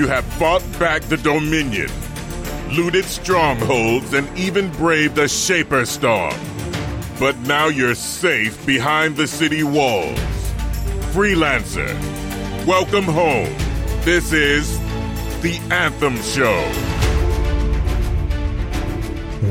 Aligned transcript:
You 0.00 0.08
have 0.08 0.24
fought 0.24 0.62
back 0.78 1.02
the 1.02 1.18
Dominion, 1.18 1.90
looted 2.74 3.04
strongholds, 3.04 4.14
and 4.14 4.26
even 4.38 4.72
braved 4.72 5.18
a 5.18 5.28
Shaper 5.28 5.84
Storm. 5.84 6.32
But 7.18 7.36
now 7.40 7.66
you're 7.66 7.94
safe 7.94 8.64
behind 8.64 9.14
the 9.14 9.26
city 9.26 9.62
walls. 9.62 10.18
Freelancer, 11.12 11.86
welcome 12.66 13.04
home. 13.04 13.54
This 14.00 14.32
is 14.32 14.78
The 15.42 15.60
Anthem 15.70 16.16
Show. 16.22 16.56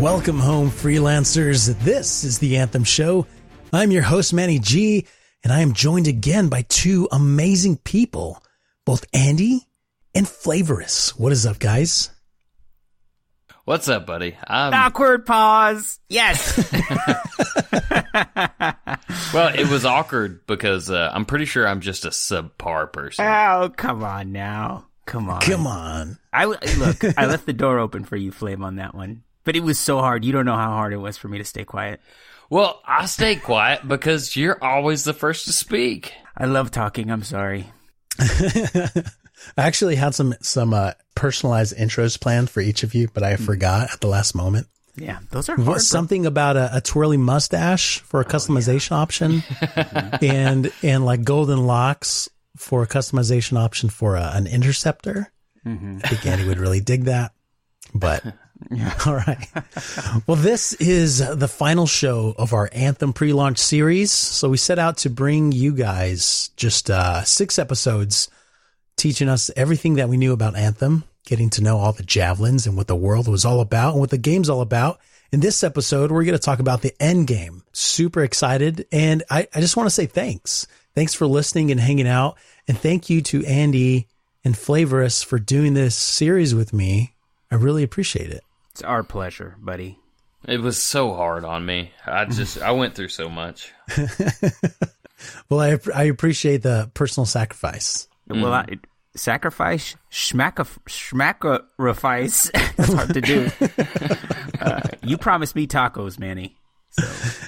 Welcome 0.01 0.39
home, 0.39 0.71
freelancers. 0.71 1.77
This 1.81 2.23
is 2.23 2.39
The 2.39 2.57
Anthem 2.57 2.85
Show. 2.85 3.27
I'm 3.71 3.91
your 3.91 4.01
host, 4.01 4.33
Manny 4.33 4.57
G, 4.57 5.05
and 5.43 5.53
I 5.53 5.59
am 5.59 5.73
joined 5.73 6.07
again 6.07 6.49
by 6.49 6.63
two 6.63 7.07
amazing 7.11 7.77
people, 7.77 8.41
both 8.83 9.05
Andy 9.13 9.68
and 10.13 10.27
Flavorous. 10.27 11.17
What 11.17 11.31
is 11.31 11.45
up, 11.45 11.59
guys? 11.59 12.09
What's 13.65 13.87
up, 13.87 14.07
buddy? 14.07 14.35
I'm, 14.47 14.73
Awkward 14.73 15.27
pause. 15.27 15.99
Yes. 16.09 16.57
well, 19.33 19.53
it 19.53 19.69
was 19.69 19.85
awkward 19.85 20.45
because 20.47 20.89
uh, 20.89 21.11
I'm 21.13 21.25
pretty 21.25 21.45
sure 21.45 21.67
I'm 21.67 21.81
just 21.81 22.05
a 22.05 22.09
subpar 22.09 22.91
person. 22.91 23.25
oh, 23.25 23.71
come 23.75 24.03
on 24.03 24.31
now. 24.31 24.87
Come 25.05 25.29
on. 25.29 25.41
Come 25.41 25.67
on. 25.67 26.17
I 26.33 26.45
look. 26.45 27.03
I 27.17 27.25
left 27.25 27.45
the 27.45 27.53
door 27.53 27.79
open 27.79 28.05
for 28.05 28.15
you, 28.15 28.31
Flame, 28.31 28.63
on 28.63 28.77
that 28.77 28.95
one. 28.95 29.23
But 29.43 29.55
it 29.55 29.61
was 29.61 29.79
so 29.79 29.99
hard. 29.99 30.25
You 30.25 30.31
don't 30.31 30.45
know 30.45 30.55
how 30.55 30.69
hard 30.69 30.93
it 30.93 30.97
was 30.97 31.17
for 31.17 31.27
me 31.27 31.37
to 31.39 31.45
stay 31.45 31.63
quiet. 31.63 32.01
Well, 32.49 32.81
I 32.85 33.05
stay 33.05 33.35
quiet 33.35 33.87
because 33.87 34.35
you're 34.35 34.63
always 34.63 35.03
the 35.03 35.13
first 35.13 35.45
to 35.45 35.53
speak. 35.53 36.13
I 36.35 36.45
love 36.45 36.71
talking. 36.71 37.11
I'm 37.11 37.23
sorry. 37.23 37.71
I 39.57 39.63
actually 39.63 39.95
had 39.95 40.15
some 40.15 40.35
some 40.41 40.73
uh, 40.73 40.91
personalized 41.15 41.75
intros 41.77 42.19
planned 42.19 42.49
for 42.49 42.61
each 42.61 42.83
of 42.83 42.93
you, 42.93 43.09
but 43.13 43.23
I 43.23 43.35
forgot 43.35 43.93
at 43.93 44.01
the 44.01 44.07
last 44.07 44.35
moment. 44.35 44.67
Yeah, 44.95 45.19
those 45.31 45.49
are 45.49 45.55
hard. 45.55 45.67
What, 45.67 45.73
bro. 45.75 45.79
something 45.79 46.25
about 46.25 46.57
a, 46.57 46.77
a 46.77 46.81
twirly 46.81 47.17
mustache 47.17 47.99
for 47.99 48.19
a 48.19 48.25
customization 48.25 48.91
option, 48.91 49.43
and 50.21 50.71
and 50.83 51.05
like 51.05 51.23
golden 51.23 51.65
locks 51.65 52.29
for 52.57 52.83
a 52.83 52.87
customization 52.87 53.57
option 53.57 53.89
for 53.89 54.15
a, 54.15 54.31
an 54.33 54.47
interceptor. 54.47 55.31
I 55.65 56.07
think 56.07 56.25
Andy 56.25 56.47
would 56.47 56.57
really 56.57 56.79
dig 56.79 57.03
that. 57.05 57.33
But 57.93 58.23
all 59.05 59.15
right. 59.15 59.47
Well, 60.27 60.37
this 60.37 60.73
is 60.73 61.19
the 61.19 61.47
final 61.47 61.87
show 61.87 62.35
of 62.37 62.53
our 62.53 62.69
Anthem 62.73 63.13
pre-launch 63.13 63.57
series. 63.57 64.11
So 64.11 64.49
we 64.49 64.57
set 64.57 64.79
out 64.79 64.97
to 64.99 65.09
bring 65.09 65.51
you 65.51 65.73
guys 65.73 66.49
just 66.57 66.89
uh, 66.89 67.23
six 67.23 67.57
episodes 67.57 68.29
teaching 68.99 69.29
us 69.29 69.49
everything 69.55 69.95
that 69.95 70.09
we 70.09 70.17
knew 70.17 70.33
about 70.33 70.55
Anthem, 70.55 71.03
getting 71.25 71.49
to 71.51 71.63
know 71.63 71.77
all 71.77 71.93
the 71.93 72.03
javelins 72.03 72.67
and 72.67 72.77
what 72.77 72.87
the 72.87 72.95
world 72.95 73.27
was 73.27 73.45
all 73.45 73.61
about 73.61 73.93
and 73.93 73.99
what 73.99 74.09
the 74.09 74.17
game's 74.17 74.49
all 74.49 74.61
about. 74.61 74.99
In 75.31 75.39
this 75.39 75.63
episode, 75.63 76.11
we're 76.11 76.23
going 76.23 76.37
to 76.37 76.43
talk 76.43 76.59
about 76.59 76.81
the 76.81 76.93
end 77.01 77.27
game. 77.27 77.63
Super 77.71 78.23
excited. 78.23 78.87
And 78.91 79.23
I, 79.29 79.47
I 79.53 79.61
just 79.61 79.77
want 79.77 79.87
to 79.87 79.93
say 79.93 80.05
thanks. 80.05 80.67
Thanks 80.95 81.13
for 81.13 81.27
listening 81.27 81.71
and 81.71 81.79
hanging 81.79 82.07
out. 82.07 82.37
And 82.67 82.77
thank 82.77 83.09
you 83.09 83.21
to 83.23 83.45
Andy 83.45 84.07
and 84.43 84.57
Flavorous 84.57 85.23
for 85.23 85.39
doing 85.39 85.73
this 85.73 85.95
series 85.95 86.53
with 86.53 86.73
me. 86.73 87.13
I 87.51 87.55
really 87.55 87.83
appreciate 87.83 88.29
it. 88.31 88.43
It's 88.71 88.81
our 88.81 89.03
pleasure, 89.03 89.55
buddy. 89.59 89.97
It 90.47 90.61
was 90.61 90.77
so 90.77 91.13
hard 91.13 91.45
on 91.45 91.65
me. 91.65 91.91
I 92.05 92.25
just 92.25 92.61
I 92.61 92.71
went 92.71 92.95
through 92.95 93.09
so 93.09 93.29
much. 93.29 93.73
Well, 95.49 95.59
I, 95.59 95.77
I 95.93 96.03
appreciate 96.03 96.61
the 96.61 96.89
personal 96.93 97.25
sacrifice. 97.25 98.07
Well, 98.27 98.53
I, 98.53 98.65
sacrifice, 99.19 99.95
schmacka, 100.11 100.65
schmackerifice. 100.87 102.51
That's 102.77 102.93
hard 102.93 103.13
to 103.13 103.21
do. 103.21 103.51
uh, 104.61 104.81
you 105.03 105.17
promised 105.17 105.55
me 105.55 105.67
tacos, 105.67 106.19
Manny. 106.19 106.55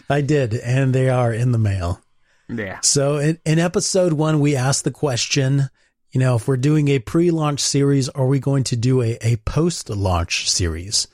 I 0.10 0.22
did, 0.22 0.54
and 0.54 0.94
they 0.94 1.10
are 1.10 1.34
in 1.34 1.52
the 1.52 1.58
mail. 1.58 2.02
Yeah. 2.48 2.80
So 2.82 3.18
in, 3.18 3.40
in 3.46 3.60
episode 3.60 4.14
one, 4.14 4.40
we 4.40 4.56
asked 4.56 4.84
the 4.84 4.92
question, 4.92 5.70
you 6.12 6.20
know, 6.20 6.36
if 6.36 6.48
we're 6.48 6.58
doing 6.58 6.90
a 6.90 7.00
pre-launch 7.00 7.60
series, 7.60 8.10
are 8.10 8.28
we 8.28 8.40
going 8.40 8.64
to 8.66 8.76
do 8.76 9.02
a, 9.02 9.18
a 9.22 9.38
post-launch 9.38 10.50
series? 10.50 11.08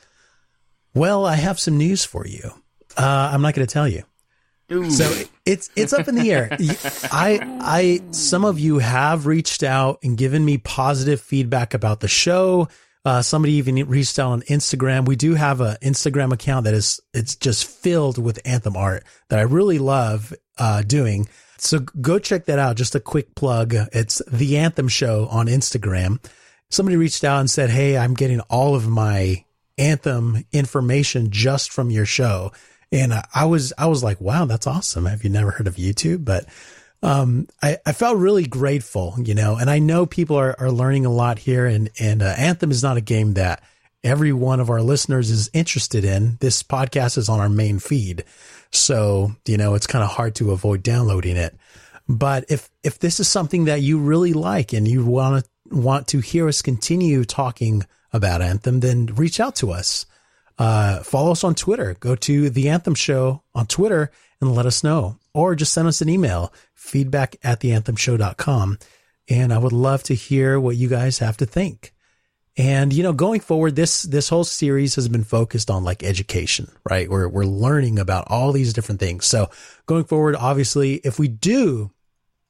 Well, 0.94 1.26
I 1.26 1.36
have 1.36 1.60
some 1.60 1.78
news 1.78 2.04
for 2.04 2.26
you. 2.26 2.52
Uh, 2.98 3.30
I'm 3.32 3.42
not 3.42 3.54
going 3.54 3.68
to 3.68 3.72
tell 3.72 3.88
you. 3.88 4.04
Ooh. 4.72 4.90
So 4.90 5.24
it's 5.48 5.70
it's 5.76 5.94
up 5.94 6.08
in 6.08 6.16
the 6.16 6.32
air. 6.32 6.50
I 7.12 7.40
I 7.62 8.02
some 8.12 8.46
of 8.46 8.60
you 8.60 8.80
have 8.80 9.26
reached 9.26 9.64
out 9.64 10.00
and 10.04 10.18
given 10.18 10.44
me 10.44 10.58
positive 10.58 11.22
feedback 11.22 11.74
about 11.74 12.02
the 12.02 12.08
show. 12.08 12.68
Uh, 13.06 13.22
somebody 13.22 13.54
even 13.54 13.76
reached 13.88 14.20
out 14.20 14.32
on 14.32 14.42
Instagram. 14.44 15.06
We 15.06 15.16
do 15.16 15.36
have 15.36 15.62
an 15.62 15.78
Instagram 15.82 16.34
account 16.34 16.66
that 16.66 16.74
is 16.74 17.00
it's 17.14 17.36
just 17.36 17.66
filled 17.66 18.18
with 18.18 18.40
anthem 18.44 18.76
art 18.76 19.06
that 19.30 19.40
I 19.40 19.44
really 19.44 19.80
love 19.80 20.34
uh, 20.58 20.82
doing. 20.82 21.30
So 21.58 21.80
go 21.80 22.20
check 22.20 22.46
that 22.46 22.60
out. 22.60 22.76
Just 22.76 22.96
a 22.96 23.00
quick 23.00 23.34
plug. 23.34 23.74
It's 23.94 24.22
the 24.30 24.58
Anthem 24.58 24.90
Show 24.90 25.28
on 25.28 25.48
Instagram. 25.48 26.24
Somebody 26.70 26.98
reached 26.98 27.24
out 27.24 27.40
and 27.40 27.50
said, 27.50 27.70
"Hey, 27.70 27.98
I'm 27.98 28.14
getting 28.14 28.42
all 28.42 28.76
of 28.76 28.88
my 28.88 29.46
anthem 29.78 30.44
information 30.52 31.32
just 31.32 31.72
from 31.72 31.90
your 31.90 32.06
show." 32.06 32.52
And 32.92 33.14
I- 33.34 33.46
was, 33.46 33.74
I 33.78 33.88
was 33.88 34.04
like, 34.04 34.22
wow, 34.22 34.46
that's 34.46 34.68
awesome. 34.68 35.06
Have 35.06 35.24
you 35.24 35.30
never 35.30 35.52
heard 35.52 35.68
of 35.68 35.76
YouTube? 35.76 36.24
But, 36.26 36.46
um, 37.04 37.48
I, 37.62 37.78
I 37.86 37.92
felt 37.92 38.18
really 38.18 38.48
grateful, 38.48 39.16
you 39.24 39.36
know, 39.36 39.56
and 39.56 39.70
I 39.70 39.80
know 39.80 40.06
people 40.06 40.36
are, 40.36 40.56
are 40.60 40.72
learning 40.72 41.06
a 41.06 41.12
lot 41.12 41.38
here 41.38 41.66
and, 41.66 41.90
and, 42.00 42.24
uh, 42.24 42.34
Anthem 42.38 42.72
is 42.72 42.82
not 42.82 42.98
a 42.98 43.02
game 43.02 43.36
that 43.36 43.62
every 44.04 44.34
one 44.34 44.60
of 44.60 44.70
our 44.70 44.82
listeners 44.82 45.30
is 45.30 45.50
interested 45.54 46.06
in. 46.06 46.38
This 46.40 46.64
podcast 46.64 47.18
is 47.18 47.30
on 47.30 47.40
our 47.40 47.50
main 47.50 47.80
feed. 47.80 48.24
So, 48.72 49.32
you 49.46 49.58
know, 49.58 49.76
it's 49.76 49.88
kind 49.88 50.04
of 50.04 50.10
hard 50.10 50.36
to 50.36 50.52
avoid 50.52 50.82
downloading 50.82 51.38
it. 51.38 51.56
But 52.10 52.46
if, 52.50 52.70
if 52.84 53.00
this 53.00 53.20
is 53.20 53.28
something 53.28 53.66
that 53.66 53.82
you 53.82 54.00
really 54.00 54.34
like 54.34 54.74
and 54.74 54.88
you 54.88 55.06
want 55.06 55.44
to, 55.44 55.50
want 55.76 56.08
to 56.08 56.20
hear 56.20 56.48
us 56.48 56.62
continue 56.62 57.26
talking 57.26 57.84
about 58.14 58.42
Anthem, 58.42 58.80
then 58.80 59.08
reach 59.08 59.40
out 59.40 59.56
to 59.58 59.72
us 59.72 60.06
uh, 60.58 61.04
follow 61.04 61.32
us 61.32 61.44
on 61.44 61.56
Twitter. 61.56 61.96
Go 62.00 62.16
to 62.16 62.50
the 62.50 62.70
Anthem 62.70 62.96
Show 62.96 63.44
on 63.54 63.68
Twitter 63.68 64.12
and 64.42 64.54
let 64.54 64.66
us 64.66 64.84
know, 64.84 65.18
or 65.34 65.56
just 65.56 65.74
send 65.74 65.88
us 65.88 66.02
an 66.02 66.10
email, 66.10 66.54
feedback 66.74 67.36
at 67.44 67.60
theanthemshow.com. 67.60 68.80
And 69.30 69.54
I 69.54 69.58
would 69.58 69.74
love 69.74 70.04
to 70.04 70.16
hear 70.16 70.60
what 70.60 70.78
you 70.78 70.88
guys 70.88 71.20
have 71.20 71.38
to 71.38 71.46
think. 71.46 71.94
And, 72.56 72.92
you 72.92 73.04
know, 73.04 73.14
going 73.14 73.40
forward, 73.40 73.76
this, 73.76 74.02
this 74.04 74.30
whole 74.30 74.44
series 74.44 74.96
has 74.96 75.08
been 75.08 75.24
focused 75.24 75.70
on 75.70 75.84
like 75.84 76.02
education, 76.04 76.72
right? 76.90 77.08
We're, 77.08 77.28
we're 77.28 77.46
learning 77.46 78.00
about 78.00 78.26
all 78.28 78.52
these 78.52 78.74
different 78.74 79.00
things. 79.00 79.28
So 79.28 79.52
going 79.86 80.06
forward, 80.06 80.36
obviously, 80.36 80.96
if 80.96 81.20
we 81.20 81.28
do 81.28 81.92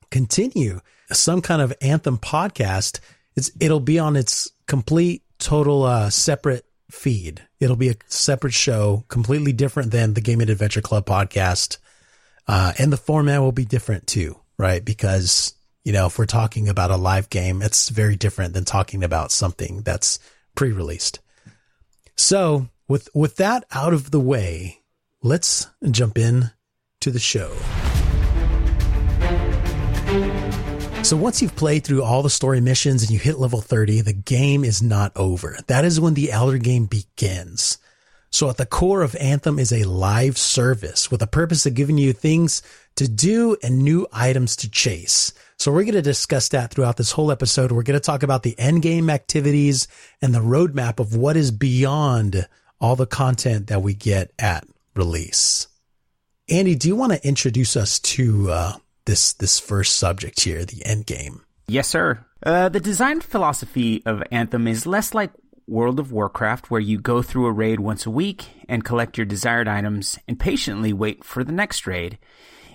continue 0.09 0.79
some 1.11 1.41
kind 1.41 1.61
of 1.61 1.73
anthem 1.81 2.17
podcast, 2.17 2.99
it's, 3.35 3.51
it'll 3.59 3.81
be 3.81 3.99
on 3.99 4.15
its 4.15 4.49
complete, 4.65 5.23
total, 5.39 5.83
uh, 5.83 6.09
separate 6.09 6.65
feed. 6.97 7.47
It'll 7.59 7.75
be 7.75 7.89
a 7.89 7.95
separate 8.07 8.53
show, 8.53 9.05
completely 9.07 9.53
different 9.53 9.91
than 9.91 10.13
the 10.13 10.21
Game 10.21 10.41
and 10.41 10.49
Adventure 10.49 10.81
Club 10.81 11.05
podcast. 11.05 11.77
Uh, 12.47 12.73
and 12.79 12.91
the 12.91 12.97
format 12.97 13.41
will 13.41 13.51
be 13.51 13.65
different 13.65 14.07
too, 14.07 14.39
right? 14.57 14.83
Because, 14.83 15.53
you 15.83 15.93
know, 15.93 16.07
if 16.07 16.17
we're 16.17 16.25
talking 16.25 16.67
about 16.67 16.91
a 16.91 16.97
live 16.97 17.29
game, 17.29 17.61
it's 17.61 17.89
very 17.89 18.15
different 18.15 18.53
than 18.53 18.65
talking 18.65 19.03
about 19.03 19.31
something 19.31 19.81
that's 19.81 20.19
pre-released. 20.55 21.19
So 22.15 22.69
with, 22.87 23.09
with 23.13 23.35
that 23.35 23.65
out 23.71 23.93
of 23.93 24.11
the 24.11 24.19
way, 24.19 24.81
let's 25.21 25.67
jump 25.91 26.17
in 26.17 26.51
to 27.01 27.11
the 27.11 27.19
show. 27.19 27.53
So 31.03 31.15
once 31.15 31.41
you've 31.41 31.55
played 31.55 31.85
through 31.85 32.03
all 32.03 32.21
the 32.21 32.29
story 32.29 32.59
missions 32.59 33.01
and 33.01 33.11
you 33.11 33.19
hit 33.19 33.39
level 33.39 33.61
30, 33.61 34.01
the 34.01 34.11
game 34.11 34.65
is 34.65 34.81
not 34.81 35.11
over. 35.15 35.57
That 35.67 35.85
is 35.85 36.01
when 36.01 36.15
the 36.15 36.31
Elder 36.31 36.57
game 36.57 36.85
begins. 36.85 37.77
So 38.29 38.49
at 38.49 38.57
the 38.57 38.65
core 38.65 39.03
of 39.03 39.15
Anthem 39.15 39.57
is 39.57 39.71
a 39.71 39.85
live 39.85 40.37
service 40.37 41.09
with 41.09 41.21
a 41.21 41.27
purpose 41.27 41.65
of 41.65 41.75
giving 41.75 41.97
you 41.97 42.11
things 42.11 42.61
to 42.97 43.07
do 43.07 43.55
and 43.63 43.79
new 43.79 44.05
items 44.11 44.57
to 44.57 44.69
chase. 44.69 45.31
So 45.57 45.71
we're 45.71 45.83
going 45.83 45.93
to 45.93 46.01
discuss 46.01 46.49
that 46.49 46.71
throughout 46.71 46.97
this 46.97 47.13
whole 47.13 47.31
episode. 47.31 47.71
We're 47.71 47.83
going 47.83 47.99
to 47.99 48.05
talk 48.05 48.21
about 48.21 48.43
the 48.43 48.57
end 48.59 48.81
game 48.81 49.09
activities 49.09 49.87
and 50.21 50.33
the 50.33 50.39
roadmap 50.39 50.99
of 50.99 51.15
what 51.15 51.37
is 51.37 51.51
beyond 51.51 52.47
all 52.81 52.95
the 52.95 53.07
content 53.07 53.67
that 53.67 53.81
we 53.81 53.93
get 53.93 54.31
at 54.37 54.67
release. 54.93 55.67
Andy, 56.49 56.75
do 56.75 56.87
you 56.87 56.95
want 56.95 57.13
to 57.13 57.27
introduce 57.27 57.75
us 57.75 57.99
to 57.99 58.51
uh, 58.51 58.73
this 59.07 59.33
this 59.33 59.59
first 59.59 59.95
subject 59.95 60.41
here, 60.41 60.63
the 60.63 60.85
end 60.85 61.07
game? 61.07 61.41
Yes, 61.67 61.87
sir. 61.87 62.23
Uh, 62.43 62.69
the 62.69 62.79
design 62.79 63.19
philosophy 63.19 64.03
of 64.05 64.21
Anthem 64.31 64.67
is 64.67 64.85
less 64.85 65.15
like 65.15 65.31
World 65.67 65.99
of 65.99 66.11
Warcraft, 66.11 66.69
where 66.69 66.79
you 66.79 66.99
go 66.99 67.21
through 67.21 67.47
a 67.47 67.51
raid 67.51 67.79
once 67.79 68.05
a 68.05 68.11
week 68.11 68.45
and 68.69 68.85
collect 68.85 69.17
your 69.17 69.25
desired 69.25 69.67
items 69.67 70.19
and 70.27 70.39
patiently 70.39 70.93
wait 70.93 71.23
for 71.23 71.43
the 71.43 71.51
next 71.51 71.87
raid. 71.87 72.19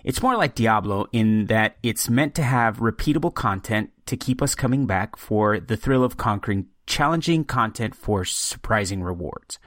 It's 0.05 0.23
more 0.23 0.37
like 0.37 0.57
Diablo 0.57 1.07
in 1.13 1.47
that 1.47 1.77
it's 1.83 2.11
meant 2.11 2.35
to 2.35 2.43
have 2.43 2.79
repeatable 2.79 3.33
content 3.33 3.91
to 4.07 4.17
keep 4.17 4.43
us 4.43 4.55
coming 4.55 4.87
back 4.87 5.17
for 5.17 5.61
the 5.61 5.77
thrill 5.77 6.03
of 6.03 6.17
conquering 6.17 6.67
challenging 6.87 7.45
content 7.45 7.95
for 7.95 8.25
surprising 8.25 9.03
rewards. 9.03 9.59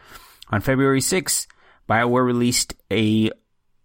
On 0.49 0.61
February 0.61 0.99
6th, 0.99 1.47
BioWare 1.89 2.25
released 2.25 2.75
a 2.91 3.31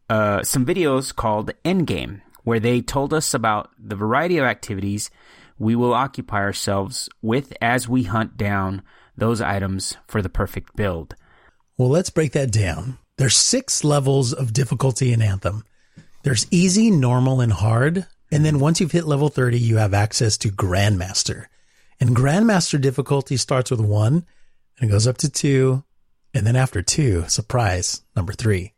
uh, 0.09 0.43
some 0.43 0.67
videos 0.67 1.15
called 1.15 1.53
Endgame, 1.65 2.21
where 2.45 2.61
they 2.61 2.81
told 2.81 3.13
us 3.13 3.35
about 3.35 3.71
the 3.79 3.97
variety 3.97 4.39
of 4.39 4.45
activities 4.45 5.11
we 5.59 5.77
will 5.77 5.93
occupy 5.93 6.39
ourselves 6.39 7.09
with 7.21 7.53
as 7.61 7.89
we 7.89 8.05
hunt 8.05 8.37
down 8.37 8.83
those 9.17 9.41
items 9.41 9.97
for 10.09 10.23
the 10.23 10.31
perfect 10.31 10.75
build. 10.75 11.15
Well, 11.77 11.91
let's 11.91 12.11
break 12.11 12.33
that 12.33 12.51
down. 12.51 12.99
There's 13.19 13.37
six 13.37 13.85
levels 13.85 14.33
of 14.33 14.55
difficulty 14.55 15.13
in 15.13 15.21
Anthem. 15.21 15.65
There's 16.23 16.47
easy, 16.51 16.91
normal, 16.91 17.41
and 17.41 17.53
hard. 17.53 18.07
And 18.33 18.45
then 18.45 18.59
once 18.59 18.81
you've 18.81 18.93
hit 18.93 19.07
level 19.07 19.29
30, 19.29 19.59
you 19.59 19.77
have 19.77 19.93
access 19.93 20.39
to 20.39 20.49
Grandmaster. 20.49 21.47
And 22.01 22.17
Grandmaster 22.17 22.81
difficulty 22.81 23.37
starts 23.37 23.71
with 23.71 23.81
one 23.81 24.25
and 24.79 24.89
it 24.89 24.93
goes 24.93 25.07
up 25.07 25.19
to 25.19 25.29
two. 25.29 25.85
And 26.33 26.47
then 26.47 26.57
after 26.57 26.81
two, 26.81 27.25
surprise, 27.29 28.03
number 28.17 28.33
three. 28.33 28.73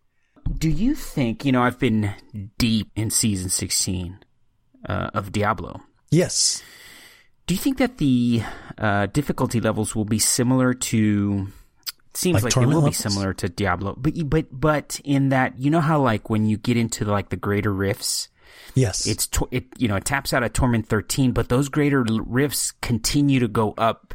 Do 0.58 0.68
you 0.68 0.94
think, 0.94 1.44
you 1.44 1.52
know, 1.52 1.62
I've 1.62 1.78
been 1.78 2.14
deep 2.58 2.90
in 2.94 3.10
season 3.10 3.48
16 3.50 4.18
uh, 4.88 5.10
of 5.14 5.32
Diablo. 5.32 5.80
Yes. 6.10 6.62
Do 7.46 7.54
you 7.54 7.60
think 7.60 7.78
that 7.78 7.98
the 7.98 8.42
uh, 8.78 9.06
difficulty 9.06 9.60
levels 9.60 9.96
will 9.96 10.04
be 10.04 10.18
similar 10.18 10.74
to? 10.74 11.48
Seems 12.14 12.34
Like 12.34 12.44
like, 12.44 12.54
they 12.54 12.60
will 12.60 12.72
tournament 12.72 12.92
be 12.92 12.96
similar 12.96 13.32
to 13.34 13.48
Diablo, 13.48 13.94
but 13.96 14.12
but 14.28 14.46
but 14.52 15.00
in 15.02 15.30
that 15.30 15.58
you 15.58 15.70
know 15.70 15.80
how 15.80 15.98
like 15.98 16.28
when 16.28 16.44
you 16.44 16.58
get 16.58 16.76
into 16.76 17.06
like 17.06 17.30
the 17.30 17.36
greater 17.36 17.72
rifts, 17.72 18.28
Yes. 18.74 19.06
it's 19.06 19.28
it 19.50 19.64
you 19.78 19.88
know 19.88 19.96
it 19.96 20.04
taps 20.04 20.34
out 20.34 20.42
at 20.42 20.52
torment 20.52 20.86
13 20.86 21.32
but 21.32 21.48
those 21.48 21.70
greater 21.70 22.04
rifts 22.04 22.72
continue 22.82 23.40
to 23.40 23.48
go 23.48 23.72
up 23.78 24.14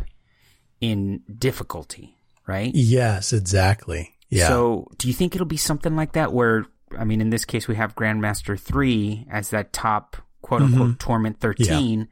in 0.80 1.22
difficulty 1.40 2.16
right 2.46 2.72
yes, 2.76 3.34
exactly. 3.34 4.17
Yeah. 4.30 4.48
so 4.50 4.88
do 4.98 5.08
you 5.08 5.14
think 5.14 5.36
it'll 5.36 5.48
be 5.48 5.58
something 5.58 5.96
like 5.96 6.14
that 6.14 6.34
where 6.34 6.66
i 6.98 7.04
mean 7.04 7.22
in 7.22 7.30
this 7.30 7.46
case 7.46 7.68
we 7.68 7.76
have 7.76 7.96
grandmaster 7.96 8.60
3 8.60 9.28
as 9.32 9.50
that 9.52 9.72
top 9.74 10.18
quote 10.42 10.62
unquote 10.62 10.88
Mm-hmm. 10.90 10.98
torment 10.98 11.40
13 11.40 12.08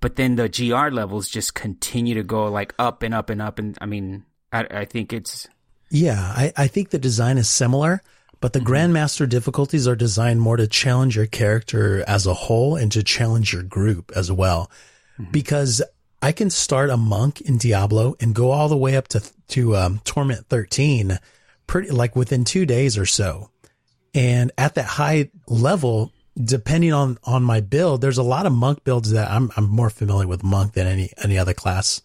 but 0.00 0.16
then 0.16 0.36
the 0.36 0.48
gr 0.48 0.88
levels 0.94 1.28
just 1.28 1.54
continue 1.54 2.14
to 2.14 2.22
go 2.22 2.46
like 2.50 2.74
up 2.78 3.02
and 3.02 3.14
up 3.14 3.30
and 3.30 3.40
up 3.40 3.58
and 3.58 3.76
i 3.80 3.86
mean 3.86 4.24
i, 4.52 4.66
I 4.70 4.84
think 4.84 5.12
it's 5.12 5.46
Yeah, 5.90 6.18
I, 6.18 6.52
I 6.56 6.66
think 6.66 6.90
the 6.90 6.98
design 6.98 7.38
is 7.38 7.48
similar, 7.48 8.02
but 8.40 8.52
the 8.52 8.60
Grandmaster 8.60 9.28
difficulties 9.28 9.86
are 9.86 9.94
designed 9.94 10.40
more 10.40 10.56
to 10.56 10.66
challenge 10.66 11.14
your 11.16 11.26
character 11.26 12.02
as 12.08 12.26
a 12.26 12.34
whole 12.34 12.74
and 12.74 12.90
to 12.90 13.02
challenge 13.04 13.52
your 13.52 13.62
group 13.62 14.10
as 14.16 14.30
well. 14.32 14.68
Because 15.30 15.80
I 16.20 16.32
can 16.32 16.50
start 16.50 16.90
a 16.90 16.96
monk 16.96 17.40
in 17.40 17.56
Diablo 17.56 18.16
and 18.20 18.34
go 18.34 18.50
all 18.50 18.68
the 18.68 18.76
way 18.76 18.96
up 18.96 19.06
to 19.08 19.20
to 19.54 19.76
um, 19.76 20.00
Torment 20.04 20.46
13, 20.48 21.18
pretty 21.66 21.90
like 21.90 22.16
within 22.16 22.44
two 22.44 22.66
days 22.66 22.96
or 22.98 23.06
so. 23.06 23.50
And 24.14 24.52
at 24.56 24.74
that 24.76 24.84
high 24.86 25.30
level, 25.46 26.12
depending 26.42 26.92
on 26.92 27.18
on 27.24 27.42
my 27.42 27.60
build, 27.60 28.00
there's 28.00 28.18
a 28.18 28.22
lot 28.22 28.46
of 28.46 28.52
monk 28.52 28.84
builds 28.84 29.10
that 29.12 29.30
I'm 29.30 29.50
I'm 29.56 29.68
more 29.68 29.90
familiar 29.90 30.26
with 30.26 30.42
monk 30.42 30.72
than 30.72 30.86
any 30.86 31.10
any 31.22 31.38
other 31.38 31.54
class 31.54 32.00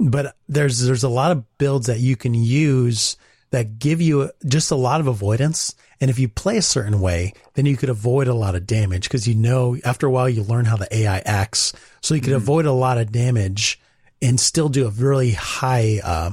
but 0.00 0.36
there's 0.48 0.80
there's 0.80 1.04
a 1.04 1.08
lot 1.08 1.32
of 1.32 1.58
builds 1.58 1.86
that 1.86 2.00
you 2.00 2.16
can 2.16 2.34
use 2.34 3.16
that 3.50 3.78
give 3.78 4.00
you 4.00 4.30
just 4.46 4.70
a 4.70 4.76
lot 4.76 5.00
of 5.00 5.08
avoidance. 5.08 5.74
And 6.00 6.08
if 6.08 6.18
you 6.18 6.28
play 6.28 6.56
a 6.56 6.62
certain 6.62 7.00
way, 7.00 7.34
then 7.54 7.66
you 7.66 7.76
could 7.76 7.88
avoid 7.88 8.28
a 8.28 8.34
lot 8.34 8.54
of 8.54 8.66
damage 8.66 9.04
because 9.04 9.26
you 9.26 9.34
know 9.34 9.76
after 9.84 10.06
a 10.06 10.10
while 10.10 10.28
you 10.28 10.42
learn 10.42 10.64
how 10.64 10.76
the 10.76 10.94
AI 10.96 11.18
acts, 11.26 11.72
so 12.00 12.14
you 12.14 12.20
could 12.20 12.32
avoid 12.32 12.64
a 12.64 12.72
lot 12.72 12.96
of 12.96 13.12
damage 13.12 13.80
and 14.22 14.38
still 14.38 14.68
do 14.68 14.86
a 14.86 14.90
really 14.90 15.32
high 15.32 16.00
uh, 16.02 16.30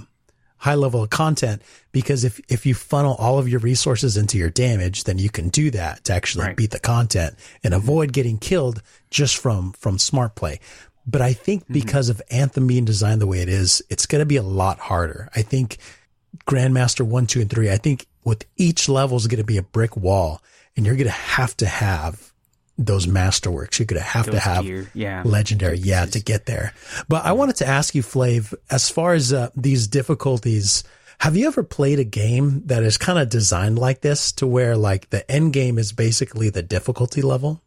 high 0.57 0.75
level 0.75 1.03
of 1.03 1.09
content. 1.09 1.61
Because 1.91 2.23
if 2.23 2.39
if 2.49 2.65
you 2.65 2.73
funnel 2.73 3.15
all 3.15 3.39
of 3.39 3.49
your 3.49 3.59
resources 3.59 4.17
into 4.17 4.37
your 4.37 4.49
damage, 4.49 5.05
then 5.05 5.17
you 5.17 5.29
can 5.29 5.49
do 5.49 5.71
that 5.71 6.03
to 6.05 6.13
actually 6.13 6.45
Right. 6.45 6.57
beat 6.57 6.71
the 6.71 6.79
content 6.79 7.35
and 7.63 7.73
mm-hmm. 7.73 7.83
avoid 7.83 8.13
getting 8.13 8.37
killed 8.37 8.81
just 9.09 9.37
from 9.37 9.73
from 9.73 9.97
smart 9.97 10.35
play. 10.35 10.59
But 11.05 11.21
I 11.21 11.33
think 11.33 11.63
mm-hmm. 11.63 11.73
because 11.73 12.09
of 12.09 12.21
Anthem 12.29 12.67
being 12.67 12.85
designed 12.85 13.21
the 13.21 13.27
way 13.27 13.39
it 13.41 13.49
is, 13.49 13.81
it's 13.89 14.05
going 14.05 14.19
to 14.19 14.25
be 14.25 14.35
a 14.35 14.43
lot 14.43 14.79
harder. 14.79 15.29
I 15.35 15.41
think 15.41 15.77
Grandmaster 16.45 17.05
one, 17.05 17.27
two, 17.27 17.41
and 17.41 17.49
three, 17.49 17.71
I 17.71 17.77
think 17.77 18.05
with 18.23 18.45
each 18.57 18.89
level 18.89 19.17
is 19.17 19.27
going 19.27 19.39
to 19.39 19.45
be 19.45 19.57
a 19.57 19.63
brick 19.63 19.95
wall 19.95 20.41
and 20.75 20.85
you're 20.85 20.95
going 20.95 21.05
to 21.05 21.11
have 21.11 21.55
to 21.57 21.65
have 21.65 22.33
those 22.77 23.07
masterworks. 23.07 23.79
You're 23.79 23.87
going 23.87 24.01
to 24.01 24.07
have 24.07 24.29
to 24.29 24.39
have 24.39 24.63
gear, 24.63 24.89
yeah. 24.93 25.23
legendary. 25.25 25.77
Yeah. 25.79 26.05
To 26.05 26.19
get 26.21 26.45
there. 26.45 26.73
But 27.07 27.25
I 27.25 27.31
wanted 27.31 27.55
to 27.57 27.67
ask 27.67 27.95
you, 27.95 28.03
Flav, 28.03 28.53
as 28.69 28.89
far 28.89 29.13
as 29.13 29.33
uh, 29.33 29.49
these 29.55 29.87
difficulties, 29.87 30.83
have 31.19 31.35
you 31.35 31.47
ever 31.47 31.63
played 31.63 31.99
a 31.99 32.03
game 32.03 32.61
that 32.67 32.83
is 32.83 32.97
kind 32.97 33.17
of 33.17 33.29
designed 33.29 33.79
like 33.79 34.01
this 34.01 34.31
to 34.33 34.45
where 34.47 34.77
like 34.77 35.09
the 35.09 35.29
end 35.29 35.53
game 35.53 35.79
is 35.79 35.91
basically 35.91 36.49
the 36.49 36.61
difficulty 36.61 37.21
level? 37.21 37.61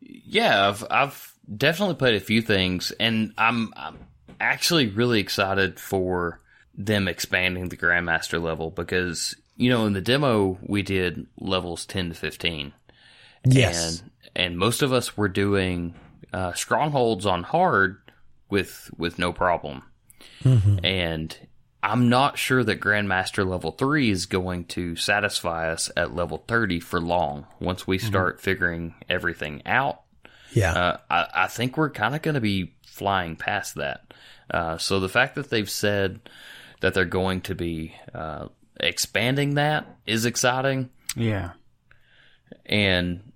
Yeah, 0.00 0.68
I've 0.68 0.84
I've 0.90 1.34
definitely 1.56 1.94
played 1.94 2.14
a 2.14 2.20
few 2.20 2.42
things, 2.42 2.92
and 3.00 3.32
I'm 3.38 3.72
I'm 3.76 3.98
actually 4.38 4.88
really 4.88 5.20
excited 5.20 5.80
for 5.80 6.40
them 6.74 7.08
expanding 7.08 7.68
the 7.68 7.76
Grandmaster 7.76 8.40
level 8.42 8.70
because 8.70 9.34
you 9.56 9.70
know 9.70 9.86
in 9.86 9.92
the 9.94 10.00
demo 10.00 10.58
we 10.62 10.82
did 10.82 11.26
levels 11.38 11.86
ten 11.86 12.10
to 12.10 12.14
fifteen, 12.14 12.72
Yes. 13.44 14.00
and 14.02 14.09
and 14.34 14.56
most 14.56 14.82
of 14.82 14.92
us 14.92 15.16
were 15.16 15.28
doing 15.28 15.94
uh, 16.32 16.52
strongholds 16.52 17.26
on 17.26 17.42
hard 17.42 17.98
with 18.48 18.90
with 18.96 19.18
no 19.18 19.32
problem, 19.32 19.82
and 20.84 21.36
I'm 21.82 22.08
not 22.08 22.38
sure 22.38 22.62
that 22.64 22.80
Grandmaster 22.80 23.46
level 23.46 23.72
three 23.72 24.10
is 24.10 24.26
going 24.26 24.66
to 24.66 24.96
satisfy 24.96 25.70
us 25.70 25.90
at 25.96 26.14
level 26.14 26.38
thirty 26.46 26.80
for 26.80 27.00
long. 27.00 27.46
Once 27.60 27.86
we 27.86 27.98
start 27.98 28.40
figuring 28.40 28.94
everything 29.08 29.62
out, 29.66 30.02
yeah. 30.52 30.72
uh, 30.72 30.96
I, 31.08 31.26
I 31.44 31.46
think 31.46 31.76
we're 31.76 31.90
kind 31.90 32.14
of 32.14 32.22
going 32.22 32.34
to 32.34 32.40
be 32.40 32.74
flying 32.86 33.36
past 33.36 33.76
that. 33.76 34.12
Uh, 34.50 34.78
so 34.78 35.00
the 35.00 35.08
fact 35.08 35.36
that 35.36 35.48
they've 35.48 35.70
said 35.70 36.20
that 36.80 36.94
they're 36.94 37.04
going 37.04 37.40
to 37.42 37.54
be 37.54 37.94
uh, 38.14 38.48
expanding 38.78 39.54
that 39.54 39.86
is 40.06 40.24
exciting, 40.24 40.90
yeah 41.16 41.52
and 42.66 43.29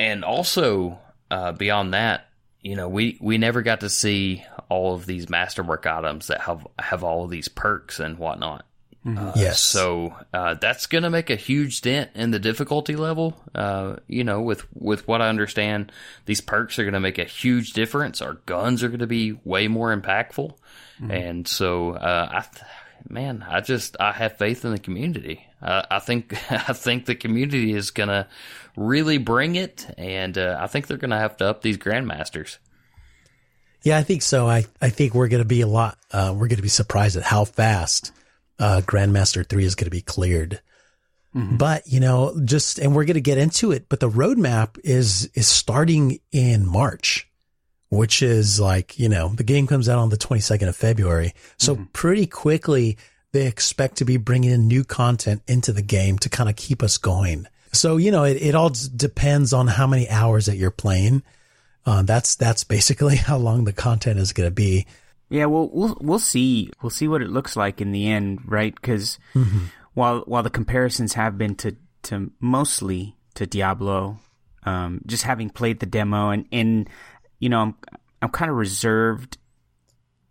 and 0.00 0.24
also 0.24 0.98
uh, 1.30 1.52
beyond 1.52 1.92
that, 1.92 2.26
you 2.62 2.74
know, 2.74 2.88
we 2.88 3.18
we 3.20 3.36
never 3.38 3.60
got 3.62 3.80
to 3.80 3.90
see 3.90 4.44
all 4.68 4.94
of 4.94 5.04
these 5.06 5.28
masterwork 5.28 5.86
items 5.86 6.28
that 6.28 6.40
have 6.40 6.66
have 6.78 7.04
all 7.04 7.24
of 7.24 7.30
these 7.30 7.48
perks 7.48 8.00
and 8.00 8.18
whatnot. 8.18 8.64
Uh, 9.06 9.32
yes. 9.34 9.60
So 9.60 10.14
uh, 10.34 10.54
that's 10.54 10.86
going 10.86 11.04
to 11.04 11.10
make 11.10 11.30
a 11.30 11.36
huge 11.36 11.80
dent 11.80 12.10
in 12.14 12.32
the 12.32 12.38
difficulty 12.38 12.96
level. 12.96 13.40
Uh, 13.54 13.96
you 14.06 14.24
know, 14.24 14.40
with 14.42 14.66
with 14.74 15.06
what 15.06 15.22
I 15.22 15.28
understand, 15.28 15.92
these 16.26 16.40
perks 16.40 16.78
are 16.78 16.84
going 16.84 16.94
to 16.94 17.00
make 17.00 17.18
a 17.18 17.24
huge 17.24 17.72
difference. 17.72 18.20
Our 18.20 18.34
guns 18.46 18.82
are 18.82 18.88
going 18.88 19.00
to 19.00 19.06
be 19.06 19.38
way 19.44 19.68
more 19.68 19.94
impactful, 19.96 20.54
and 21.10 21.48
so 21.48 21.92
uh, 21.92 22.28
I, 22.30 22.40
th- 22.40 22.64
man, 23.08 23.44
I 23.48 23.60
just 23.60 23.96
I 24.00 24.12
have 24.12 24.36
faith 24.36 24.64
in 24.64 24.72
the 24.72 24.78
community. 24.78 25.46
I, 25.62 25.84
I 25.90 25.98
think 25.98 26.34
I 26.52 26.72
think 26.72 27.06
the 27.06 27.14
community 27.14 27.72
is 27.72 27.90
going 27.90 28.08
to 28.08 28.26
really 28.76 29.18
bring 29.18 29.56
it, 29.56 29.86
and 29.98 30.36
uh, 30.36 30.58
I 30.60 30.66
think 30.66 30.86
they're 30.86 30.96
going 30.96 31.10
to 31.10 31.18
have 31.18 31.36
to 31.38 31.46
up 31.46 31.62
these 31.62 31.78
grandmasters. 31.78 32.58
Yeah, 33.82 33.96
I 33.96 34.02
think 34.02 34.22
so. 34.22 34.46
I, 34.46 34.66
I 34.80 34.90
think 34.90 35.14
we're 35.14 35.28
going 35.28 35.42
to 35.42 35.48
be 35.48 35.62
a 35.62 35.66
lot, 35.66 35.96
uh, 36.12 36.32
we're 36.34 36.48
going 36.48 36.56
to 36.56 36.62
be 36.62 36.68
surprised 36.68 37.16
at 37.16 37.22
how 37.22 37.44
fast, 37.44 38.12
uh, 38.58 38.82
Grandmaster 38.84 39.48
3 39.48 39.64
is 39.64 39.74
going 39.74 39.86
to 39.86 39.90
be 39.90 40.02
cleared. 40.02 40.60
But, 41.32 41.86
you 41.86 42.00
know, 42.00 42.38
just, 42.44 42.78
and 42.78 42.94
we're 42.94 43.04
going 43.04 43.14
to 43.14 43.20
get 43.20 43.38
into 43.38 43.70
it, 43.70 43.88
but 43.88 44.00
the 44.00 44.10
roadmap 44.10 44.78
is, 44.82 45.30
is 45.34 45.46
starting 45.46 46.18
in 46.32 46.66
March, 46.66 47.29
which 47.90 48.22
is 48.22 48.58
like, 48.58 48.98
you 48.98 49.08
know, 49.08 49.28
the 49.28 49.44
game 49.44 49.66
comes 49.66 49.88
out 49.88 49.98
on 49.98 50.08
the 50.08 50.16
22nd 50.16 50.68
of 50.68 50.76
February. 50.76 51.34
So 51.58 51.86
pretty 51.92 52.26
quickly, 52.26 52.96
they 53.32 53.46
expect 53.46 53.96
to 53.96 54.04
be 54.04 54.16
bringing 54.16 54.50
in 54.50 54.68
new 54.68 54.84
content 54.84 55.42
into 55.46 55.72
the 55.72 55.82
game 55.82 56.18
to 56.20 56.28
kind 56.28 56.48
of 56.48 56.56
keep 56.56 56.82
us 56.82 56.98
going. 56.98 57.46
So, 57.72 57.96
you 57.96 58.10
know, 58.10 58.24
it, 58.24 58.40
it 58.40 58.54
all 58.54 58.70
depends 58.70 59.52
on 59.52 59.66
how 59.66 59.86
many 59.86 60.08
hours 60.08 60.46
that 60.46 60.56
you're 60.56 60.70
playing. 60.70 61.22
Uh, 61.86 62.02
that's 62.02 62.36
that's 62.36 62.64
basically 62.64 63.16
how 63.28 63.36
long 63.36 63.64
the 63.64 63.72
content 63.72 64.18
is 64.18 64.32
going 64.32 64.48
to 64.48 64.54
be. 64.54 64.86
Yeah, 65.28 65.46
well, 65.46 65.70
we'll 65.72 65.96
we'll 66.00 66.18
see. 66.18 66.70
We'll 66.82 66.90
see 66.90 67.06
what 67.06 67.22
it 67.22 67.30
looks 67.30 67.56
like 67.56 67.80
in 67.80 67.92
the 67.92 68.08
end, 68.08 68.40
right? 68.46 68.74
Because 68.74 69.18
while 69.94 70.20
while 70.20 70.42
the 70.42 70.50
comparisons 70.50 71.14
have 71.14 71.38
been 71.38 71.54
to 71.56 71.76
to 72.04 72.32
mostly 72.40 73.16
to 73.34 73.46
Diablo, 73.46 74.18
um, 74.64 75.02
just 75.06 75.22
having 75.22 75.48
played 75.48 75.78
the 75.78 75.86
demo 75.86 76.30
and 76.30 76.46
and 76.50 76.90
you 77.40 77.48
know 77.48 77.60
I'm 77.60 77.74
I'm 78.22 78.28
kind 78.28 78.50
of 78.50 78.56
reserved 78.56 79.38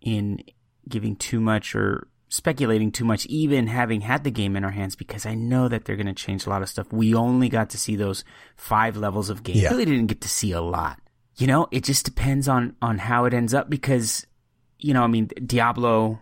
in 0.02 0.42
giving 0.88 1.18
too 1.18 1.42
much 1.42 1.76
or 1.76 2.08
speculating 2.30 2.92
too 2.92 3.04
much, 3.04 3.26
even 3.26 3.68
having 3.68 4.02
had 4.02 4.24
the 4.24 4.32
game 4.32 4.56
in 4.56 4.64
our 4.64 4.72
hands, 4.72 4.96
because 4.96 5.26
I 5.26 5.34
know 5.34 5.68
that 5.68 5.86
they're 5.86 5.96
going 5.96 6.06
to 6.06 6.14
change 6.14 6.46
a 6.46 6.50
lot 6.50 6.62
of 6.62 6.70
stuff. 6.70 6.94
We 6.94 7.16
only 7.16 7.50
got 7.50 7.72
to 7.72 7.78
see 7.78 7.96
those 7.96 8.24
five 8.56 8.96
levels 8.96 9.30
of 9.30 9.44
game. 9.44 9.58
Yeah. 9.58 9.70
Really 9.70 9.86
didn't 9.86 10.08
get 10.08 10.22
to 10.22 10.30
see 10.30 10.52
a 10.52 10.62
lot. 10.62 11.00
You 11.38 11.48
know, 11.48 11.68
it 11.72 11.84
just 11.84 12.06
depends 12.06 12.48
on 12.48 12.76
on 12.82 13.00
how 13.00 13.26
it 13.26 13.34
ends 13.34 13.54
up 13.54 13.70
because, 13.70 14.26
you 14.78 14.94
know, 14.94 15.04
I 15.04 15.08
mean, 15.08 15.30
Diablo. 15.46 16.22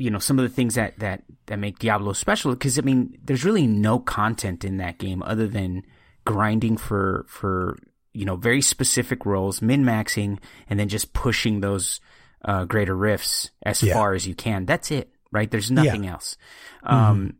You 0.00 0.10
know, 0.10 0.20
some 0.20 0.38
of 0.38 0.44
the 0.44 0.54
things 0.54 0.76
that 0.76 0.96
that 1.00 1.24
that 1.46 1.58
make 1.58 1.80
Diablo 1.80 2.12
special, 2.12 2.52
because 2.52 2.78
I 2.78 2.82
mean, 2.82 3.18
there's 3.24 3.44
really 3.44 3.66
no 3.66 3.98
content 3.98 4.64
in 4.64 4.76
that 4.76 4.98
game 4.98 5.24
other 5.24 5.48
than 5.48 5.82
grinding 6.24 6.76
for 6.76 7.26
for 7.28 7.76
you 8.18 8.24
know 8.24 8.36
very 8.36 8.60
specific 8.60 9.24
rolls, 9.24 9.62
min 9.62 9.84
maxing, 9.84 10.38
and 10.68 10.78
then 10.78 10.88
just 10.88 11.12
pushing 11.12 11.60
those 11.60 12.00
uh, 12.44 12.64
greater 12.64 12.96
rifts 12.96 13.50
as 13.62 13.82
Yeah. 13.82 13.94
far 13.94 14.14
as 14.14 14.26
you 14.26 14.34
can. 14.34 14.66
That's 14.66 14.90
it, 14.90 15.10
right? 15.30 15.50
There's 15.50 15.70
nothing 15.70 16.06
else. 16.06 16.36
Um, 16.82 17.36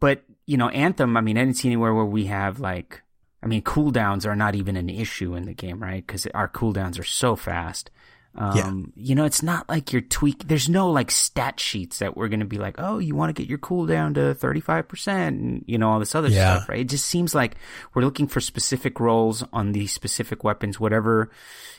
but 0.00 0.22
you 0.46 0.56
know, 0.56 0.68
Anthem. 0.68 1.16
I 1.16 1.20
mean, 1.20 1.36
I 1.38 1.44
didn't 1.44 1.56
see 1.58 1.68
anywhere 1.68 1.94
where 1.94 2.04
we 2.04 2.26
have 2.26 2.60
like, 2.60 3.02
I 3.42 3.46
mean, 3.46 3.62
cooldowns 3.62 4.26
are 4.26 4.36
not 4.36 4.54
even 4.54 4.76
an 4.76 4.88
issue 4.88 5.34
in 5.34 5.44
the 5.46 5.54
game, 5.54 5.80
right? 5.82 6.04
Because 6.06 6.26
our 6.34 6.48
cooldowns 6.48 6.98
are 6.98 7.04
so 7.04 7.36
fast. 7.36 7.90
Um, 8.36 8.92
you 8.94 9.16
know, 9.16 9.24
it's 9.24 9.42
not 9.42 9.68
like 9.68 9.92
you're 9.92 10.02
tweak. 10.02 10.46
There's 10.46 10.68
no 10.68 10.88
like 10.90 11.10
stat 11.10 11.58
sheets 11.58 11.98
that 11.98 12.16
we're 12.16 12.28
going 12.28 12.40
to 12.40 12.46
be 12.46 12.58
like, 12.58 12.76
oh, 12.78 12.98
you 12.98 13.14
want 13.16 13.34
to 13.34 13.42
get 13.42 13.48
your 13.50 13.58
cooldown 13.58 14.14
to 14.14 14.34
35% 14.34 15.08
and, 15.08 15.64
you 15.66 15.78
know, 15.78 15.90
all 15.90 15.98
this 15.98 16.14
other 16.14 16.28
Yeah. 16.28 16.56
stuff, 16.58 16.68
right? 16.68 16.78
It 16.80 16.88
just 16.88 17.06
seems 17.06 17.34
like 17.34 17.56
we're 17.92 18.02
looking 18.02 18.28
for 18.28 18.40
specific 18.40 19.00
rolls 19.00 19.42
on 19.52 19.72
these 19.72 19.92
specific 19.92 20.44
weapons, 20.44 20.78
whatever, 20.78 21.30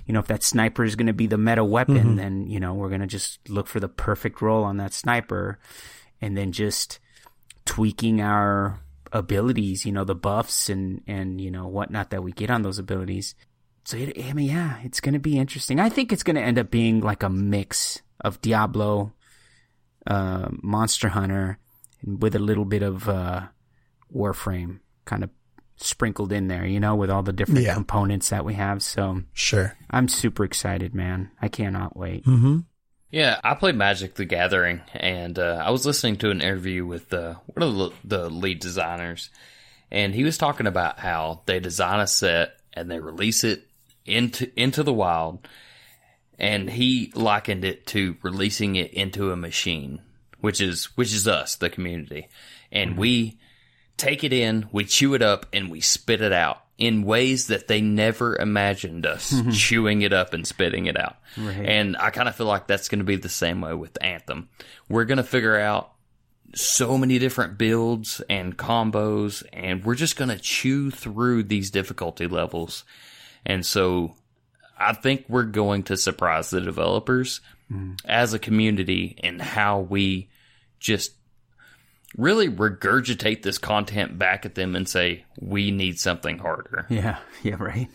you 0.06 0.14
know, 0.14 0.20
if 0.20 0.28
that 0.28 0.44
sniper 0.44 0.84
is 0.84 0.98
going 0.98 1.08
to 1.08 1.14
be 1.14 1.26
the 1.28 1.38
meta 1.38 1.64
weapon, 1.64 2.18
then, 2.18 2.48
you 2.48 2.60
know, 2.60 2.74
we're 2.74 2.90
going 2.90 3.02
to 3.02 3.08
just 3.08 3.40
look 3.50 3.68
for 3.68 3.80
the 3.80 3.88
perfect 3.90 4.42
roll 4.42 4.66
on 4.66 4.76
that 4.78 4.94
sniper 4.94 5.58
and 6.22 6.36
then 6.38 6.52
just 6.52 7.00
tweaking 7.66 8.22
our 8.22 8.80
abilities, 9.14 9.86
you 9.86 9.92
know, 9.92 10.04
the 10.04 10.16
buffs 10.16 10.70
and, 10.70 11.02
and, 11.08 11.40
you 11.40 11.50
know, 11.52 11.68
whatnot 11.68 12.10
that 12.10 12.24
we 12.24 12.32
get 12.34 12.50
on 12.50 12.62
those 12.62 12.80
abilities. 12.80 13.36
So, 13.84 13.98
it, 13.98 14.18
I 14.24 14.34
mean, 14.34 14.50
yeah, 14.50 14.78
it's 14.84 15.00
going 15.00 15.14
to 15.14 15.20
be 15.20 15.38
interesting. 15.38 15.80
I 15.80 15.90
think 15.90 16.12
it's 16.12 16.24
going 16.24 16.36
to 16.36 16.42
end 16.42 16.60
up 16.60 16.70
being 16.72 17.02
like 17.02 17.24
a 17.24 17.30
mix 17.30 18.02
of 18.20 18.40
Diablo, 18.42 19.14
uh, 20.08 20.50
Monster 20.62 21.10
Hunter, 21.10 21.58
and 22.04 22.22
with 22.22 22.36
a 22.36 22.40
little 22.40 22.66
bit 22.66 22.84
of, 22.84 23.08
uh, 23.10 23.48
Warframe 24.16 24.80
kind 25.06 25.24
of 25.24 25.30
sprinkled 25.78 26.32
in 26.32 26.48
there, 26.48 26.66
you 26.66 26.80
know, 26.80 26.96
with 26.96 27.10
all 27.10 27.24
the 27.24 27.34
different 27.34 27.62
Yeah. 27.62 27.74
components 27.74 28.30
that 28.30 28.46
we 28.46 28.54
have. 28.56 28.84
So 28.84 29.24
Sure. 29.34 29.76
I'm 29.90 30.08
super 30.08 30.44
excited, 30.44 30.94
man. 30.94 31.32
I 31.42 31.48
cannot 31.48 31.98
wait. 31.98 32.26
Mm-hmm. 32.26 32.60
Yeah, 33.10 33.40
I 33.44 33.56
played 33.56 33.76
Magic 33.76 34.16
the 34.16 34.26
Gathering, 34.26 34.82
and 34.94 35.38
uh, 35.40 35.62
I 35.66 35.72
was 35.72 35.86
listening 35.86 36.18
to 36.18 36.30
an 36.30 36.40
interview 36.42 36.86
with 36.86 37.12
uh, 37.14 37.36
one 37.48 37.64
of 37.68 37.76
the, 37.76 37.92
the 38.06 38.30
lead 38.30 38.60
designers, 38.60 39.30
and 39.92 40.14
he 40.16 40.24
was 40.24 40.38
talking 40.38 40.68
about 40.68 41.00
how 41.00 41.42
they 41.46 41.60
design 41.60 42.00
a 42.00 42.08
set 42.08 42.54
and 42.74 42.90
they 42.90 43.00
release 43.00 43.44
it 43.44 43.66
into 44.12 44.52
into 44.60 44.84
the 44.84 44.94
wild, 44.94 45.48
and 46.38 46.70
he 46.70 47.12
likened 47.16 47.66
it 47.66 47.88
to 47.88 48.18
releasing 48.22 48.76
it 48.76 48.94
into 48.94 49.32
a 49.32 49.38
machine, 49.38 50.02
which 50.40 50.62
is 50.62 50.86
which 50.98 51.14
is 51.14 51.28
us, 51.28 51.56
the 51.56 51.70
community, 51.70 52.30
and 52.72 52.92
mm-hmm. 52.92 53.00
we 53.00 53.40
take 53.98 54.24
it 54.24 54.34
in, 54.34 54.68
we 54.72 54.86
chew 54.86 55.14
it 55.14 55.22
up, 55.22 55.46
and 55.54 55.70
we 55.70 55.82
spit 55.82 56.22
it 56.22 56.34
out 56.34 56.64
in 56.78 57.04
ways 57.04 57.48
that 57.48 57.68
they 57.68 57.80
never 57.80 58.36
imagined 58.36 59.06
us 59.06 59.32
mm-hmm. 59.34 59.52
chewing 59.52 60.02
it 60.02 60.14
up 60.14 60.34
and 60.34 60.48
spitting 60.48 60.88
it 60.88 61.00
out. 61.00 61.18
And 61.64 61.96
I 61.96 62.10
kind 62.10 62.28
of 62.28 62.36
feel 62.36 62.48
like 62.48 62.66
that's 62.66 62.90
going 62.90 63.00
to 63.00 63.06
be 63.06 63.18
the 63.18 63.30
same 63.30 63.62
way 63.62 63.74
with 63.76 63.98
Anthem. 64.02 64.50
We're 64.90 65.06
going 65.06 65.18
to 65.18 65.24
figure 65.24 65.60
out 65.60 65.92
so 66.56 66.98
many 66.98 67.20
different 67.20 67.58
builds 67.58 68.22
and 68.30 68.58
combos, 68.58 69.44
and 69.54 69.86
we're 69.86 69.96
just 69.96 70.18
going 70.18 70.30
to 70.30 70.40
chew 70.40 70.92
through 70.92 71.44
these 71.44 71.72
difficulty 71.72 72.28
levels. 72.28 72.84
And 73.46 73.66
so 73.66 74.16
I 74.78 74.94
think 74.94 75.26
we're 75.28 75.44
going 75.44 75.84
to 75.84 75.98
surprise 75.98 76.50
the 76.50 76.62
developers 76.62 77.42
as 78.06 78.34
a 78.34 78.40
community 78.40 79.16
in 79.18 79.40
how 79.40 79.80
we 79.80 80.30
just 80.80 81.14
really 82.18 82.50
regurgitate 82.50 83.44
this 83.44 83.58
content 83.58 84.18
back 84.20 84.46
at 84.46 84.56
them 84.56 84.76
and 84.76 84.90
say, 84.90 85.24
we 85.40 85.72
need 85.72 86.00
something 86.00 86.38
harder. 86.38 86.86
Yeah. 86.90 87.20
Yeah. 87.44 87.56
Right. 87.56 87.90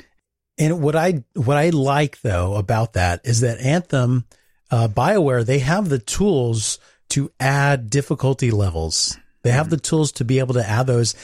And 0.58 0.80
what 0.80 0.96
I 0.96 1.24
what 1.34 1.58
I 1.58 1.68
like 1.68 2.22
though 2.22 2.54
about 2.54 2.94
that 2.94 3.20
is 3.24 3.40
that 3.40 3.60
Anthem, 3.60 4.24
uh, 4.70 4.88
Bioware, 4.88 5.44
they 5.44 5.58
have 5.58 5.90
the 5.90 5.98
tools 5.98 6.78
to 7.10 7.30
add 7.38 7.90
difficulty 7.90 8.50
levels. 8.50 9.18
They 9.42 9.50
have 9.50 9.68
the 9.68 9.76
tools 9.76 10.12
to 10.12 10.24
be 10.24 10.38
able 10.38 10.54
to 10.54 10.66
add 10.66 10.86
those 10.86 11.14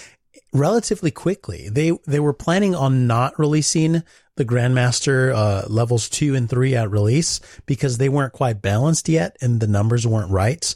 relatively 0.53 1.11
quickly. 1.11 1.69
They 1.69 1.93
they 2.07 2.21
were 2.21 2.33
planning 2.33 2.75
on 2.75 3.07
not 3.07 3.39
releasing 3.39 4.03
the 4.37 4.45
Grandmaster 4.45 5.35
uh, 5.35 5.67
levels 5.69 6.09
two 6.09 6.35
and 6.35 6.49
three 6.49 6.75
at 6.75 6.91
release 6.91 7.41
because 7.67 7.99
they 7.99 8.09
weren't 8.09 8.33
quite 8.33 8.63
balanced 8.63 9.09
yet 9.09 9.37
and 9.41 9.61
the 9.61 9.67
numbers 9.67 10.07
weren't 10.07 10.31
right. 10.31 10.75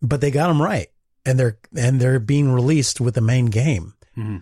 But 0.00 0.20
they 0.20 0.30
got 0.30 0.48
them 0.48 0.60
right, 0.60 0.88
and 1.24 1.38
they're 1.38 1.58
and 1.76 2.00
they're 2.00 2.18
being 2.18 2.52
released 2.52 3.00
with 3.00 3.14
the 3.14 3.20
main 3.20 3.46
game. 3.46 3.94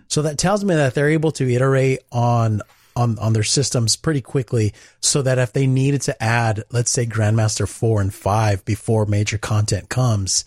So 0.07 0.21
that 0.23 0.37
tells 0.37 0.63
me 0.65 0.75
that 0.75 0.93
they're 0.95 1.09
able 1.09 1.31
to 1.33 1.49
iterate 1.49 1.99
on 2.11 2.61
on 2.95 3.17
on 3.19 3.33
their 3.33 3.43
systems 3.43 3.95
pretty 3.95 4.21
quickly 4.21 4.73
so 4.99 5.21
that 5.21 5.39
if 5.39 5.53
they 5.53 5.65
needed 5.65 6.01
to 6.01 6.21
add 6.21 6.63
let's 6.71 6.91
say 6.91 7.05
grandmaster 7.05 7.65
4 7.65 8.01
and 8.01 8.13
5 8.13 8.65
before 8.65 9.05
major 9.05 9.37
content 9.37 9.87
comes 9.87 10.43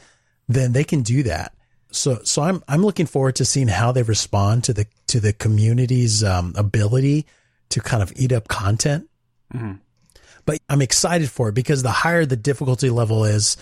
then 0.46 0.72
they 0.72 0.84
can 0.84 1.00
do 1.00 1.22
that 1.22 1.54
so 1.94 2.20
so 2.24 2.42
i'm 2.42 2.62
i'm 2.68 2.82
looking 2.82 3.06
forward 3.06 3.36
to 3.36 3.44
seeing 3.44 3.68
how 3.68 3.92
they 3.92 4.02
respond 4.02 4.64
to 4.64 4.72
the 4.72 4.86
to 5.06 5.20
the 5.20 5.32
community's 5.32 6.22
um, 6.24 6.52
ability 6.56 7.26
to 7.68 7.80
kind 7.80 8.02
of 8.02 8.12
eat 8.16 8.32
up 8.32 8.48
content 8.48 9.08
but 10.44 10.58
i'm 10.68 10.82
excited 10.82 11.30
for 11.30 11.48
it 11.48 11.54
because 11.54 11.82
the 11.82 11.90
higher 11.90 12.26
the 12.26 12.36
difficulty 12.36 12.90
level 12.90 13.24
is 13.24 13.56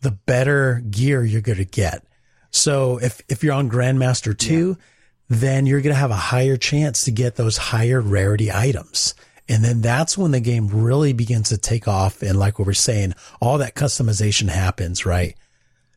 the 0.00 0.10
better 0.10 0.82
gear 0.90 1.24
you're 1.24 1.40
going 1.40 1.58
to 1.58 1.64
get 1.64 2.04
so 2.50 2.98
if 2.98 3.20
if 3.28 3.42
you're 3.44 3.54
on 3.54 3.70
grandmaster 3.70 4.36
2 4.36 4.76
then 5.28 5.66
you're 5.66 5.80
going 5.80 5.94
to 5.94 6.00
have 6.00 6.10
a 6.10 6.14
higher 6.16 6.56
chance 6.56 7.04
to 7.04 7.10
get 7.10 7.36
those 7.36 7.56
higher 7.56 8.00
rarity 8.00 8.52
items. 8.52 9.14
And 9.48 9.64
then 9.64 9.80
that's 9.82 10.16
when 10.16 10.30
the 10.30 10.40
game 10.40 10.68
really 10.68 11.12
begins 11.12 11.50
to 11.50 11.58
take 11.58 11.86
off. 11.86 12.22
And 12.22 12.38
like 12.38 12.58
what 12.58 12.66
we're 12.66 12.74
saying, 12.74 13.14
all 13.40 13.58
that 13.58 13.74
customization 13.74 14.48
happens, 14.48 15.04
right? 15.04 15.36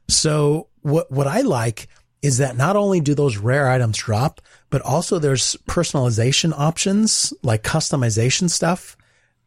So 0.09 0.67
what, 0.81 1.11
what 1.11 1.27
I 1.27 1.41
like 1.41 1.87
is 2.21 2.39
that 2.39 2.57
not 2.57 2.75
only 2.75 2.99
do 2.99 3.13
those 3.13 3.37
rare 3.37 3.69
items 3.69 3.97
drop, 3.97 4.41
but 4.69 4.81
also 4.81 5.19
there's 5.19 5.55
personalization 5.67 6.53
options 6.57 7.33
like 7.43 7.63
customization 7.63 8.49
stuff 8.49 8.97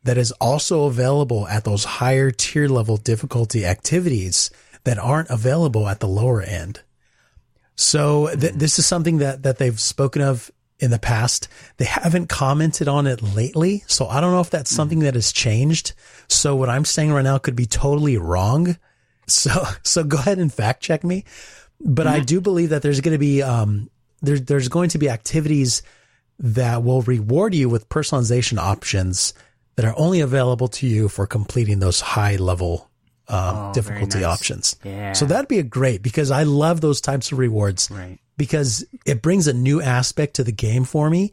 that 0.05 0.17
is 0.17 0.33
also 0.33 0.85
available 0.85 1.47
at 1.49 1.65
those 1.65 1.85
higher 1.85 2.31
tier 2.31 2.69
level 2.69 2.97
difficulty 2.97 3.67
activities 3.67 4.51
that 4.85 4.99
aren't 4.99 5.29
available 5.31 5.89
at 5.89 6.01
the 6.01 6.09
lower 6.09 6.41
end. 6.41 6.81
So 7.75 8.29
th- 8.35 8.53
hmm. 8.53 8.59
this 8.59 8.79
is 8.79 8.87
something 8.87 9.19
that, 9.19 9.43
that 9.43 9.59
they've 9.59 9.79
spoken 9.79 10.23
of 10.23 10.51
in 10.79 10.91
the 10.91 10.99
past. 10.99 11.49
They 11.77 11.85
haven't 11.85 12.29
commented 12.29 12.89
on 12.89 13.07
it 13.07 13.23
lately. 13.23 13.85
So 13.87 14.07
I 14.07 14.21
don't 14.21 14.33
know 14.33 14.41
if 14.41 14.51
that's 14.51 14.71
hmm. 14.71 14.77
something 14.77 14.99
that 15.01 15.15
has 15.15 15.33
changed. 15.33 15.93
So 16.29 16.57
what 16.57 16.71
I'm 16.71 16.85
saying 16.85 17.13
right 17.13 17.23
now 17.23 17.39
could 17.39 17.57
be 17.57 17.67
totally 17.67 18.17
wrong. 18.17 18.77
So, 19.27 19.65
so 19.83 20.05
go 20.05 20.19
ahead 20.19 20.39
and 20.39 20.53
fact 20.53 20.83
check 20.83 21.05
me. 21.05 21.25
But 21.83 22.07
I 22.07 22.21
do 22.21 22.41
believe 22.41 22.71
that 22.71 22.83
there's 22.83 23.01
going 23.01 23.15
to 23.15 23.19
be, 23.19 23.43
um, 23.43 23.89
there, 24.21 24.39
there's 24.39 24.69
going 24.69 24.91
to 24.91 24.99
be 24.99 25.09
activities 25.09 25.83
that 26.39 26.83
will 26.83 27.01
reward 27.03 27.55
you 27.55 27.69
with 27.69 27.89
personalization 27.89 28.59
options 28.59 29.33
that 29.77 29.87
are 29.87 29.95
only 29.97 30.21
available 30.21 30.69
to 30.69 30.87
you 30.87 31.09
for 31.09 31.27
completing 31.27 31.79
those 31.79 32.01
high 32.03 32.37
level 32.37 32.91
um, 33.29 33.57
Oh, 33.57 33.73
difficulty 33.73 34.19
nice. 34.19 34.27
options. 34.27 34.77
Yeah. 34.85 35.13
So 35.15 35.25
that'd 35.25 35.49
be 35.49 35.59
a 35.59 35.63
great 35.63 36.03
because 36.03 36.31
I 36.31 36.43
love 36.43 36.81
those 36.81 37.01
types 37.01 37.33
of 37.33 37.39
rewards 37.39 37.89
Right. 37.91 38.19
because 38.37 38.85
it 39.07 39.23
brings 39.23 39.47
a 39.47 39.53
new 39.55 39.81
aspect 39.81 40.35
to 40.37 40.45
the 40.45 40.53
game 40.53 40.85
for 40.85 41.09
me. 41.09 41.33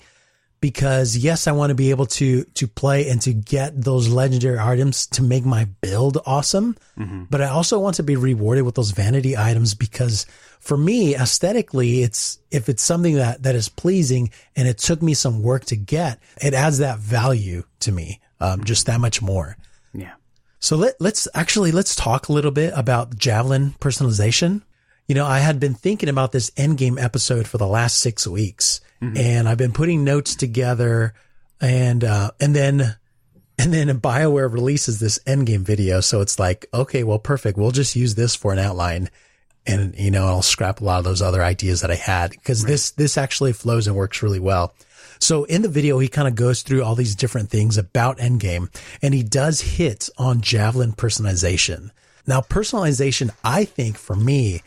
Because 0.60 1.16
yes, 1.16 1.48
I 1.48 1.52
want 1.52 1.70
to 1.70 1.76
be 1.76 1.92
able 1.92 2.08
to 2.08 2.44
to 2.44 2.68
play 2.68 3.10
and 3.10 3.22
to 3.22 3.34
get 3.34 3.80
those 3.80 4.08
legendary 4.10 4.58
items 4.60 5.06
to 5.08 5.22
make 5.22 5.46
my 5.46 5.66
build 5.82 6.18
awesome, 6.26 6.76
but 7.30 7.42
I 7.42 7.50
also 7.50 7.80
want 7.80 7.96
to 7.98 8.04
be 8.04 8.16
rewarded 8.16 8.66
with 8.66 8.76
those 8.76 8.92
vanity 8.92 9.38
items 9.38 9.76
because 9.76 10.26
for 10.60 10.76
me, 10.76 11.16
aesthetically, 11.16 12.02
it's 12.02 12.40
if 12.52 12.70
it's 12.70 12.84
something 12.84 13.16
that 13.16 13.44
that 13.44 13.56
is 13.56 13.70
pleasing 13.70 14.32
and 14.56 14.68
it 14.68 14.78
took 14.80 15.02
me 15.02 15.14
some 15.14 15.44
work 15.44 15.66
to 15.66 15.76
get, 15.76 16.20
it 16.42 16.54
adds 16.54 16.80
that 16.80 17.00
value 17.00 17.64
to 17.82 17.92
me, 17.92 18.20
um, 18.40 18.64
just 18.64 18.88
that 18.88 19.00
much 19.00 19.22
more. 19.22 19.58
Yeah. 19.94 20.14
So 20.60 20.76
let, 20.76 21.00
let's 21.00 21.28
actually, 21.34 21.72
let's 21.72 21.96
talk 21.96 22.30
a 22.30 22.34
little 22.34 22.52
bit 22.52 22.74
about 22.76 23.16
Javelin 23.16 23.76
personalization. 23.80 24.64
You 25.08 25.16
know, 25.16 25.26
I 25.26 25.40
had 25.40 25.60
been 25.60 25.76
thinking 25.76 26.10
about 26.10 26.32
this 26.32 26.50
endgame 26.52 27.02
episode 27.02 27.48
for 27.48 27.58
the 27.58 27.68
last 27.68 28.00
six 28.00 28.28
weeks 28.28 28.82
and 29.02 29.48
I've 29.48 29.58
been 29.58 29.74
putting 29.74 30.04
notes 30.04 30.36
together 30.36 31.14
and, 31.62 32.04
uh, 32.04 32.32
and 32.40 32.56
then 32.56 32.96
And 33.60 33.74
then 33.74 34.00
BioWare 34.00 34.54
releases 34.54 35.00
this 35.00 35.18
endgame 35.26 35.66
video. 35.66 36.00
So 36.00 36.22
it's 36.22 36.38
like, 36.38 36.68
okay, 36.72 37.04
well, 37.04 37.18
perfect. 37.18 37.58
We'll 37.58 37.72
just 37.72 37.96
use 37.96 38.14
this 38.14 38.36
for 38.36 38.54
an 38.54 38.60
outline. 38.60 39.10
And, 39.66 39.96
you 39.98 40.12
know, 40.12 40.28
I'll 40.28 40.44
scrap 40.44 40.80
a 40.80 40.84
lot 40.84 41.00
of 41.00 41.06
those 41.06 41.24
other 41.24 41.42
ideas 41.42 41.82
that 41.82 41.90
I 41.90 41.96
had 41.96 42.30
because 42.30 42.62
right. 42.62 42.70
this, 42.70 42.92
this 42.92 43.18
actually 43.18 43.54
flows 43.54 43.88
and 43.88 43.96
works 43.96 44.22
really 44.22 44.40
well. 44.40 44.76
So 45.20 45.46
in 45.46 45.64
the 45.64 45.70
video, 45.70 45.98
he 45.98 46.08
kind 46.08 46.28
of 46.28 46.36
goes 46.36 46.62
through 46.62 46.84
all 46.84 46.94
these 46.94 47.16
different 47.16 47.50
things 47.50 47.80
about 47.80 48.20
Endgame 48.20 48.70
and 49.02 49.16
he 49.16 49.24
does 49.24 49.62
hit 49.62 50.08
on 50.20 50.42
Javelin 50.42 50.94
personalization. 50.94 51.90
Now, 52.28 52.42
personalization, 52.42 53.32
I 53.44 53.66
think 53.66 53.98
for 53.98 54.16
me, 54.16 54.62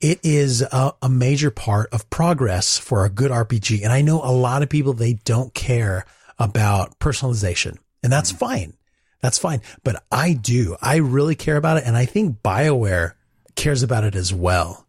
it 0.00 0.20
is 0.22 0.62
a, 0.62 0.94
a, 1.02 1.08
major 1.08 1.50
part 1.50 1.88
of 1.92 2.08
progress 2.08 2.78
for 2.78 3.04
a 3.04 3.10
good 3.10 3.30
RPG. 3.30 3.82
And 3.82 3.92
I 3.92 4.00
know 4.00 4.22
a 4.22 4.32
lot 4.32 4.62
of 4.62 4.68
people, 4.68 4.92
they 4.92 5.14
don't 5.14 5.52
care 5.52 6.06
about 6.38 6.98
personalization 6.98 7.76
and 8.02 8.12
that's 8.12 8.30
mm-hmm. 8.30 8.38
fine. 8.38 8.72
That's 9.20 9.38
fine. 9.38 9.60
But 9.84 10.02
I 10.10 10.32
do. 10.32 10.76
I 10.80 10.96
really 10.96 11.34
care 11.34 11.56
about 11.56 11.76
it. 11.76 11.84
And 11.86 11.96
I 11.96 12.06
think 12.06 12.42
BioWare 12.42 13.12
cares 13.54 13.82
about 13.82 14.04
it 14.04 14.14
as 14.14 14.32
well. 14.32 14.86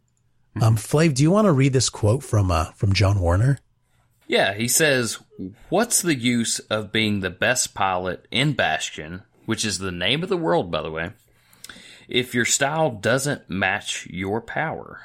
Mm-hmm. 0.56 0.64
Um, 0.64 0.76
Flav, 0.78 1.14
do 1.14 1.24
you 1.24 1.32
want 1.32 1.46
to 1.46 1.52
read 1.52 1.74
this 1.74 1.90
quote 1.90 2.24
from, 2.24 2.52
uh, 2.52 2.72
from 2.72 2.94
John 2.94 3.20
Warner? 3.20 3.60
Yeah, 4.28 4.54
he 4.54 4.70
says, 4.70 5.20
What's 5.70 6.02
the 6.02 6.16
use 6.16 6.60
of 6.60 6.94
being 6.94 7.20
the 7.20 7.30
best 7.30 7.74
pilot 7.74 8.26
in 8.32 8.54
Bastion, 8.54 9.24
which 9.46 9.66
is 9.66 9.80
the 9.80 9.92
name 9.92 10.24
of 10.24 10.30
the 10.30 10.38
world, 10.38 10.72
by 10.72 10.82
the 10.82 10.92
way, 10.92 11.12
if 12.12 12.36
your 12.36 12.46
style 12.46 12.92
doesn't 12.92 13.50
match 13.50 14.06
your 14.10 14.42
power? 14.42 15.02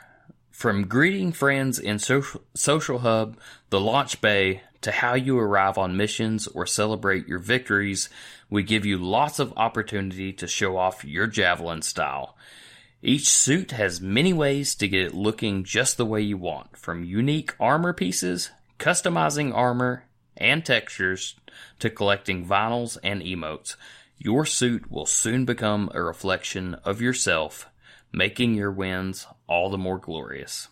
From 0.51 0.89
greeting 0.89 1.33
friends 1.33 1.79
in 1.79 2.01
social, 2.01 2.43
social 2.55 2.99
Hub, 2.99 3.39
the 3.71 3.81
launch 3.81 4.21
bay, 4.21 4.63
to 4.81 4.91
how 4.91 5.15
you 5.15 5.39
arrive 5.39 5.79
on 5.79 5.97
missions 5.97 6.47
or 6.49 6.67
celebrate 6.67 7.29
your 7.29 7.39
victories, 7.39 8.09
we 8.51 8.63
give 8.63 8.85
you 8.85 8.99
lots 8.99 9.39
of 9.39 9.53
opportunity 9.57 10.33
to 10.33 10.47
show 10.47 10.77
off 10.77 11.05
your 11.05 11.27
javelin 11.27 11.83
style. 11.83 12.37
Each 13.03 13.29
suit 13.29 13.71
has 13.71 14.01
many 14.01 14.33
ways 14.33 14.75
to 14.77 14.89
get 14.89 15.07
it 15.07 15.15
looking 15.15 15.63
just 15.63 15.97
the 15.97 16.07
way 16.07 16.23
you 16.23 16.37
want, 16.37 16.77
from 16.77 17.05
unique 17.05 17.55
armor 17.61 17.93
pieces, 17.93 18.51
customizing 18.81 19.55
armor 19.55 20.05
and 20.37 20.65
textures, 20.65 21.37
to 21.79 21.89
collecting 21.89 22.45
vinyls 22.45 22.99
and 23.05 23.23
emotes. 23.23 23.77
Your 24.19 24.47
suit 24.47 24.91
will 24.91 25.07
soon 25.07 25.45
become 25.45 25.91
a 25.95 26.03
reflection 26.03 26.75
of 26.85 27.01
yourself, 27.01 27.69
making 28.13 28.55
your 28.55 28.71
wins 28.71 29.27
all 29.47 29.71
the 29.71 29.79
more 29.79 29.99
glorious. 29.99 30.69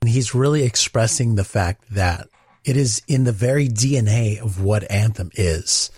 And 0.00 0.10
he's 0.10 0.34
really 0.34 0.64
expressing 0.64 1.34
the 1.34 1.44
fact 1.44 1.84
that 1.90 2.28
it 2.64 2.76
is 2.76 3.02
in 3.08 3.24
the 3.24 3.32
very 3.32 3.68
DNA 3.68 4.40
of 4.40 4.62
what 4.62 4.90
Anthem 4.90 5.30
is. 5.34 5.90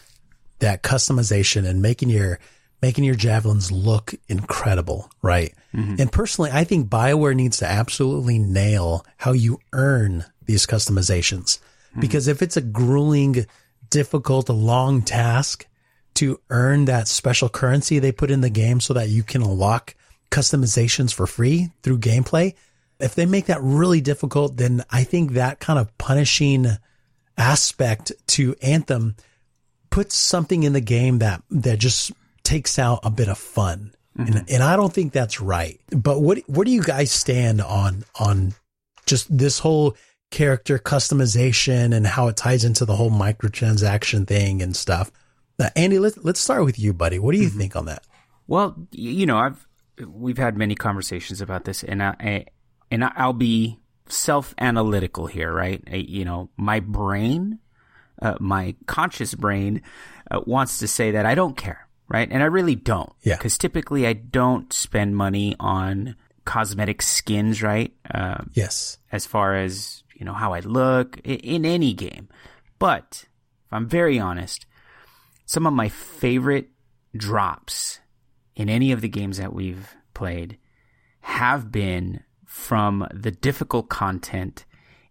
That 0.60 0.82
customization 0.82 1.66
and 1.68 1.82
making 1.82 2.08
your 2.08 2.38
making 2.82 3.04
your 3.04 3.14
javelins 3.14 3.72
look 3.72 4.14
incredible, 4.28 5.10
right? 5.22 5.52
Mm-hmm. 5.74 5.96
And 5.98 6.12
personally, 6.12 6.50
I 6.52 6.64
think 6.64 6.88
BioWare 6.88 7.34
needs 7.34 7.58
to 7.58 7.66
absolutely 7.66 8.38
nail 8.38 9.04
how 9.16 9.32
you 9.32 9.58
earn 9.72 10.24
these 10.44 10.66
customizations. 10.66 11.58
Mm-hmm. 11.58 12.00
Because 12.00 12.28
if 12.28 12.42
it's 12.42 12.56
a 12.56 12.62
grueling, 12.62 13.46
difficult, 13.90 14.48
long 14.48 15.02
task 15.02 15.66
to 16.16 16.40
earn 16.50 16.86
that 16.86 17.08
special 17.08 17.48
currency 17.48 17.98
they 17.98 18.12
put 18.12 18.30
in 18.30 18.40
the 18.40 18.50
game 18.50 18.80
so 18.80 18.94
that 18.94 19.08
you 19.08 19.22
can 19.22 19.42
unlock 19.42 19.94
customizations 20.30 21.12
for 21.12 21.26
free 21.26 21.70
through 21.82 21.98
gameplay, 21.98 22.54
if 22.98 23.14
they 23.14 23.26
make 23.26 23.46
that 23.46 23.62
really 23.62 24.00
difficult, 24.00 24.56
then 24.56 24.84
I 24.90 25.04
think 25.04 25.32
that 25.32 25.60
kind 25.60 25.78
of 25.78 25.96
punishing 25.98 26.66
aspect 27.36 28.12
to 28.28 28.54
Anthem 28.62 29.16
puts 29.90 30.14
something 30.14 30.62
in 30.62 30.72
the 30.72 30.80
game 30.80 31.18
that, 31.18 31.42
that 31.50 31.78
just 31.78 32.12
takes 32.42 32.78
out 32.78 33.00
a 33.02 33.10
bit 33.10 33.28
of 33.28 33.38
fun. 33.38 33.92
Mm-hmm. 34.18 34.36
And, 34.36 34.50
and 34.50 34.62
I 34.62 34.76
don't 34.76 34.92
think 34.92 35.12
that's 35.12 35.40
right. 35.40 35.78
But 35.90 36.20
what, 36.20 36.38
where 36.46 36.64
do 36.64 36.70
you 36.70 36.82
guys 36.82 37.12
stand 37.12 37.60
on, 37.60 38.04
on 38.18 38.54
just 39.04 39.36
this 39.36 39.58
whole 39.58 39.96
character 40.30 40.78
customization 40.78 41.94
and 41.94 42.06
how 42.06 42.28
it 42.28 42.36
ties 42.36 42.64
into 42.64 42.84
the 42.84 42.96
whole 42.96 43.10
microtransaction 43.10 44.26
thing 44.26 44.62
and 44.62 44.74
stuff? 44.74 45.10
Andy, 45.74 45.98
let's, 45.98 46.18
let's 46.18 46.40
start 46.40 46.64
with 46.64 46.78
you, 46.78 46.92
buddy. 46.92 47.18
What 47.18 47.32
do 47.32 47.38
you 47.38 47.48
mm-hmm. 47.48 47.58
think 47.58 47.76
on 47.76 47.86
that? 47.86 48.04
Well, 48.46 48.76
you 48.92 49.26
know, 49.26 49.38
I've, 49.38 49.66
we've 50.06 50.38
had 50.38 50.56
many 50.56 50.74
conversations 50.74 51.40
about 51.40 51.64
this 51.64 51.82
and 51.82 52.02
I, 52.02 52.46
and 52.90 53.04
I'll 53.04 53.32
be 53.32 53.78
self 54.08 54.54
analytical 54.58 55.26
here, 55.26 55.52
right? 55.52 55.82
I, 55.90 55.96
you 55.96 56.24
know, 56.24 56.50
my 56.56 56.80
brain, 56.80 57.58
uh, 58.20 58.34
my 58.40 58.74
conscious 58.86 59.34
brain 59.34 59.82
uh, 60.30 60.40
wants 60.46 60.78
to 60.78 60.88
say 60.88 61.12
that 61.12 61.26
I 61.26 61.34
don't 61.34 61.56
care, 61.56 61.88
right? 62.08 62.28
And 62.30 62.42
I 62.42 62.46
really 62.46 62.74
don't. 62.74 63.12
Yeah. 63.22 63.36
Because 63.36 63.58
typically 63.58 64.06
I 64.06 64.12
don't 64.12 64.72
spend 64.72 65.16
money 65.16 65.56
on 65.58 66.16
cosmetic 66.44 67.02
skins, 67.02 67.62
right? 67.62 67.92
Uh, 68.12 68.44
yes. 68.52 68.98
As 69.10 69.26
far 69.26 69.56
as, 69.56 70.02
you 70.14 70.24
know, 70.24 70.34
how 70.34 70.52
I 70.52 70.60
look 70.60 71.18
in, 71.24 71.36
in 71.36 71.64
any 71.64 71.92
game. 71.92 72.28
But 72.78 73.24
if 73.66 73.72
I'm 73.72 73.88
very 73.88 74.18
honest, 74.18 74.65
some 75.46 75.66
of 75.66 75.72
my 75.72 75.88
favorite 75.88 76.68
drops 77.16 78.00
in 78.54 78.68
any 78.68 78.92
of 78.92 79.00
the 79.00 79.08
games 79.08 79.38
that 79.38 79.52
we've 79.52 79.94
played 80.12 80.58
have 81.20 81.72
been 81.72 82.22
from 82.44 83.06
the 83.12 83.30
difficult 83.30 83.88
content 83.88 84.64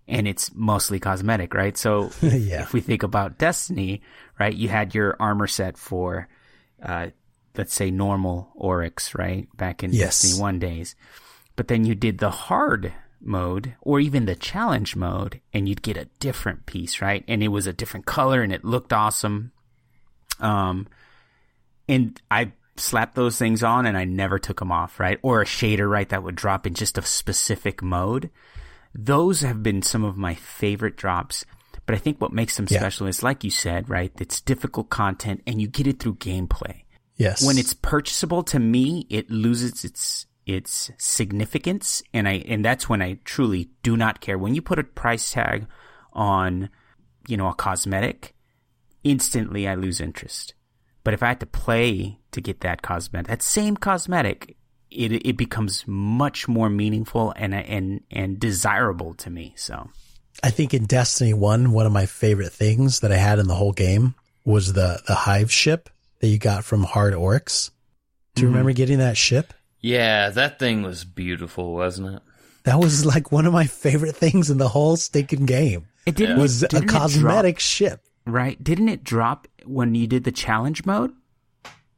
and 0.07 0.27
it's 0.27 0.53
mostly 0.53 0.99
cosmetic, 0.99 1.53
right? 1.53 1.75
So 1.75 2.11
yeah. 2.21 2.61
if 2.61 2.73
we 2.73 2.81
think 2.81 3.03
about 3.03 3.37
Destiny, 3.37 4.01
right, 4.39 4.53
you 4.53 4.69
had 4.69 4.93
your 4.93 5.15
armor 5.19 5.47
set 5.47 5.77
for, 5.77 6.27
uh, 6.81 7.07
let's 7.57 7.73
say 7.73 7.89
normal 7.89 8.51
Oryx, 8.55 9.15
right? 9.15 9.47
Back 9.57 9.83
in 9.83 9.91
yes. 9.91 10.21
Destiny 10.21 10.41
1 10.41 10.59
days. 10.59 10.95
But 11.55 11.69
then 11.69 11.85
you 11.85 11.95
did 11.95 12.19
the 12.19 12.29
hard 12.29 12.93
mode 13.21 13.73
or 13.81 13.99
even 13.99 14.25
the 14.25 14.35
challenge 14.35 14.95
mode 14.95 15.41
and 15.53 15.67
you'd 15.67 15.81
get 15.81 15.97
a 15.97 16.09
different 16.19 16.65
piece, 16.65 17.01
right? 17.01 17.23
And 17.27 17.41
it 17.41 17.47
was 17.47 17.65
a 17.65 17.73
different 17.73 18.05
color 18.05 18.43
and 18.43 18.53
it 18.53 18.63
looked 18.63 18.93
awesome. 18.93 19.51
Um, 20.39 20.87
and 21.87 22.19
I 22.29 22.51
slapped 22.77 23.15
those 23.15 23.37
things 23.37 23.63
on 23.63 23.85
and 23.85 23.97
I 23.97 24.05
never 24.05 24.39
took 24.39 24.59
them 24.59 24.71
off, 24.71 24.99
right? 24.99 25.19
Or 25.21 25.41
a 25.41 25.45
shader, 25.45 25.89
right? 25.89 26.07
That 26.09 26.23
would 26.23 26.35
drop 26.35 26.67
in 26.67 26.73
just 26.73 26.97
a 26.97 27.01
specific 27.01 27.81
mode. 27.81 28.29
Those 28.93 29.41
have 29.41 29.63
been 29.63 29.81
some 29.81 30.03
of 30.03 30.17
my 30.17 30.35
favorite 30.35 30.95
drops. 30.95 31.45
But 31.85 31.95
I 31.95 31.99
think 31.99 32.19
what 32.19 32.33
makes 32.33 32.57
them 32.57 32.67
yeah. 32.69 32.79
special 32.79 33.07
is, 33.07 33.21
like 33.21 33.43
you 33.43 33.51
said, 33.51 33.89
right? 33.89 34.11
It's 34.19 34.41
difficult 34.41 34.89
content 34.89 35.41
and 35.45 35.61
you 35.61 35.67
get 35.67 35.87
it 35.87 35.99
through 35.99 36.15
gameplay. 36.15 36.81
Yes. 37.15 37.45
When 37.45 37.57
it's 37.57 37.73
purchasable 37.73 38.43
to 38.43 38.59
me, 38.59 39.05
it 39.09 39.29
loses 39.29 39.85
its 39.85 40.25
its 40.45 40.91
significance 40.99 42.03
and 42.13 42.27
I 42.27 42.43
and 42.47 42.63
that's 42.63 42.87
when 42.87 43.01
I 43.01 43.17
truly 43.23 43.69
do 43.81 43.97
not 43.97 44.21
care. 44.21 44.37
When 44.37 44.53
you 44.53 44.61
put 44.61 44.77
a 44.77 44.83
price 44.83 45.31
tag 45.31 45.67
on, 46.13 46.69
you 47.27 47.37
know, 47.37 47.47
a 47.47 47.53
cosmetic, 47.53 48.34
instantly 49.05 49.67
I 49.67 49.75
lose 49.75 50.01
interest. 50.01 50.53
But 51.05 51.13
if 51.13 51.23
I 51.23 51.27
had 51.27 51.39
to 51.39 51.45
play 51.45 52.17
to 52.31 52.41
get 52.41 52.59
that 52.61 52.81
cosmetic, 52.81 53.27
that 53.27 53.41
same 53.41 53.77
cosmetic, 53.77 54.57
it 54.91 55.11
it 55.25 55.37
becomes 55.37 55.85
much 55.87 56.47
more 56.47 56.69
meaningful 56.69 57.33
and 57.37 57.53
and 57.53 58.01
and 58.11 58.39
desirable 58.39 59.13
to 59.13 59.29
me. 59.29 59.53
So, 59.55 59.89
I 60.43 60.49
think 60.49 60.73
in 60.73 60.85
Destiny 60.85 61.33
One, 61.33 61.71
one 61.71 61.85
of 61.85 61.91
my 61.91 62.07
favorite 62.07 62.51
things 62.51 63.01
that 63.01 63.11
I 63.11 63.17
had 63.17 63.39
in 63.39 63.47
the 63.47 63.55
whole 63.55 63.71
game 63.71 64.15
was 64.43 64.73
the 64.73 65.01
the 65.07 65.15
Hive 65.15 65.51
ship 65.51 65.89
that 66.19 66.27
you 66.27 66.39
got 66.39 66.65
from 66.65 66.83
Hard 66.83 67.13
Oryx. 67.13 67.71
Do 68.33 68.41
you 68.41 68.47
mm-hmm. 68.47 68.53
remember 68.53 68.73
getting 68.73 68.97
that 68.97 69.15
ship? 69.15 69.53
Yeah, 69.79 70.31
that 70.31 70.57
thing 70.57 70.81
was 70.81 71.05
beautiful, 71.05 71.75
wasn't 71.75 72.15
it? 72.15 72.21
That 72.63 72.79
was 72.79 73.05
like 73.05 73.31
one 73.31 73.45
of 73.45 73.53
my 73.53 73.67
favorite 73.67 74.15
things 74.15 74.49
in 74.49 74.57
the 74.57 74.69
whole 74.69 74.97
stinking 74.97 75.45
game. 75.45 75.85
It 76.07 76.15
didn't, 76.15 76.39
was 76.39 76.61
didn't 76.61 76.85
a 76.85 76.87
cosmetic 76.87 77.59
ship. 77.59 78.01
Right? 78.25 78.61
Didn't 78.63 78.89
it 78.89 79.03
drop 79.03 79.47
when 79.65 79.95
you 79.95 80.07
did 80.07 80.23
the 80.23 80.31
challenge 80.31 80.85
mode? 80.85 81.13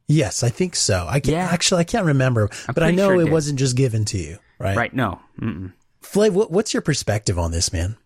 Yes, 0.08 0.42
I 0.42 0.48
think 0.48 0.74
so. 0.74 1.06
I 1.08 1.20
can 1.20 1.34
yeah. 1.34 1.48
actually 1.50 1.80
I 1.80 1.84
can't 1.84 2.06
remember, 2.06 2.48
I'm 2.66 2.74
but 2.74 2.82
I 2.82 2.90
know 2.90 3.08
sure 3.08 3.20
it, 3.20 3.28
it 3.28 3.30
wasn't 3.30 3.58
just 3.58 3.76
given 3.76 4.06
to 4.06 4.18
you, 4.18 4.38
right? 4.58 4.76
Right. 4.76 4.94
No. 4.94 5.20
Mm-mm. 5.40 5.72
Flav, 6.02 6.30
what, 6.32 6.50
what's 6.50 6.72
your 6.72 6.80
perspective 6.80 7.38
on 7.38 7.50
this, 7.50 7.72
man? 7.72 7.96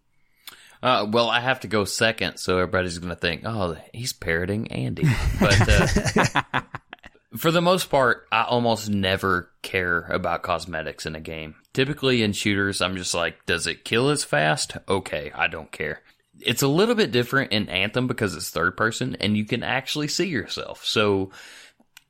Uh, 0.83 1.07
well, 1.09 1.31
I 1.31 1.39
have 1.39 1.61
to 1.61 1.69
go 1.69 1.85
second, 1.85 2.39
so 2.39 2.59
everybody's 2.59 2.99
going 2.99 3.15
to 3.15 3.17
think, 3.17 3.43
"Oh, 3.45 3.77
he's 3.95 4.13
parroting 4.13 4.67
Andy." 4.73 5.05
But 5.39 5.69
uh, 5.69 6.63
for 7.37 7.53
the 7.53 7.61
most 7.63 7.89
part, 7.89 8.27
I 8.33 8.43
almost 8.43 8.91
never 8.91 9.53
care 9.63 10.01
about 10.09 10.43
cosmetics 10.43 11.07
in 11.07 11.15
a 11.15 11.21
game. 11.21 11.55
Typically 11.73 12.25
in 12.25 12.33
shooters, 12.33 12.83
I'm 12.83 12.97
just 12.97 13.15
like, 13.15 13.47
"Does 13.47 13.69
it 13.69 13.85
kill 13.85 14.09
as 14.09 14.25
fast?" 14.25 14.77
Okay, 14.89 15.31
I 15.37 15.47
don't 15.47 15.71
care 15.71 16.03
it's 16.45 16.63
a 16.63 16.69
little 16.69 16.95
bit 16.95 17.13
different 17.13 17.53
in 17.53 17.69
Anthem 17.69 18.07
because 18.07 18.35
it's 18.35 18.51
third 18.51 18.77
person 18.77 19.17
and 19.21 19.37
you 19.37 19.45
can 19.45 19.63
actually 19.63 20.09
see 20.09 20.27
yourself. 20.27 20.85
So 20.85 21.31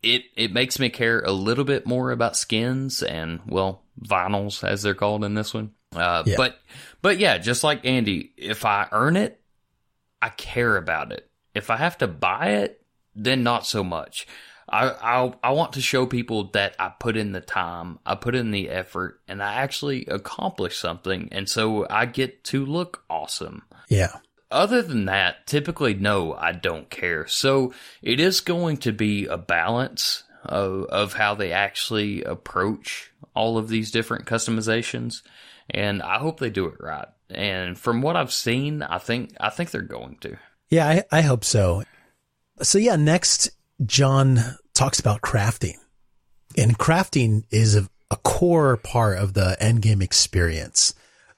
it 0.03 0.25
it 0.37 0.53
makes 0.53 0.79
me 0.79 0.91
care 0.91 1.21
a 1.21 1.33
little 1.33 1.65
bit 1.65 1.87
more 1.87 2.11
about 2.11 2.37
skins 2.37 3.03
and 3.03 3.41
well 3.47 3.83
vinyls 4.01 4.65
as 4.65 4.83
they're 4.83 4.95
called 4.95 5.25
in 5.25 5.35
this 5.35 5.55
one. 5.55 5.73
Uh, 5.95 6.23
yeah. 6.27 6.37
But 6.37 6.61
but 7.01 7.19
yeah, 7.19 7.39
just 7.39 7.65
like 7.65 7.85
Andy, 7.85 8.33
if 8.37 8.65
I 8.65 8.89
earn 8.93 9.17
it, 9.17 9.41
I 10.21 10.31
care 10.31 10.77
about 10.77 11.13
it. 11.13 11.29
If 11.55 11.71
I 11.71 11.77
have 11.77 11.99
to 11.99 12.09
buy 12.09 12.51
it, 12.51 12.85
then 13.15 13.43
not 13.43 13.67
so 13.67 13.85
much. 13.85 14.27
I, 14.69 14.89
I 14.89 15.35
I 15.43 15.51
want 15.53 15.75
to 15.75 15.81
show 15.83 16.07
people 16.07 16.45
that 16.53 16.75
I 16.79 16.89
put 16.99 17.17
in 17.17 17.33
the 17.33 17.41
time, 17.41 17.99
I 18.07 18.15
put 18.15 18.35
in 18.35 18.51
the 18.53 18.71
effort, 18.71 19.21
and 19.29 19.43
I 19.43 19.55
actually 19.55 20.07
accomplish 20.07 20.79
something, 20.79 21.29
and 21.31 21.49
so 21.49 21.87
I 21.89 22.07
get 22.07 22.45
to 22.45 22.65
look 22.65 23.05
awesome. 23.11 23.63
Yeah. 23.93 24.17
Other 24.51 24.83
than 24.83 25.05
that, 25.07 25.47
typically 25.47 25.95
no, 25.95 26.33
I 26.35 26.53
don't 26.53 26.89
care. 26.89 27.27
So 27.27 27.75
it 28.03 28.21
is 28.21 28.41
going 28.41 28.79
to 28.79 28.93
be 28.93 29.27
a 29.27 29.37
balance 29.37 30.25
of 30.45 30.85
of 30.87 31.13
how 31.13 31.35
they 31.35 31.53
actually 31.53 32.23
approach 32.23 33.13
all 33.35 33.59
of 33.59 33.69
these 33.69 33.91
different 33.91 34.27
customizations, 34.27 35.23
and 35.71 36.03
I 36.03 36.19
hope 36.19 36.41
they 36.41 36.51
do 36.51 36.67
it 36.67 36.81
right. 36.81 37.09
And 37.31 37.79
from 37.79 38.03
what 38.03 38.17
I've 38.17 38.33
seen, 38.33 38.83
I 38.83 38.99
think 38.99 39.35
I 39.39 39.51
think 39.51 39.71
they're 39.71 39.83
going 39.83 40.17
to. 40.23 40.37
Yeah, 40.71 40.89
I, 40.89 41.05
I 41.19 41.21
hope 41.21 41.45
so. 41.45 41.85
So 42.63 42.79
yeah, 42.79 42.97
next 42.97 43.51
John 43.85 44.39
talks 44.75 45.01
about 45.01 45.21
crafting. 45.21 45.77
And 46.57 46.79
crafting 46.79 47.45
is 47.51 47.77
a, 47.77 47.89
a 48.11 48.17
core 48.17 48.77
part 48.79 49.19
of 49.19 49.35
the 49.35 49.57
endgame 49.61 50.03
experience. 50.03 50.95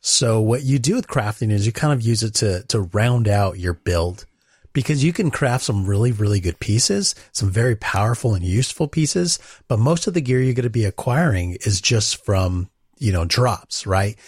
So 0.07 0.39
what 0.39 0.63
you 0.65 0.79
do 0.79 0.97
with 0.97 1.09
crafting 1.09 1.51
is 1.51 1.65
you 1.65 1.73
kind 1.73 1.95
of 1.95 2.03
use 2.03 2.23
it 2.23 2.35
to, 2.35 2.63
to 2.65 2.83
round 2.93 3.27
out 3.27 3.59
your 3.59 3.73
build 3.73 4.27
because 4.75 5.03
you 5.03 5.15
can 5.15 5.31
craft 5.31 5.65
some 5.65 5.87
really, 5.87 6.13
really 6.13 6.41
good 6.41 6.61
pieces, 6.61 7.15
some 7.33 7.51
very 7.51 7.75
powerful 7.75 8.35
and 8.35 8.45
useful 8.45 8.87
pieces. 8.87 9.39
But 9.67 9.79
most 9.79 10.07
of 10.07 10.13
the 10.13 10.21
gear 10.21 10.43
you're 10.43 10.53
going 10.53 10.65
to 10.65 10.71
be 10.71 10.85
acquiring 10.85 11.57
is 11.65 11.81
just 11.81 12.23
from, 12.23 12.69
you 12.99 13.13
know, 13.13 13.25
drops, 13.25 13.87
right? 13.87 14.19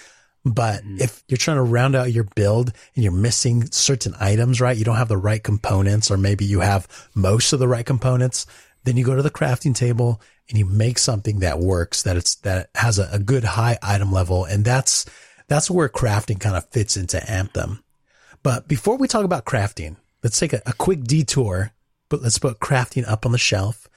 But 0.47 0.83
mm. 0.83 0.99
if 0.99 1.23
you're 1.29 1.37
trying 1.37 1.59
to 1.59 1.63
round 1.63 1.95
out 1.95 2.11
your 2.11 2.25
build 2.25 2.73
and 2.95 3.05
you're 3.05 3.13
missing 3.13 3.71
certain 3.71 4.15
items, 4.19 4.63
right? 4.63 4.79
You 4.79 4.85
don't 4.87 4.97
have 4.97 5.09
the 5.09 5.19
right 5.19 5.45
components, 5.45 6.11
or 6.11 6.17
maybe 6.17 6.47
you 6.47 6.61
have 6.61 6.89
most 7.15 7.53
of 7.53 7.59
the 7.59 7.69
right 7.69 7.85
components. 7.85 8.47
Then 8.85 8.97
you 8.97 9.05
go 9.05 9.15
to 9.15 9.23
the 9.23 9.31
crafting 9.31 9.75
table 9.75 10.23
and 10.49 10.57
you 10.57 10.65
make 10.65 10.97
something 10.97 11.41
that 11.41 11.59
works, 11.59 12.03
that 12.05 12.17
it's, 12.17 12.37
that 12.37 12.71
has 12.75 12.99
a, 12.99 13.11
a 13.13 13.19
good 13.19 13.45
high 13.45 13.77
item 13.83 14.11
level. 14.11 14.47
And 14.47 14.65
that's, 14.65 15.05
that's 15.49 15.71
where 15.71 15.89
crafting 15.89 16.41
kind 16.41 16.57
of 16.57 16.69
fits 16.71 16.97
into 16.97 17.31
Anthem. 17.31 17.83
But 18.43 18.69
before 18.69 18.97
we 18.97 19.09
talk 19.09 19.25
about 19.25 19.45
crafting, 19.45 19.97
let's 20.23 20.39
take 20.39 20.53
a, 20.53 20.63
a 20.67 20.73
quick 20.73 21.05
detour, 21.05 21.73
but 22.09 22.23
let's 22.23 22.39
put 22.39 22.61
crafting 22.61 23.09
up 23.09 23.27
on 23.27 23.33
the 23.33 23.39
shelf 23.39 23.89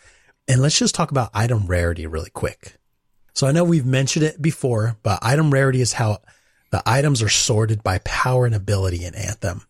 and 0.47 0.61
let's 0.61 0.77
just 0.77 0.95
talk 0.95 1.11
about 1.11 1.29
item 1.33 1.67
rarity 1.67 2.07
really 2.07 2.31
quick. 2.31 2.77
So 3.33 3.47
I 3.47 3.51
know 3.51 3.63
we've 3.63 3.85
mentioned 3.85 4.25
it 4.25 4.41
before, 4.41 4.97
but 5.03 5.19
item 5.21 5.51
rarity 5.51 5.81
is 5.81 5.93
how 5.93 6.19
the 6.71 6.83
items 6.85 7.21
are 7.21 7.29
sorted 7.29 7.83
by 7.83 7.99
power 7.99 8.45
and 8.45 8.55
ability 8.55 9.05
in 9.05 9.15
Anthem. 9.15 9.61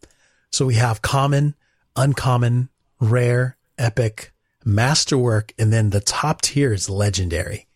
So 0.52 0.66
we 0.66 0.76
have 0.76 1.02
common, 1.02 1.56
uncommon, 1.96 2.70
rare, 3.00 3.58
epic, 3.78 4.34
masterwork, 4.66 5.54
and 5.58 5.72
then 5.72 5.90
the 5.90 6.02
top 6.02 6.42
tier 6.42 6.74
is 6.74 6.90
legendary. 6.90 7.68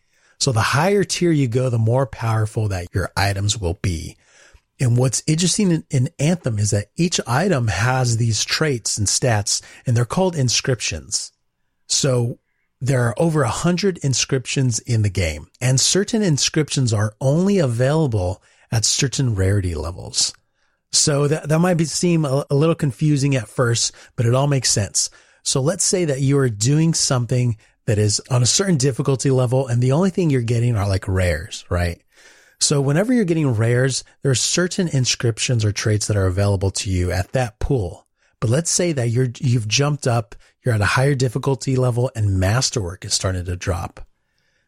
So 0.44 0.52
the 0.52 0.60
higher 0.60 1.06
tier 1.06 1.32
you 1.32 1.48
go, 1.48 1.70
the 1.70 1.78
more 1.78 2.06
powerful 2.06 2.68
that 2.68 2.94
your 2.94 3.10
items 3.16 3.58
will 3.58 3.76
be. 3.76 4.18
And 4.78 4.98
what's 4.98 5.24
interesting 5.26 5.72
in, 5.72 5.86
in, 5.90 6.10
Anthem 6.20 6.60
is 6.60 6.72
that 6.72 6.88
each 6.98 7.22
item 7.26 7.70
has 7.70 8.18
these 8.18 8.44
traits 8.44 8.98
and 8.98 9.08
stats, 9.08 9.62
and 9.88 9.96
they're 9.96 10.04
called 10.04 10.36
inscriptions. 10.36 11.32
So 11.88 12.40
there 12.82 13.04
are 13.04 13.16
over 13.18 13.44
a 13.44 13.48
hundred 13.48 14.00
inscriptions 14.00 14.80
in 14.80 15.02
the 15.02 15.10
game, 15.10 15.48
and 15.62 15.80
certain 15.80 16.22
inscriptions 16.22 16.92
are 16.92 17.16
only 17.22 17.60
available 17.60 18.44
at 18.70 18.84
certain 18.84 19.36
rarity 19.36 19.76
levels. 19.76 20.34
So 20.92 21.30
that, 21.30 21.48
that 21.48 21.60
might 21.60 21.76
be, 21.76 21.86
seem 21.86 22.26
a, 22.26 22.46
a 22.50 22.56
little 22.56 22.76
confusing 22.76 23.34
at 23.38 23.48
first, 23.48 23.94
but 24.18 24.26
it 24.26 24.36
all 24.36 24.48
makes 24.48 24.72
sense. 24.72 25.10
So 25.44 25.62
let's 25.62 25.86
say 25.86 26.04
that 26.04 26.20
you 26.20 26.38
are 26.38 26.50
doing 26.50 26.94
something 26.94 27.56
that 27.86 27.98
is 27.98 28.22
on 28.30 28.42
a 28.42 28.48
certain 28.48 28.78
difficulty 28.78 29.30
level 29.30 29.68
and 29.68 29.82
the 29.82 29.92
only 29.92 30.10
thing 30.10 30.30
you're 30.30 30.42
getting 30.42 30.76
are 30.76 30.88
like 30.88 31.08
rares, 31.08 31.66
right? 31.70 32.02
So 32.60 32.80
whenever 32.80 33.12
you're 33.12 33.26
getting 33.26 33.56
rares, 33.56 34.04
there 34.22 34.32
are 34.32 34.36
certain 34.36 34.88
inscriptions 34.88 35.66
or 35.66 35.72
traits 35.72 36.08
that 36.08 36.16
are 36.16 36.28
available 36.28 36.72
to 36.72 36.90
you 36.90 37.12
at 37.12 37.34
that 37.34 37.60
pool. 37.60 38.08
But 38.40 38.50
let's 38.50 38.72
say 38.72 38.94
that 38.94 39.10
you're, 39.10 39.30
you've 39.40 39.68
jumped 39.68 40.08
up, 40.08 40.36
you're 40.64 40.74
at 40.74 40.82
a 40.82 40.86
higher 40.86 41.16
difficulty 41.16 41.76
level 41.76 42.10
and 42.16 42.40
masterwork 42.40 43.04
is 43.04 43.14
starting 43.14 43.46
to 43.46 43.56
drop. 43.56 44.06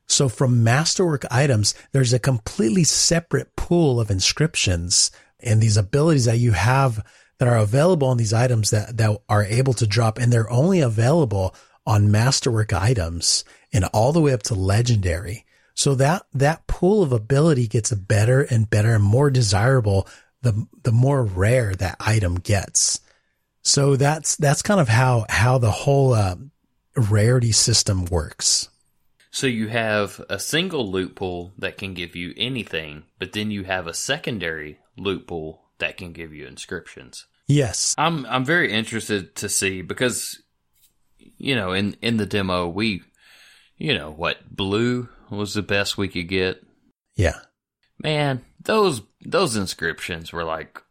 So 0.08 0.30
from 0.30 0.64
masterwork 0.64 1.26
items, 1.32 1.74
there's 1.92 2.14
a 2.14 2.20
completely 2.20 2.84
separate 2.84 3.56
pool 3.56 4.00
of 4.00 4.12
inscriptions 4.12 5.10
and 5.40 5.62
these 5.62 5.78
abilities 5.78 6.26
that 6.26 6.38
you 6.38 6.52
have 6.52 7.04
that 7.38 7.48
are 7.48 7.58
available 7.58 8.08
on 8.08 8.18
these 8.18 8.34
items 8.34 8.70
that, 8.70 8.98
that 8.98 9.22
are 9.28 9.44
able 9.44 9.74
to 9.74 9.88
drop 9.88 10.18
and 10.18 10.32
they're 10.32 10.50
only 10.50 10.80
available 10.80 11.56
on 11.86 12.12
masterwork 12.12 12.74
items 12.74 13.44
and 13.72 13.86
all 13.86 14.12
the 14.12 14.22
way 14.22 14.34
up 14.34 14.44
to 14.44 14.56
legendary. 14.56 15.46
So 15.74 15.96
that, 15.96 16.24
that 16.34 16.68
pool 16.68 17.04
of 17.04 17.12
ability 17.12 17.68
gets 17.68 17.92
better 17.92 18.42
and 18.42 18.70
better 18.70 18.96
and 18.96 19.04
more 19.04 19.30
desirable 19.30 20.08
the, 20.42 20.68
the 20.84 20.92
more 20.92 21.24
rare 21.24 21.76
that 21.76 21.98
item 22.00 22.36
gets. 22.36 23.00
So 23.62 23.96
that's, 23.96 24.36
that's 24.36 24.62
kind 24.62 24.80
of 24.80 24.88
how, 24.88 25.26
how 25.28 25.58
the 25.58 25.72
whole, 25.72 26.14
uh, 26.14 26.36
rarity 26.96 27.52
system 27.52 28.06
works. 28.06 28.70
So 29.32 29.48
you 29.48 29.68
have 29.68 30.22
a 30.30 30.40
single 30.40 30.90
loot 30.90 31.16
pool 31.16 31.52
that 31.58 31.78
can 31.78 31.94
give 31.94 32.16
you 32.16 32.34
anything, 32.38 33.04
but 33.20 33.34
then 33.34 33.52
you 33.52 33.66
have 33.66 33.86
a 33.86 33.94
secondary 33.94 34.80
loot 34.98 35.28
pool 35.28 35.66
that 35.80 35.98
can 35.98 36.14
give 36.14 36.34
you 36.34 36.48
inscriptions. 36.48 37.26
Yes. 37.48 37.94
I'm 37.98 38.26
I'm 38.26 38.46
very 38.46 38.72
interested 38.72 39.36
to 39.36 39.50
see 39.50 39.82
because 39.82 40.42
you 41.46 41.56
know, 41.56 41.72
in 41.72 41.96
in 42.02 42.18
the 42.18 42.26
demo 42.26 42.68
we 42.68 43.02
you 43.78 43.98
know, 43.98 44.12
what 44.12 44.38
blue 44.50 45.10
was 45.30 45.54
the 45.54 45.62
best 45.62 45.98
we 45.98 46.08
could 46.08 46.28
get. 46.28 46.64
Yeah. 47.16 47.40
Man, 48.02 48.44
those 48.62 49.02
those 49.22 49.56
inscriptions 49.56 50.32
were 50.32 50.44
like 50.44 50.82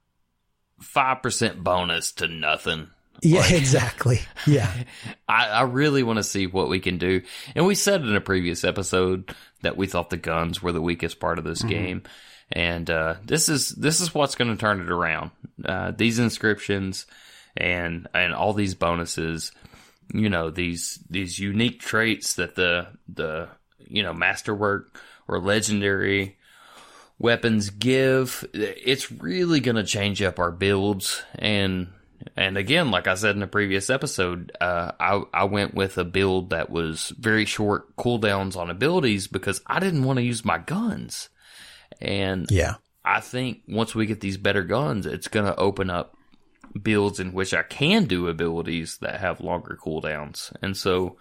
5% 0.83 1.63
bonus 1.63 2.13
to 2.13 2.29
nothing. 2.29 2.89
Yeah, 3.23 3.41
like, 3.41 3.53
exactly. 3.53 4.21
Yeah. 4.47 4.73
I, 5.29 5.47
I 5.49 5.63
really 5.63 6.03
want 6.03 6.19
to 6.19 6.25
see 6.25 6.47
what 6.47 6.69
we 6.69 6.81
can 6.81 6.99
do. 6.99 7.23
And 7.55 7.67
we 7.67 7.75
said 7.75 8.03
in 8.03 8.17
a 8.17 8.21
previous 8.21 8.65
episode 8.65 9.35
that 9.63 9.77
we 9.77 9.87
thought 9.87 10.11
the 10.11 10.17
guns 10.17 10.63
were 10.63 10.73
the 10.73 10.83
weakest 10.83 11.21
part 11.21 11.39
of 11.39 11.45
this 11.45 11.61
mm-hmm. 11.61 11.69
game. 11.69 12.03
And 12.53 12.91
uh, 12.91 13.15
this 13.25 13.49
is 13.49 13.71
this 13.71 14.01
is 14.01 14.15
what's 14.15 14.35
going 14.35 14.51
to 14.51 14.61
turn 14.61 14.81
it 14.81 14.91
around. 14.91 15.31
Uh, 15.65 15.93
these 15.93 16.19
inscriptions 16.19 17.07
and 17.57 18.07
and 18.13 18.35
all 18.35 18.53
these 18.53 18.75
bonuses, 18.75 19.53
you 20.13 20.29
know, 20.29 20.51
these 20.51 20.99
these 21.09 21.39
unique 21.39 21.81
traits 21.81 22.35
that 22.35 22.55
the 22.55 22.89
the 23.09 23.49
you 23.79 24.03
know 24.03 24.13
masterwork 24.13 25.01
or 25.29 25.39
legendary 25.39 26.37
weapons 27.19 27.71
give. 27.71 28.45
It's 28.53 29.11
really 29.11 29.61
going 29.61 29.77
to 29.77 29.85
change 29.85 30.23
up 30.23 30.39
our 30.39 30.51
builds 30.51 31.23
and 31.35 31.89
and 32.37 32.57
again, 32.57 32.91
like 32.91 33.07
I 33.07 33.15
said 33.15 33.35
in 33.35 33.41
the 33.41 33.47
previous 33.47 33.91
episode, 33.91 34.53
uh, 34.61 34.93
I, 34.99 35.23
I 35.33 35.45
went 35.45 35.75
with 35.75 35.99
a 35.99 36.05
build 36.05 36.51
that 36.51 36.71
was 36.71 37.13
very 37.19 37.45
short 37.45 37.97
cooldowns 37.97 38.57
on 38.57 38.71
abilities 38.71 39.27
because 39.27 39.61
I 39.67 39.81
didn't 39.81 40.05
want 40.05 40.19
to 40.19 40.25
use 40.25 40.45
my 40.45 40.59
guns. 40.59 41.29
And 42.01 42.51
yeah, 42.51 42.75
I 43.05 43.21
think 43.21 43.63
once 43.69 43.95
we 43.95 44.07
get 44.07 44.21
these 44.21 44.37
better 44.37 44.63
guns, 44.63 45.07
it's 45.07 45.29
going 45.29 45.47
to 45.47 45.57
open 45.57 45.91
up 45.91 46.17
builds 46.81 47.21
in 47.21 47.33
which 47.33 47.55
I 47.55 47.63
can 47.63 48.05
do 48.05 48.29
abilities 48.29 48.99
that 48.99 49.21
have 49.21 49.41
longer 49.41 49.79
cooldowns. 49.81 50.53
And 50.63 50.77
so 50.77 51.17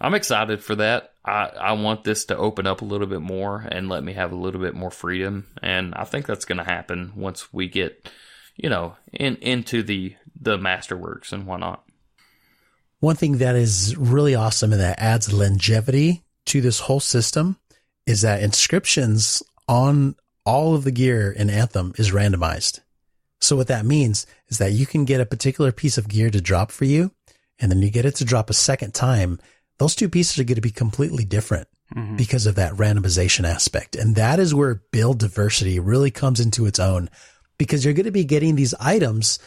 I'm 0.00 0.14
excited 0.14 0.62
for 0.62 0.74
that. 0.76 1.12
I, 1.24 1.50
I 1.58 1.72
want 1.72 2.04
this 2.04 2.24
to 2.26 2.36
open 2.36 2.66
up 2.66 2.82
a 2.82 2.84
little 2.84 3.06
bit 3.06 3.20
more 3.20 3.66
and 3.70 3.88
let 3.88 4.02
me 4.02 4.12
have 4.14 4.32
a 4.32 4.36
little 4.36 4.60
bit 4.60 4.74
more 4.74 4.90
freedom. 4.90 5.46
And 5.62 5.94
I 5.94 6.04
think 6.04 6.26
that's 6.26 6.44
going 6.44 6.58
to 6.58 6.64
happen 6.64 7.12
once 7.16 7.52
we 7.52 7.68
get, 7.68 8.10
you 8.56 8.68
know, 8.68 8.96
in, 9.12 9.36
into 9.36 9.82
the 9.82 10.16
the 10.40 10.58
masterworks 10.58 11.32
and 11.32 11.46
whatnot. 11.46 11.84
One 12.98 13.16
thing 13.16 13.38
that 13.38 13.54
is 13.54 13.96
really 13.96 14.34
awesome 14.34 14.72
and 14.72 14.80
that 14.80 14.98
adds 14.98 15.32
longevity 15.32 16.24
to 16.46 16.60
this 16.60 16.80
whole 16.80 17.00
system 17.00 17.58
is 18.06 18.22
that 18.22 18.42
inscriptions 18.42 19.42
on 19.68 20.16
all 20.44 20.74
of 20.74 20.84
the 20.84 20.90
gear 20.90 21.30
in 21.30 21.48
Anthem 21.48 21.92
is 21.96 22.10
randomized. 22.10 22.80
So 23.42 23.56
what 23.56 23.68
that 23.68 23.84
means 23.84 24.26
is 24.48 24.58
that 24.58 24.72
you 24.72 24.86
can 24.86 25.04
get 25.04 25.20
a 25.20 25.26
particular 25.26 25.72
piece 25.72 25.98
of 25.98 26.08
gear 26.08 26.30
to 26.30 26.40
drop 26.40 26.70
for 26.70 26.84
you, 26.84 27.10
and 27.58 27.70
then 27.70 27.82
you 27.82 27.90
get 27.90 28.04
it 28.04 28.16
to 28.16 28.24
drop 28.24 28.50
a 28.50 28.54
second 28.54 28.94
time. 28.94 29.40
Those 29.78 29.94
two 29.94 30.08
pieces 30.08 30.38
are 30.38 30.44
going 30.44 30.56
to 30.56 30.60
be 30.60 30.70
completely 30.70 31.24
different 31.24 31.68
mm-hmm. 31.94 32.16
because 32.16 32.46
of 32.46 32.54
that 32.54 32.74
randomization 32.74 33.44
aspect. 33.44 33.96
And 33.96 34.14
that 34.14 34.38
is 34.38 34.54
where 34.54 34.82
build 34.92 35.18
diversity 35.18 35.78
really 35.80 36.10
comes 36.10 36.40
into 36.40 36.66
its 36.66 36.78
own 36.78 37.10
because 37.58 37.84
you're 37.84 37.94
going 37.94 38.06
to 38.06 38.12
be 38.12 38.24
getting 38.24 38.54
these 38.54 38.74
items 38.74 39.38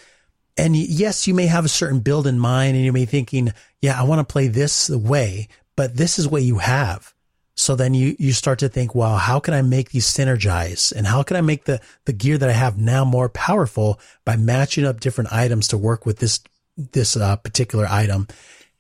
and 0.58 0.76
yes, 0.76 1.28
you 1.28 1.34
may 1.34 1.48
have 1.48 1.66
a 1.66 1.70
certain 1.70 2.00
build 2.00 2.28
in 2.28 2.40
mind 2.40 2.76
and 2.76 2.86
you 2.86 2.94
may 2.94 3.02
be 3.02 3.06
thinking, 3.06 3.54
yeah, 3.82 4.00
I 4.00 4.04
want 4.04 4.26
to 4.26 4.32
play 4.32 4.48
this 4.48 4.90
way, 4.90 5.48
but 5.76 5.96
this 5.96 6.18
is 6.18 6.28
what 6.28 6.44
you 6.44 6.60
have. 6.60 7.14
So 7.56 7.76
then 7.76 7.94
you, 7.94 8.15
you 8.20 8.34
start 8.34 8.60
to 8.60 8.70
think, 8.70 8.94
well, 8.94 9.18
how 9.18 9.39
can 9.39 9.54
I 9.54 9.62
make 9.62 9.89
these 9.89 10.06
synergize? 10.06 10.91
And 10.91 11.08
how 11.08 11.24
can 11.24 11.38
I 11.38 11.41
make 11.41 11.65
the, 11.65 11.80
the 12.04 12.13
gear 12.13 12.38
that 12.38 12.50
I 12.50 12.54
have 12.54 12.78
now 12.78 13.06
more 13.06 13.30
powerful 13.30 14.00
by 14.26 14.36
matching 14.36 14.86
up 14.86 15.00
different 15.00 15.32
items 15.32 15.70
to 15.70 15.78
work 15.78 16.06
with 16.06 16.20
this, 16.20 16.41
this 16.78 17.15
uh, 17.15 17.38
particular 17.38 17.88
item? 17.89 18.28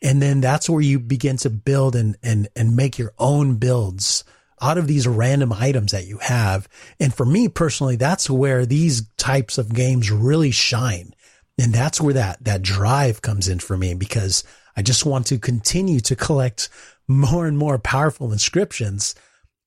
And 0.01 0.21
then 0.21 0.41
that's 0.41 0.69
where 0.69 0.81
you 0.81 0.99
begin 0.99 1.37
to 1.37 1.49
build 1.49 1.95
and, 1.95 2.17
and, 2.21 2.49
and 2.55 2.75
make 2.75 2.99
your 2.99 3.13
own 3.17 3.55
builds 3.55 4.25
out 4.61 4.77
of 4.77 4.87
these 4.87 5.07
random 5.07 5.53
items 5.53 5.93
that 5.93 6.07
you 6.07 6.17
have. 6.19 6.67
And 6.99 7.13
for 7.13 7.25
me 7.25 7.47
personally, 7.47 7.95
that's 7.95 8.29
where 8.29 8.65
these 8.65 9.07
types 9.17 9.57
of 9.57 9.73
games 9.73 10.11
really 10.11 10.51
shine. 10.51 11.13
And 11.57 11.73
that's 11.73 12.01
where 12.01 12.13
that, 12.13 12.43
that 12.43 12.61
drive 12.61 13.21
comes 13.21 13.47
in 13.47 13.59
for 13.59 13.77
me 13.77 13.93
because 13.93 14.43
I 14.75 14.81
just 14.81 15.05
want 15.05 15.27
to 15.27 15.39
continue 15.39 16.01
to 16.01 16.15
collect 16.15 16.69
more 17.07 17.47
and 17.47 17.57
more 17.57 17.77
powerful 17.77 18.31
inscriptions 18.31 19.15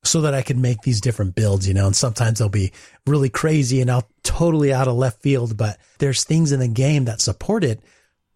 so 0.05 0.21
that 0.23 0.35
I 0.35 0.43
can 0.43 0.61
make 0.61 0.83
these 0.83 1.01
different 1.01 1.35
builds, 1.35 1.67
you 1.67 1.75
know, 1.75 1.87
and 1.87 1.97
sometimes 1.97 2.39
they'll 2.39 2.49
be 2.49 2.73
really 3.07 3.29
crazy 3.29 3.81
and 3.81 3.91
out 3.91 4.07
totally 4.23 4.73
out 4.73 4.89
of 4.89 4.97
left 4.97 5.23
field, 5.23 5.57
but 5.57 5.79
there's 5.99 6.25
things 6.25 6.53
in 6.53 6.61
the 6.61 6.69
game 6.69 7.05
that 7.07 7.21
support 7.21 7.65
it. 7.65 7.81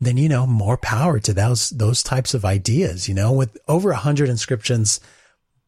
Then, 0.00 0.16
you 0.16 0.28
know, 0.28 0.46
more 0.46 0.76
power 0.76 1.20
to 1.20 1.32
those, 1.32 1.70
those 1.70 2.02
types 2.02 2.34
of 2.34 2.44
ideas, 2.44 3.08
you 3.08 3.14
know, 3.14 3.32
with 3.32 3.56
over 3.68 3.92
a 3.92 3.96
hundred 3.96 4.28
inscriptions, 4.28 4.98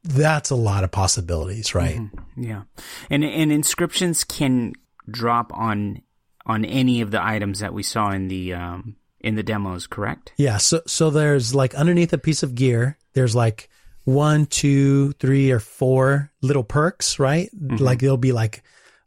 that's 0.03 0.51
a 0.51 0.57
lot 0.57 0.83
of 0.83 0.90
possibilities, 0.90 1.75
right? 1.75 1.99
Mm-hmm. 1.99 2.42
Yeah. 2.42 2.62
And, 3.09 3.25
and 3.25 3.53
inscriptions 3.53 4.25
can 4.25 4.73
drop 5.09 5.53
on, 5.53 6.03
on 6.44 6.64
any 6.64 7.01
of 7.01 7.12
the 7.12 7.25
items 7.25 7.61
that 7.61 7.73
we 7.73 7.85
saw 7.85 8.11
in 8.11 8.27
the, 8.27 8.55
um, 8.55 8.97
in 9.20 9.37
the 9.37 9.44
demos, 9.44 9.87
correct? 9.87 10.33
Yeah. 10.37 10.57
So, 10.57 10.83
so 10.87 11.11
there's 11.11 11.55
like 11.55 11.75
underneath 11.77 12.12
a 12.12 12.18
piece 12.18 12.42
of 12.42 12.57
gear, 12.57 12.99
there's 13.14 13.35
like 13.35 13.68
one, 14.05 14.46
two, 14.46 15.12
three, 15.12 15.50
or 15.50 15.61
four 15.61 16.31
little 16.42 16.64
perks, 16.64 17.18
right? 17.18 17.48
Mm-hmm. 17.57 17.83
Like 17.83 18.00
they'll 18.00 18.16
be 18.16 18.33
like, 18.33 18.62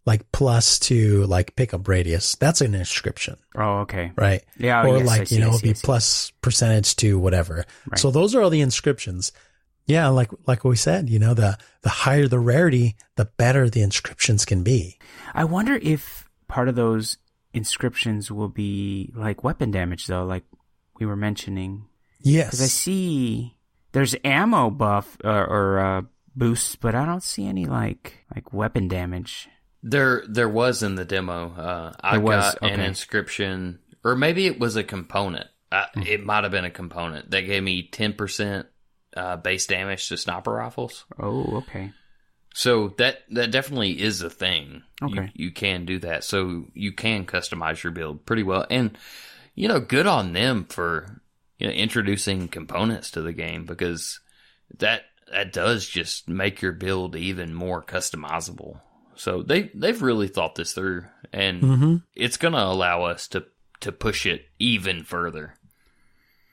like 0.05 0.31
plus 0.31 0.79
to 0.79 1.25
like 1.25 1.55
pickup 1.55 1.87
radius. 1.87 2.35
That's 2.35 2.61
an 2.61 2.73
inscription. 2.73 3.35
Oh, 3.55 3.79
okay. 3.79 4.11
Right. 4.15 4.41
Yeah. 4.57 4.83
Or 4.85 4.97
yes, 4.97 5.05
like, 5.05 5.27
see, 5.27 5.35
you 5.35 5.41
know, 5.41 5.49
it'll 5.49 5.59
be 5.59 5.73
plus 5.73 6.31
percentage 6.41 6.95
to 6.97 7.19
whatever. 7.19 7.65
Right. 7.91 7.99
So 7.99 8.09
those 8.09 8.33
are 8.33 8.41
all 8.41 8.49
the 8.49 8.61
inscriptions. 8.61 9.33
Yeah. 9.85 10.07
Like, 10.07 10.31
like 10.47 10.63
we 10.63 10.77
said, 10.77 11.09
you 11.09 11.19
know, 11.19 11.33
the, 11.33 11.57
the 11.81 11.89
higher 11.89 12.27
the 12.27 12.39
rarity, 12.39 12.95
the 13.17 13.25
better 13.25 13.69
the 13.69 13.81
inscriptions 13.81 14.45
can 14.45 14.63
be. 14.63 14.97
I 15.33 15.43
wonder 15.43 15.75
if 15.75 16.29
part 16.47 16.69
of 16.69 16.75
those 16.75 17.17
inscriptions 17.53 18.31
will 18.31 18.49
be 18.49 19.11
like 19.13 19.43
weapon 19.43 19.71
damage 19.71 20.07
though, 20.07 20.23
like 20.23 20.45
we 20.99 21.05
were 21.05 21.17
mentioning. 21.17 21.85
Yes. 22.21 22.51
Cause 22.51 22.61
I 22.61 22.67
see 22.67 23.56
there's 23.97 24.15
ammo 24.23 24.69
buff 24.69 25.17
uh, 25.25 25.27
or, 25.27 25.79
uh, 25.79 26.01
boosts, 26.35 26.75
but 26.75 26.93
I 26.93 27.03
don't 27.03 27.23
see 27.23 27.47
any 27.47 27.65
like, 27.65 28.23
like 28.35 28.53
weapon 28.53 28.87
damage. 28.87 29.49
There, 29.81 30.23
there 30.29 30.47
was 30.47 30.83
in 30.83 30.93
the 30.93 31.03
demo. 31.03 31.51
Uh, 31.51 31.93
I 31.99 32.19
was, 32.19 32.43
got 32.43 32.61
okay. 32.61 32.73
an 32.73 32.79
inscription, 32.81 33.79
or 34.03 34.15
maybe 34.15 34.45
it 34.45 34.59
was 34.59 34.75
a 34.75 34.83
component. 34.83 35.47
Uh, 35.71 35.85
mm. 35.95 36.05
It 36.05 36.23
might 36.23 36.43
have 36.43 36.51
been 36.51 36.63
a 36.63 36.69
component 36.69 37.31
that 37.31 37.41
gave 37.41 37.63
me 37.63 37.89
ten 37.89 38.13
percent 38.13 38.67
uh, 39.15 39.37
base 39.37 39.65
damage 39.65 40.07
to 40.09 40.17
sniper 40.17 40.53
rifles. 40.53 41.05
Oh, 41.19 41.57
okay. 41.57 41.91
So 42.53 42.93
that 42.99 43.23
that 43.31 43.49
definitely 43.49 43.99
is 43.99 44.21
a 44.21 44.29
thing. 44.29 44.83
Okay, 45.01 45.31
you, 45.33 45.47
you 45.47 45.51
can 45.51 45.85
do 45.85 45.99
that. 45.99 46.23
So 46.23 46.65
you 46.73 46.91
can 46.91 47.25
customize 47.25 47.81
your 47.81 47.91
build 47.91 48.27
pretty 48.27 48.43
well, 48.43 48.65
and 48.69 48.95
you 49.55 49.67
know, 49.67 49.79
good 49.79 50.05
on 50.05 50.33
them 50.33 50.65
for 50.65 51.19
you 51.59 51.67
know 51.67 51.73
introducing 51.73 52.47
components 52.47 53.11
to 53.11 53.21
the 53.21 53.33
game 53.33 53.65
because 53.65 54.19
that 54.77 55.03
that 55.31 55.53
does 55.53 55.87
just 55.87 56.29
make 56.29 56.61
your 56.61 56.71
build 56.71 57.15
even 57.15 57.53
more 57.53 57.83
customizable. 57.83 58.79
So 59.15 59.41
they 59.41 59.71
they've 59.73 60.01
really 60.01 60.27
thought 60.27 60.55
this 60.55 60.73
through, 60.73 61.05
and 61.33 61.61
mm-hmm. 61.61 61.95
it's 62.15 62.37
going 62.37 62.53
to 62.53 62.63
allow 62.63 63.03
us 63.03 63.27
to 63.29 63.45
to 63.81 63.91
push 63.91 64.25
it 64.25 64.45
even 64.59 65.03
further. 65.03 65.55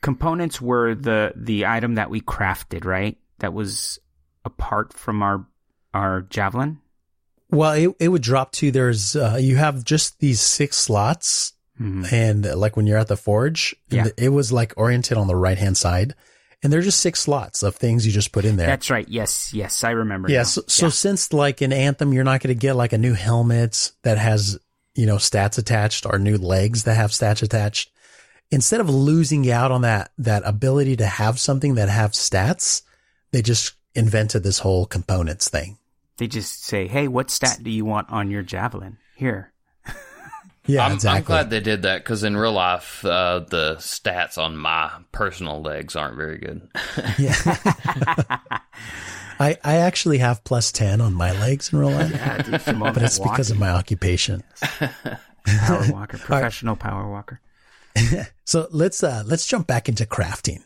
Components 0.01 0.61
were 0.61 0.95
the 0.95 1.33
the 1.37 1.67
item 1.67 1.95
that 1.97 2.11
we 2.11 2.21
crafted, 2.21 2.85
right? 2.85 3.17
That 3.39 3.53
was 3.53 3.99
apart 4.45 4.93
from 4.93 5.23
our 5.23 5.47
our 5.93 6.23
javelin. 6.23 6.81
Well, 7.51 7.73
it 7.73 7.91
it 8.01 8.09
would 8.09 8.23
drop 8.23 8.53
to 8.53 8.71
there's 8.71 9.15
uh, 9.15 9.39
you 9.41 9.57
have 9.57 9.85
just 9.85 10.19
these 10.19 10.41
six 10.41 10.77
slots, 10.77 11.53
mm-hmm. 11.81 12.05
and 12.13 12.47
uh, 12.47 12.57
like 12.57 12.77
when 12.77 12.87
you're 12.87 12.99
at 12.99 13.09
the 13.09 13.17
forge, 13.17 13.75
yeah. 13.91 14.09
it 14.17 14.31
was 14.31 14.53
like 14.53 14.75
oriented 14.77 15.17
on 15.17 15.27
the 15.27 15.37
right 15.37 15.59
hand 15.59 15.77
side. 15.77 16.15
And 16.63 16.73
there's 16.73 16.87
just 16.87 17.01
six 17.01 17.21
slots 17.21 17.63
of 17.63 17.77
things 17.77 18.07
you 18.07 18.13
just 18.13 18.33
put 18.33 18.47
in 18.47 18.57
there. 18.57 18.67
That's 18.67 18.89
right. 18.89 19.07
Yes, 19.07 19.53
yes, 19.53 19.85
I 19.85 19.91
remember. 19.91 20.31
Yeah. 20.31 20.45
So, 20.45 20.63
so 20.67 20.87
yeah. 20.87 20.91
since 20.91 21.33
like 21.33 21.61
in 21.61 21.75
Anthem, 21.75 22.15
you're 22.15 22.25
not 22.25 22.41
going 22.41 22.55
to 22.55 22.59
get 22.59 22.73
like 22.73 22.95
a 22.95 22.99
new 22.99 23.13
helmet 23.13 23.93
that 24.03 24.17
has, 24.17 24.59
you 24.95 25.05
know, 25.05 25.17
stats 25.17 25.59
attached 25.59 26.07
or 26.07 26.19
new 26.19 26.39
legs 26.39 26.85
that 26.85 26.95
have 26.95 27.11
stats 27.11 27.43
attached. 27.43 27.91
Instead 28.51 28.81
of 28.81 28.89
losing 28.89 29.51
out 29.51 29.73
on 29.73 29.83
that, 29.83 30.13
that 30.17 30.43
ability 30.47 30.97
to 30.97 31.07
have 31.07 31.39
something 31.39 31.75
that 31.75 31.91
have 31.91 32.13
stats, 32.13 32.81
they 33.31 33.43
just 33.43 33.75
invented 33.95 34.43
this 34.43 34.61
whole 34.61 34.87
components 34.87 35.51
thing. 35.51 35.77
They 36.17 36.29
just 36.29 36.65
say, 36.65 36.87
Hey, 36.87 37.09
what 37.09 37.31
stat 37.31 37.59
do 37.63 37.71
you 37.71 37.85
want 37.85 38.09
on 38.11 38.31
your 38.31 38.43
javelin? 38.43 38.97
Here. 39.17 39.53
Yeah, 40.67 40.87
I'm, 40.87 40.93
exactly. 40.93 41.19
I'm 41.19 41.25
glad 41.25 41.51
they 41.51 41.61
did 41.61 41.83
that 41.83 42.03
because 42.03 42.25
in 42.25 42.37
real 42.37 42.53
life, 42.53 43.05
uh, 43.05 43.41
the 43.41 43.77
stats 43.77 44.39
on 44.39 44.57
my 44.57 44.91
personal 45.13 45.61
legs 45.61 45.95
aren't 45.95 46.17
very 46.17 46.39
good. 46.39 46.69
yeah. 47.19 47.35
I, 49.41 49.59
I 49.65 49.77
actually 49.77 50.19
have 50.19 50.45
plus 50.45 50.73
10 50.73 51.01
on 51.01 51.13
my 51.13 51.33
legs 51.33 51.73
in 51.73 51.79
real 51.79 51.91
life, 51.91 52.11
yeah, 52.13 52.43
dude, 52.43 52.79
but 52.79 53.03
it's 53.03 53.19
walking. 53.19 53.33
because 53.33 53.51
of 53.51 53.59
my 53.59 53.71
occupation. 53.71 54.43
power 55.45 55.87
walker, 55.93 56.19
professional 56.19 56.77
power 56.77 57.11
walker. 57.11 57.41
so 58.45 58.69
let's, 58.71 59.03
uh, 59.03 59.23
let's 59.27 59.47
jump 59.47 59.67
back 59.67 59.89
into 59.89 60.07
crafting. 60.07 60.63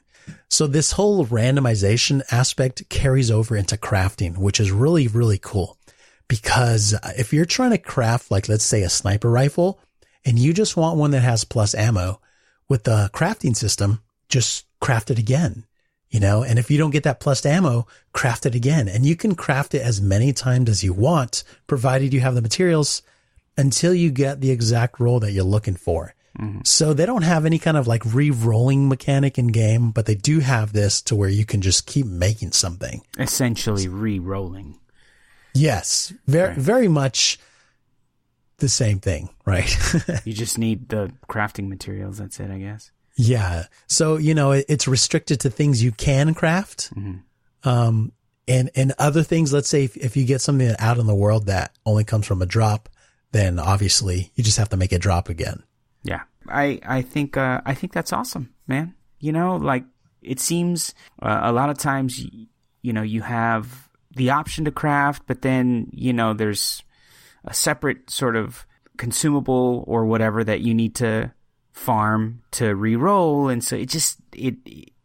So 0.49 0.67
this 0.67 0.93
whole 0.93 1.27
randomization 1.27 2.23
aspect 2.31 2.89
carries 2.91 3.31
over 3.31 3.57
into 3.57 3.77
crafting, 3.77 4.37
which 4.37 4.61
is 4.61 4.71
really, 4.71 5.09
really 5.09 5.39
cool 5.39 5.79
because 6.29 6.95
if 7.17 7.33
you're 7.33 7.47
trying 7.47 7.71
to 7.71 7.79
craft, 7.79 8.31
like, 8.31 8.49
let's 8.49 8.65
say 8.65 8.83
a 8.83 8.91
sniper 8.91 9.31
rifle, 9.31 9.81
and 10.29 10.38
you 10.38 10.53
just 10.53 10.77
want 10.77 10.99
one 10.99 11.12
that 11.12 11.21
has 11.21 11.45
plus 11.45 11.75
ammo 11.75 12.21
with 12.69 12.85
the 12.85 13.09
crafting 13.14 13.57
system, 13.57 14.03
just 14.29 14.67
craft 14.79 15.11
it 15.11 15.19
again, 15.19 15.64
you 16.11 16.21
know? 16.21 16.43
And 16.43 16.59
if 16.59 16.71
you 16.71 16.77
don't 16.77 16.91
get 16.91 17.05
that 17.05 17.19
plus 17.19 17.47
ammo, 17.47 17.87
craft 18.12 18.45
it 18.45 18.55
again. 18.55 18.88
And 18.88 19.07
you 19.07 19.17
can 19.17 19.35
craft 19.35 19.75
it 19.75 19.81
as 19.81 20.03
many 20.03 20.35
times 20.35 20.69
as 20.69 20.85
you 20.85 20.93
want, 20.93 21.45
provided 21.67 22.12
you 22.12 22.21
have 22.21 22.35
the 22.35 22.43
materials 22.43 23.01
until 23.57 23.95
you 23.95 24.11
get 24.11 24.41
the 24.41 24.51
exact 24.51 25.01
roll 25.01 25.19
that 25.21 25.33
you're 25.33 25.45
looking 25.45 25.77
for. 25.77 26.14
Mm-hmm. 26.38 26.61
So 26.64 26.93
they 26.93 27.07
don't 27.07 27.23
have 27.23 27.47
any 27.47 27.59
kind 27.59 27.77
of 27.79 27.87
like 27.87 28.03
re-rolling 28.05 28.87
mechanic 28.88 29.38
in 29.38 29.47
game, 29.49 29.91
but 29.91 30.05
they 30.05 30.14
do 30.14 30.41
have 30.41 30.73
this 30.75 31.01
to 31.03 31.17
where 31.17 31.31
you 31.31 31.47
can 31.47 31.62
just 31.62 31.87
keep 31.87 32.07
making 32.07 32.53
something. 32.53 33.01
Essentially 33.19 33.88
re-rolling. 33.88 34.79
Yes. 35.55 36.12
Very, 36.27 36.51
Right. 36.51 36.59
very 36.59 36.88
much 36.88 37.38
the 38.59 38.68
same 38.68 38.99
thing, 39.01 39.31
right? 39.44 39.68
You 40.25 40.33
just 40.33 40.59
need 40.59 40.88
the 40.88 41.11
crafting 41.29 41.68
materials. 41.68 42.18
That's 42.18 42.38
it, 42.40 42.51
I 42.51 42.59
guess. 42.59 42.90
Yeah. 43.16 43.64
So, 43.87 44.16
you 44.16 44.35
know, 44.35 44.53
it, 44.53 44.66
it's 44.68 44.87
restricted 44.87 45.40
to 45.40 45.51
things 45.51 45.83
you 45.83 45.92
can 45.92 46.35
craft. 46.35 46.92
Mhm. 46.94 47.23
Um, 47.64 48.12
and, 48.47 48.71
and 48.77 48.92
other 48.99 49.23
things, 49.23 49.53
let's 49.53 49.68
say 49.68 49.85
if, 49.85 49.97
if 49.97 50.16
you 50.16 50.25
get 50.25 50.40
something 50.40 50.75
out 50.79 50.99
in 50.99 51.07
the 51.07 51.14
world 51.14 51.47
that 51.47 51.73
only 51.85 52.05
comes 52.05 52.27
from 52.27 52.40
a 52.42 52.47
drop, 52.47 52.88
then 53.33 53.59
obviously 53.59 54.31
you 54.37 54.44
just 54.44 54.57
have 54.59 54.68
to 54.71 54.77
make 54.77 54.92
it 54.92 55.01
drop 55.03 55.29
again. 55.29 55.62
Yeah, 56.03 56.23
I 56.49 56.81
I 56.87 57.03
think 57.03 57.37
uh, 57.37 57.61
I 57.66 57.75
think 57.75 57.92
that's 57.92 58.12
awesome, 58.12 58.55
man. 58.66 58.94
You 59.21 59.33
know, 59.33 59.57
like 59.57 59.85
it 60.23 60.40
seems 60.40 60.94
uh, 61.21 61.40
a 61.42 61.53
lot 61.53 61.68
of 61.68 61.77
times, 61.77 62.21
y- 62.25 62.47
you 62.81 62.92
know, 62.94 63.03
you 63.03 63.21
have 63.21 63.88
the 64.16 64.31
option 64.31 64.64
to 64.64 64.71
craft, 64.71 65.25
but 65.27 65.42
then 65.42 65.88
you 65.92 66.12
know 66.14 66.33
there's 66.33 66.83
a 67.44 67.55
separate 67.55 68.11
sort 68.11 68.37
of 68.37 68.66
consumable 68.96 69.85
or 69.87 70.07
whatever 70.07 70.44
that 70.44 70.61
you 70.61 70.74
need 70.74 70.94
to 70.96 71.33
farm 71.72 72.42
to 72.53 72.74
re-roll, 72.74 73.48
and 73.48 73.62
so 73.62 73.77
it 73.77 73.88
just 73.88 74.18
it. 74.33 74.57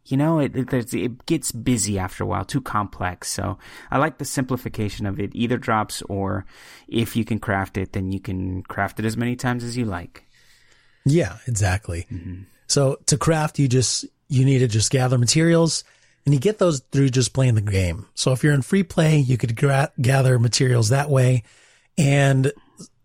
You 0.06 0.18
know, 0.18 0.38
it, 0.38 0.54
it 0.54 0.92
it 0.92 1.24
gets 1.24 1.50
busy 1.50 1.98
after 1.98 2.24
a 2.24 2.26
while, 2.26 2.44
too 2.44 2.60
complex. 2.60 3.32
So 3.32 3.56
I 3.90 3.96
like 3.96 4.18
the 4.18 4.26
simplification 4.26 5.06
of 5.06 5.18
it. 5.18 5.30
Either 5.32 5.56
drops, 5.56 6.02
or 6.02 6.44
if 6.88 7.16
you 7.16 7.24
can 7.24 7.38
craft 7.38 7.78
it, 7.78 7.94
then 7.94 8.12
you 8.12 8.20
can 8.20 8.62
craft 8.64 9.00
it 9.00 9.06
as 9.06 9.16
many 9.16 9.34
times 9.34 9.64
as 9.64 9.78
you 9.78 9.86
like. 9.86 10.26
Yeah, 11.06 11.38
exactly. 11.46 12.06
Mm-hmm. 12.12 12.42
So 12.66 12.98
to 13.06 13.16
craft, 13.16 13.58
you 13.58 13.66
just, 13.66 14.04
you 14.28 14.44
need 14.44 14.58
to 14.58 14.68
just 14.68 14.90
gather 14.90 15.16
materials 15.16 15.84
and 16.26 16.34
you 16.34 16.40
get 16.40 16.58
those 16.58 16.80
through 16.80 17.08
just 17.08 17.32
playing 17.32 17.54
the 17.54 17.62
game. 17.62 18.06
So 18.14 18.32
if 18.32 18.44
you're 18.44 18.52
in 18.52 18.60
free 18.60 18.82
play, 18.82 19.16
you 19.16 19.38
could 19.38 19.56
gra- 19.56 19.92
gather 19.98 20.38
materials 20.38 20.90
that 20.90 21.08
way 21.08 21.44
and 21.96 22.52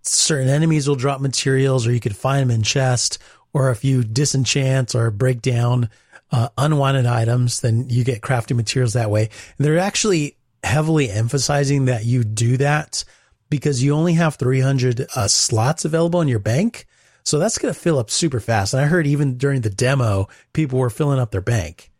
certain 0.02 0.50
enemies 0.50 0.88
will 0.88 0.96
drop 0.96 1.22
materials 1.22 1.86
or 1.86 1.92
you 1.92 2.00
could 2.00 2.16
find 2.16 2.42
them 2.42 2.52
in 2.52 2.64
chest. 2.64 3.20
Or 3.54 3.72
if 3.72 3.84
you 3.84 4.04
disenchant 4.04 4.96
or 4.96 5.12
break 5.12 5.42
down 5.42 5.90
uh, 6.32 6.50
unwanted 6.58 7.06
items, 7.06 7.62
then 7.62 7.90
you 7.90 8.04
get 8.04 8.22
crafting 8.22 8.56
materials 8.56 8.94
that 8.94 9.10
way. 9.10 9.30
And 9.58 9.66
they're 9.66 9.80
actually 9.80 10.38
heavily 10.64 11.10
emphasizing 11.10 11.86
that 11.86 12.06
you 12.06 12.24
do 12.24 12.58
that 12.58 13.04
because 13.50 13.84
you 13.84 13.94
only 13.96 14.14
have 14.14 14.36
300 14.36 15.08
uh, 15.16 15.28
slots 15.28 15.86
available 15.86 16.22
in 16.22 16.28
your 16.28 16.40
bank. 16.40 16.86
So 17.24 17.40
that's 17.40 17.58
going 17.58 17.74
to 17.74 17.80
fill 17.80 18.00
up 18.00 18.10
super 18.10 18.40
fast. 18.40 18.74
And 18.74 18.82
I 18.82 18.86
heard 18.86 19.08
even 19.08 19.38
during 19.38 19.62
the 19.62 19.70
demo, 19.70 20.28
people 20.54 20.80
were 20.80 20.90
filling 20.90 21.20
up 21.20 21.32
their 21.32 21.42
bank. 21.42 21.92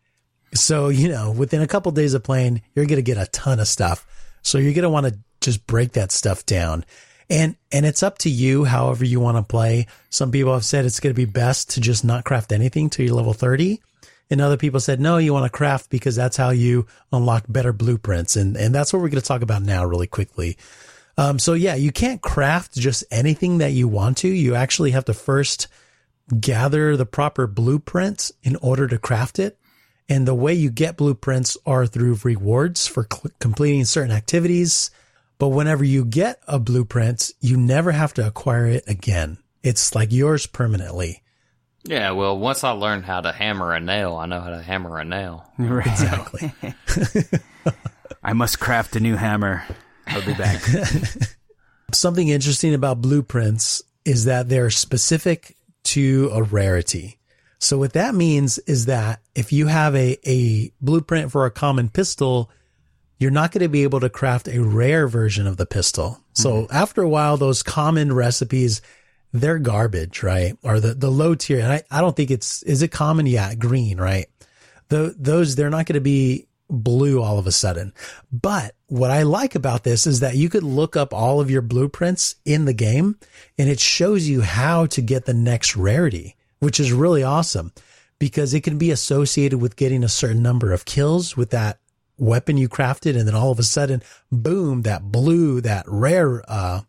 So, 0.54 0.88
you 0.88 1.08
know, 1.08 1.30
within 1.30 1.62
a 1.62 1.66
couple 1.66 1.90
of 1.90 1.96
days 1.96 2.14
of 2.14 2.24
playing, 2.24 2.62
you're 2.74 2.86
going 2.86 2.96
to 2.96 3.02
get 3.02 3.18
a 3.18 3.26
ton 3.30 3.60
of 3.60 3.68
stuff. 3.68 4.06
So 4.42 4.58
you're 4.58 4.72
going 4.72 4.82
to 4.82 4.90
want 4.90 5.06
to 5.06 5.18
just 5.40 5.66
break 5.66 5.92
that 5.92 6.12
stuff 6.12 6.44
down. 6.46 6.84
And, 7.28 7.56
and 7.70 7.86
it's 7.86 8.02
up 8.02 8.18
to 8.18 8.30
you, 8.30 8.64
however 8.64 9.04
you 9.04 9.20
want 9.20 9.36
to 9.36 9.42
play. 9.42 9.86
Some 10.08 10.32
people 10.32 10.52
have 10.52 10.64
said 10.64 10.84
it's 10.84 10.98
going 10.98 11.14
to 11.14 11.26
be 11.26 11.30
best 11.30 11.70
to 11.70 11.80
just 11.80 12.04
not 12.04 12.24
craft 12.24 12.50
anything 12.50 12.90
till 12.90 13.06
you're 13.06 13.14
level 13.14 13.32
30. 13.32 13.80
And 14.30 14.40
other 14.40 14.56
people 14.56 14.80
said, 14.80 15.00
no, 15.00 15.18
you 15.18 15.32
want 15.32 15.44
to 15.44 15.56
craft 15.56 15.90
because 15.90 16.16
that's 16.16 16.36
how 16.36 16.50
you 16.50 16.86
unlock 17.12 17.44
better 17.48 17.72
blueprints. 17.72 18.36
And, 18.36 18.56
and 18.56 18.74
that's 18.74 18.92
what 18.92 19.00
we're 19.00 19.08
going 19.08 19.20
to 19.20 19.26
talk 19.26 19.42
about 19.42 19.62
now 19.62 19.84
really 19.84 20.06
quickly. 20.06 20.56
Um, 21.16 21.38
so 21.38 21.54
yeah, 21.54 21.74
you 21.74 21.92
can't 21.92 22.22
craft 22.22 22.74
just 22.74 23.04
anything 23.10 23.58
that 23.58 23.72
you 23.72 23.88
want 23.88 24.18
to. 24.18 24.28
You 24.28 24.54
actually 24.54 24.92
have 24.92 25.04
to 25.06 25.14
first 25.14 25.66
gather 26.38 26.96
the 26.96 27.06
proper 27.06 27.46
blueprints 27.46 28.32
in 28.42 28.56
order 28.56 28.86
to 28.86 28.98
craft 28.98 29.38
it. 29.38 29.58
And 30.08 30.26
the 30.26 30.34
way 30.34 30.54
you 30.54 30.70
get 30.70 30.96
blueprints 30.96 31.56
are 31.66 31.86
through 31.86 32.18
rewards 32.24 32.86
for 32.86 33.06
cl- 33.12 33.32
completing 33.38 33.84
certain 33.84 34.10
activities. 34.12 34.90
But 35.40 35.48
whenever 35.48 35.82
you 35.82 36.04
get 36.04 36.38
a 36.46 36.58
blueprint, 36.58 37.32
you 37.40 37.56
never 37.56 37.92
have 37.92 38.12
to 38.14 38.26
acquire 38.26 38.66
it 38.66 38.84
again. 38.86 39.38
It's 39.62 39.94
like 39.94 40.12
yours 40.12 40.46
permanently. 40.46 41.22
Yeah, 41.82 42.10
well, 42.10 42.38
once 42.38 42.62
I 42.62 42.72
learned 42.72 43.06
how 43.06 43.22
to 43.22 43.32
hammer 43.32 43.72
a 43.72 43.80
nail, 43.80 44.16
I 44.16 44.26
know 44.26 44.40
how 44.40 44.50
to 44.50 44.60
hammer 44.60 44.98
a 44.98 45.04
nail. 45.06 45.50
Right. 45.56 45.86
Exactly. 45.86 46.52
I 48.22 48.34
must 48.34 48.60
craft 48.60 48.96
a 48.96 49.00
new 49.00 49.16
hammer. 49.16 49.64
I'll 50.06 50.26
be 50.26 50.34
back. 50.34 50.60
Something 51.92 52.28
interesting 52.28 52.74
about 52.74 53.00
blueprints 53.00 53.82
is 54.04 54.26
that 54.26 54.50
they're 54.50 54.68
specific 54.68 55.56
to 55.84 56.28
a 56.34 56.42
rarity. 56.42 57.18
So 57.58 57.78
what 57.78 57.94
that 57.94 58.14
means 58.14 58.58
is 58.58 58.86
that 58.86 59.22
if 59.34 59.54
you 59.54 59.68
have 59.68 59.96
a, 59.96 60.18
a 60.28 60.70
blueprint 60.82 61.32
for 61.32 61.46
a 61.46 61.50
common 61.50 61.88
pistol, 61.88 62.50
you're 63.20 63.30
not 63.30 63.52
going 63.52 63.62
to 63.62 63.68
be 63.68 63.84
able 63.84 64.00
to 64.00 64.08
craft 64.08 64.48
a 64.48 64.58
rare 64.60 65.06
version 65.06 65.46
of 65.46 65.58
the 65.58 65.66
pistol. 65.66 66.18
So 66.32 66.62
mm-hmm. 66.62 66.74
after 66.74 67.02
a 67.02 67.08
while, 67.08 67.36
those 67.36 67.62
common 67.62 68.12
recipes, 68.12 68.80
they're 69.32 69.58
garbage, 69.58 70.22
right? 70.22 70.56
Or 70.64 70.80
the, 70.80 70.94
the 70.94 71.10
low 71.10 71.34
tier. 71.34 71.60
And 71.60 71.70
I, 71.70 71.82
I 71.90 72.00
don't 72.00 72.16
think 72.16 72.30
it's, 72.30 72.62
is 72.62 72.82
it 72.82 72.88
common? 72.88 73.26
Yeah, 73.26 73.54
green, 73.54 73.98
right? 73.98 74.26
The, 74.88 75.14
those, 75.16 75.54
they're 75.54 75.70
not 75.70 75.84
going 75.84 75.94
to 75.94 76.00
be 76.00 76.48
blue 76.70 77.20
all 77.22 77.38
of 77.38 77.46
a 77.46 77.52
sudden. 77.52 77.92
But 78.32 78.74
what 78.86 79.10
I 79.10 79.22
like 79.22 79.54
about 79.54 79.84
this 79.84 80.06
is 80.06 80.20
that 80.20 80.36
you 80.36 80.48
could 80.48 80.62
look 80.62 80.96
up 80.96 81.12
all 81.12 81.40
of 81.40 81.50
your 81.50 81.62
blueprints 81.62 82.36
in 82.46 82.64
the 82.64 82.72
game 82.72 83.18
and 83.58 83.68
it 83.68 83.80
shows 83.80 84.28
you 84.28 84.40
how 84.40 84.86
to 84.86 85.02
get 85.02 85.26
the 85.26 85.34
next 85.34 85.76
rarity, 85.76 86.36
which 86.60 86.80
is 86.80 86.92
really 86.92 87.22
awesome 87.22 87.72
because 88.18 88.54
it 88.54 88.62
can 88.62 88.78
be 88.78 88.90
associated 88.90 89.60
with 89.60 89.76
getting 89.76 90.02
a 90.02 90.08
certain 90.08 90.42
number 90.42 90.72
of 90.72 90.86
kills 90.86 91.36
with 91.36 91.50
that 91.50 91.80
weapon 92.20 92.56
you 92.56 92.68
crafted. 92.68 93.18
And 93.18 93.26
then 93.26 93.34
all 93.34 93.50
of 93.50 93.58
a 93.58 93.64
sudden, 93.64 94.02
boom, 94.30 94.82
that 94.82 95.10
blue, 95.10 95.60
that 95.62 95.84
rare, 95.88 96.44
uh, 96.48 96.82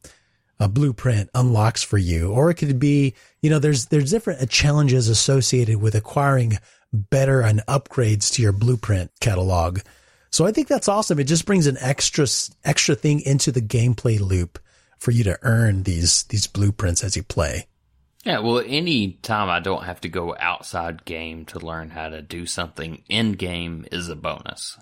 a 0.60 0.67
blueprint 0.67 1.30
unlocks 1.34 1.82
for 1.82 1.98
you. 1.98 2.32
Or 2.32 2.52
it 2.52 2.56
could 2.56 2.80
be, 2.80 3.15
you 3.41 3.50
know, 3.50 3.58
there's, 3.58 3.88
there's 3.88 4.12
different 4.12 4.48
challenges 4.50 5.08
associated 5.08 5.82
with 5.82 5.96
acquiring 5.96 6.60
better 6.94 7.41
and 7.41 7.65
upgrades 7.67 8.32
to 8.34 8.41
your 8.41 8.52
blueprint 8.52 9.10
catalog. 9.22 9.80
So 10.30 10.46
I 10.46 10.52
think 10.52 10.67
that's 10.67 10.88
awesome. 10.88 11.20
It 11.20 11.26
just 11.26 11.46
brings 11.46 11.67
an 11.67 11.78
extra, 11.80 12.28
extra 12.63 12.96
thing 12.96 13.22
into 13.22 13.52
the 13.52 13.62
gameplay 13.62 14.20
loop 14.20 14.60
for 15.00 15.12
you 15.12 15.24
to 15.24 15.39
earn 15.41 15.84
these, 15.84 16.24
these 16.24 16.46
blueprints 16.46 17.04
as 17.04 17.15
you 17.15 17.24
play. 17.24 17.65
Yeah, 18.24 18.39
well, 18.39 18.63
any 18.63 19.13
time 19.13 19.50
I 19.50 19.60
don't 19.60 19.84
have 19.84 20.02
to 20.02 20.10
go 20.10 20.36
outside 20.39 21.06
game 21.06 21.46
to 21.46 21.60
learn 21.60 21.89
how 21.89 22.10
to 22.10 22.22
do 22.22 22.46
something 22.46 23.02
in 23.10 23.32
game 23.32 23.86
is 23.91 24.10
a 24.10 24.15
bonus. 24.15 24.78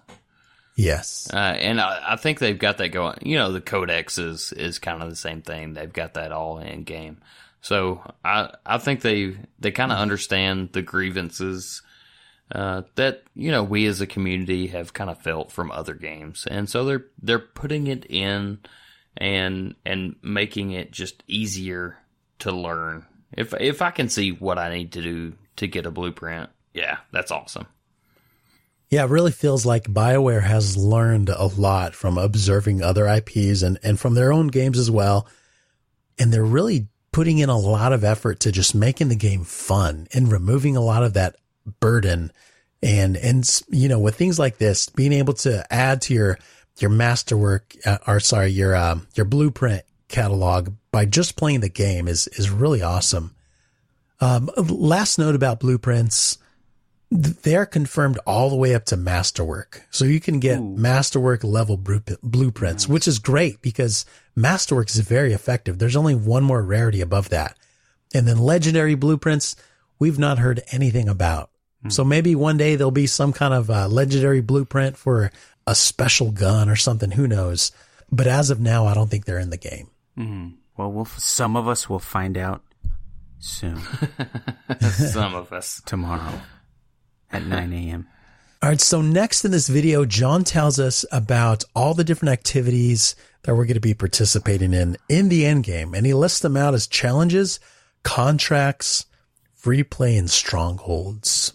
Yes. 0.80 1.30
Uh, 1.34 1.38
and 1.38 1.82
I, 1.82 2.14
I 2.14 2.16
think 2.16 2.40
they've 2.40 2.58
got 2.58 2.78
that 2.78 2.90
going. 2.90 3.18
You 3.22 3.38
know, 3.38 3.52
the 3.52 3.60
codex 3.60 4.18
is, 4.18 4.54
is 4.54 4.80
kind 4.80 5.04
of 5.04 5.10
the 5.10 5.16
same 5.18 5.42
thing. 5.42 5.74
They've 5.74 5.92
got 5.92 6.14
that 6.14 6.32
all 6.32 6.60
in 6.60 6.84
game. 6.84 7.18
So 7.62 8.02
I, 8.24 8.54
I 8.66 8.78
think 8.78 9.02
they, 9.02 9.36
they 9.60 9.72
kind 9.72 9.92
of 9.92 9.98
understand 9.98 10.70
the 10.72 10.82
grievances, 10.82 11.82
uh, 12.56 12.84
that, 12.96 13.24
you 13.36 13.52
know, 13.52 13.62
we 13.62 13.88
as 13.88 14.00
a 14.00 14.08
community 14.08 14.68
have 14.68 14.94
kind 14.94 15.10
of 15.10 15.22
felt 15.22 15.52
from 15.52 15.70
other 15.70 15.96
games. 15.96 16.48
And 16.50 16.70
so 16.70 16.86
they're, 16.86 17.06
they're 17.22 17.40
putting 17.40 17.88
it 17.88 18.06
in 18.06 18.60
and, 19.18 19.76
and 19.86 20.16
making 20.24 20.72
it 20.72 20.92
just 20.92 21.24
easier 21.28 21.98
to 22.40 22.54
learn. 22.54 23.06
If, 23.34 23.54
if 23.60 23.82
I 23.82 23.92
can 23.92 24.08
see 24.08 24.32
what 24.32 24.58
I 24.58 24.74
need 24.74 24.94
to 24.94 25.02
do 25.02 25.34
to 25.58 25.68
get 25.68 25.86
a 25.86 25.92
blueprint, 25.92 26.50
yeah, 26.74 27.00
that's 27.12 27.32
awesome. 27.32 27.68
Yeah, 28.90 29.04
it 29.04 29.10
really 29.10 29.32
feels 29.32 29.68
like 29.68 29.84
BioWare 29.84 30.42
has 30.42 30.76
learned 30.76 31.30
a 31.30 31.46
lot 31.46 31.94
from 31.94 32.18
observing 32.18 32.82
other 32.82 33.08
IPs 33.08 33.62
and, 33.62 33.78
and 33.84 34.00
from 34.00 34.16
their 34.16 34.34
own 34.34 34.48
games 34.48 34.80
as 34.80 34.90
well. 34.90 35.28
And 36.18 36.34
they're 36.34 36.44
really 36.44 36.88
putting 37.12 37.38
in 37.38 37.50
a 37.50 37.58
lot 37.58 37.94
of 37.94 38.04
effort 38.04 38.40
to 38.42 38.52
just 38.52 38.74
making 38.74 39.10
the 39.10 39.16
game 39.16 39.44
fun 39.44 40.08
and 40.12 40.32
removing 40.32 40.76
a 40.76 40.82
lot 40.82 41.04
of 41.04 41.14
that 41.14 41.36
burden. 41.80 42.32
And, 42.82 43.16
and, 43.16 43.62
you 43.70 43.90
know, 43.90 44.00
with 44.00 44.16
things 44.16 44.40
like 44.40 44.58
this, 44.58 44.90
being 44.90 45.14
able 45.14 45.34
to 45.34 45.72
add 45.72 46.02
to 46.04 46.16
your, 46.16 46.40
your 46.80 46.90
masterwork, 46.90 47.76
uh, 47.86 48.00
or 48.08 48.20
sorry, 48.20 48.50
your, 48.50 48.76
um, 48.76 49.08
your 49.14 49.26
blueprint 49.26 49.84
catalog 50.08 50.74
by 50.92 51.06
just 51.06 51.36
playing 51.36 51.60
the 51.60 51.70
game 51.70 52.08
is, 52.08 52.28
is 52.30 52.50
really 52.50 52.82
awesome. 52.82 53.36
Um, 54.20 54.50
last 54.58 55.20
note 55.20 55.36
about 55.36 55.60
blueprints 55.60 56.40
they're 57.12 57.66
confirmed 57.66 58.20
all 58.28 58.50
the 58.50 58.56
way 58.56 58.76
up 58.76 58.86
to 58.86 58.98
masterwork. 58.98 59.84
So 59.90 60.06
you 60.06 60.20
can 60.20 60.40
get 60.40 60.60
Ooh. 60.60 60.76
masterwork 60.78 61.44
level 61.44 61.78
blueprints, 61.78 62.84
nice. 62.84 62.90
which 62.90 63.08
is 63.08 63.20
great 63.20 63.62
because 63.62 64.06
masterwork 64.36 64.90
is 64.90 65.00
very 65.00 65.34
effective. 65.34 65.80
There's 65.80 65.96
only 65.96 66.16
one 66.16 66.44
more 66.44 66.62
rarity 66.62 67.02
above 67.02 67.30
that. 67.30 67.58
And 68.14 68.28
then 68.28 68.38
legendary 68.38 68.96
blueprints, 68.96 69.56
we've 69.98 70.20
not 70.20 70.40
heard 70.40 70.62
anything 70.72 71.10
about. 71.10 71.50
Mm. 71.84 71.92
So 71.92 72.04
maybe 72.04 72.36
one 72.36 72.58
day 72.58 72.76
there'll 72.76 72.92
be 72.92 73.08
some 73.08 73.34
kind 73.34 73.54
of 73.54 73.70
uh, 73.72 73.88
legendary 73.88 74.42
blueprint 74.42 74.96
for 74.96 75.32
a 75.66 75.74
special 75.74 76.32
gun 76.32 76.70
or 76.70 76.76
something. 76.76 77.12
Who 77.12 77.28
knows? 77.28 77.72
But 78.12 78.28
as 78.28 78.50
of 78.50 78.60
now, 78.60 78.86
I 78.86 78.94
don't 78.94 79.10
think 79.10 79.26
they're 79.26 79.40
in 79.40 79.52
the 79.52 79.58
game. 79.58 79.90
Mm. 80.18 80.56
Well, 80.78 80.92
we'll, 80.92 81.06
some 81.06 81.56
of 81.56 81.68
us 81.68 81.90
will 81.90 82.00
find 82.00 82.38
out 82.38 82.64
soon. 83.40 83.80
some 84.80 85.34
of 85.34 85.52
us. 85.52 85.82
Tomorrow 85.86 86.40
at 87.32 87.46
9 87.46 87.74
a.m. 87.74 88.08
All 88.62 88.70
right. 88.70 88.82
So 88.82 89.02
next 89.02 89.46
in 89.46 89.52
this 89.52 89.68
video, 89.68 90.06
Jon 90.06 90.44
tells 90.44 90.80
us 90.80 91.06
about 91.12 91.64
all 91.76 91.94
the 91.94 92.04
different 92.04 92.34
activities 92.34 93.16
that 93.44 93.56
we're 93.56 93.66
going 93.66 93.76
to 93.76 93.80
be 93.80 93.94
participating 93.94 94.74
in 94.74 94.98
in 95.08 95.30
the 95.30 95.46
end 95.46 95.64
game. 95.64 95.94
And 95.94 96.06
he 96.06 96.14
lists 96.14 96.42
them 96.42 96.58
out 96.58 96.74
as 96.74 96.88
challenges, 96.88 97.60
contracts, 98.04 99.06
free 99.54 99.84
play, 99.84 100.18
and 100.18 100.30
strongholds. 100.30 101.54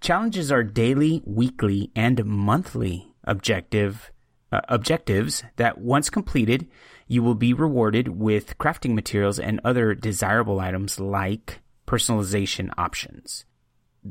Challenges 0.00 0.52
are 0.52 0.62
daily, 0.62 1.22
weekly, 1.24 1.90
and 1.96 2.24
monthly 2.24 3.08
objective 3.24 4.12
uh, 4.52 4.60
objectives 4.68 5.42
that 5.56 5.78
once 5.78 6.10
completed, 6.10 6.68
you 7.08 7.22
will 7.22 7.34
be 7.34 7.52
rewarded 7.52 8.08
with 8.08 8.56
crafting 8.58 8.94
materials 8.94 9.38
and 9.38 9.60
other 9.64 9.94
desirable 9.94 10.60
items 10.60 11.00
like 11.00 11.60
personalization 11.86 12.70
options. 12.78 13.44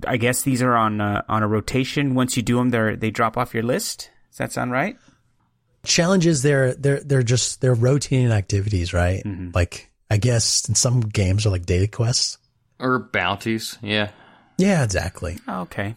I 0.08 0.18
guess 0.18 0.42
these 0.44 0.62
are 0.62 0.76
on 0.76 1.02
uh, 1.02 1.24
on 1.28 1.44
a 1.44 1.48
rotation. 1.48 2.16
Once 2.16 2.36
you 2.36 2.44
do 2.44 2.58
them, 2.58 2.70
they 2.70 2.96
they 2.96 3.12
drop 3.12 3.38
off 3.38 3.54
your 3.54 3.64
list. 3.64 4.10
Does 4.30 4.38
that 4.38 4.52
sound 4.52 4.72
right? 4.72 4.98
Challenges 5.86 6.42
they're 6.42 6.74
they're 6.74 7.02
they're 7.02 7.24
just 7.24 7.62
they're 7.62 7.74
rotating 7.74 8.32
activities, 8.32 8.94
right? 8.94 9.24
Mm-hmm. 9.24 9.52
Like 9.54 9.92
I 10.10 10.18
guess 10.18 10.68
in 10.68 10.76
some 10.76 11.02
games 11.02 11.46
are 11.46 11.50
like 11.50 11.66
data 11.66 11.88
quests 11.88 12.38
or 12.80 13.00
bounties. 13.00 13.78
Yeah. 13.82 14.12
Yeah, 14.58 14.84
exactly. 14.84 15.40
Oh, 15.48 15.62
okay. 15.62 15.96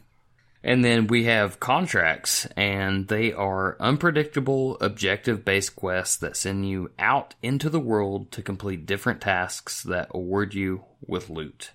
And 0.63 0.85
then 0.85 1.07
we 1.07 1.25
have 1.25 1.61
contracts, 1.61 2.47
and 2.57 3.07
they 3.07 3.33
are 3.33 3.77
unpredictable, 3.79 4.77
objective 4.81 5.45
based 5.45 5.77
quests 5.77 6.17
that 6.17 6.37
send 6.37 6.69
you 6.69 6.91
out 6.99 7.37
into 7.41 7.71
the 7.71 7.79
world 7.79 8.33
to 8.33 8.43
complete 8.43 8.85
different 8.85 9.21
tasks 9.21 9.85
that 9.85 10.09
award 10.11 10.55
you 10.55 10.85
with 11.07 11.31
loot. 11.31 11.71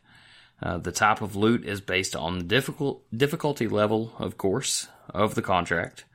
Uh, 0.62 0.78
the 0.78 0.92
type 0.92 1.22
of 1.22 1.36
loot 1.36 1.66
is 1.66 1.82
based 1.82 2.16
on 2.16 2.38
the 2.38 2.44
difficult 2.44 3.04
difficulty 3.16 3.68
level, 3.68 4.14
of 4.20 4.38
course, 4.38 4.88
of 5.10 5.34
the 5.34 5.42
contract. 5.42 6.06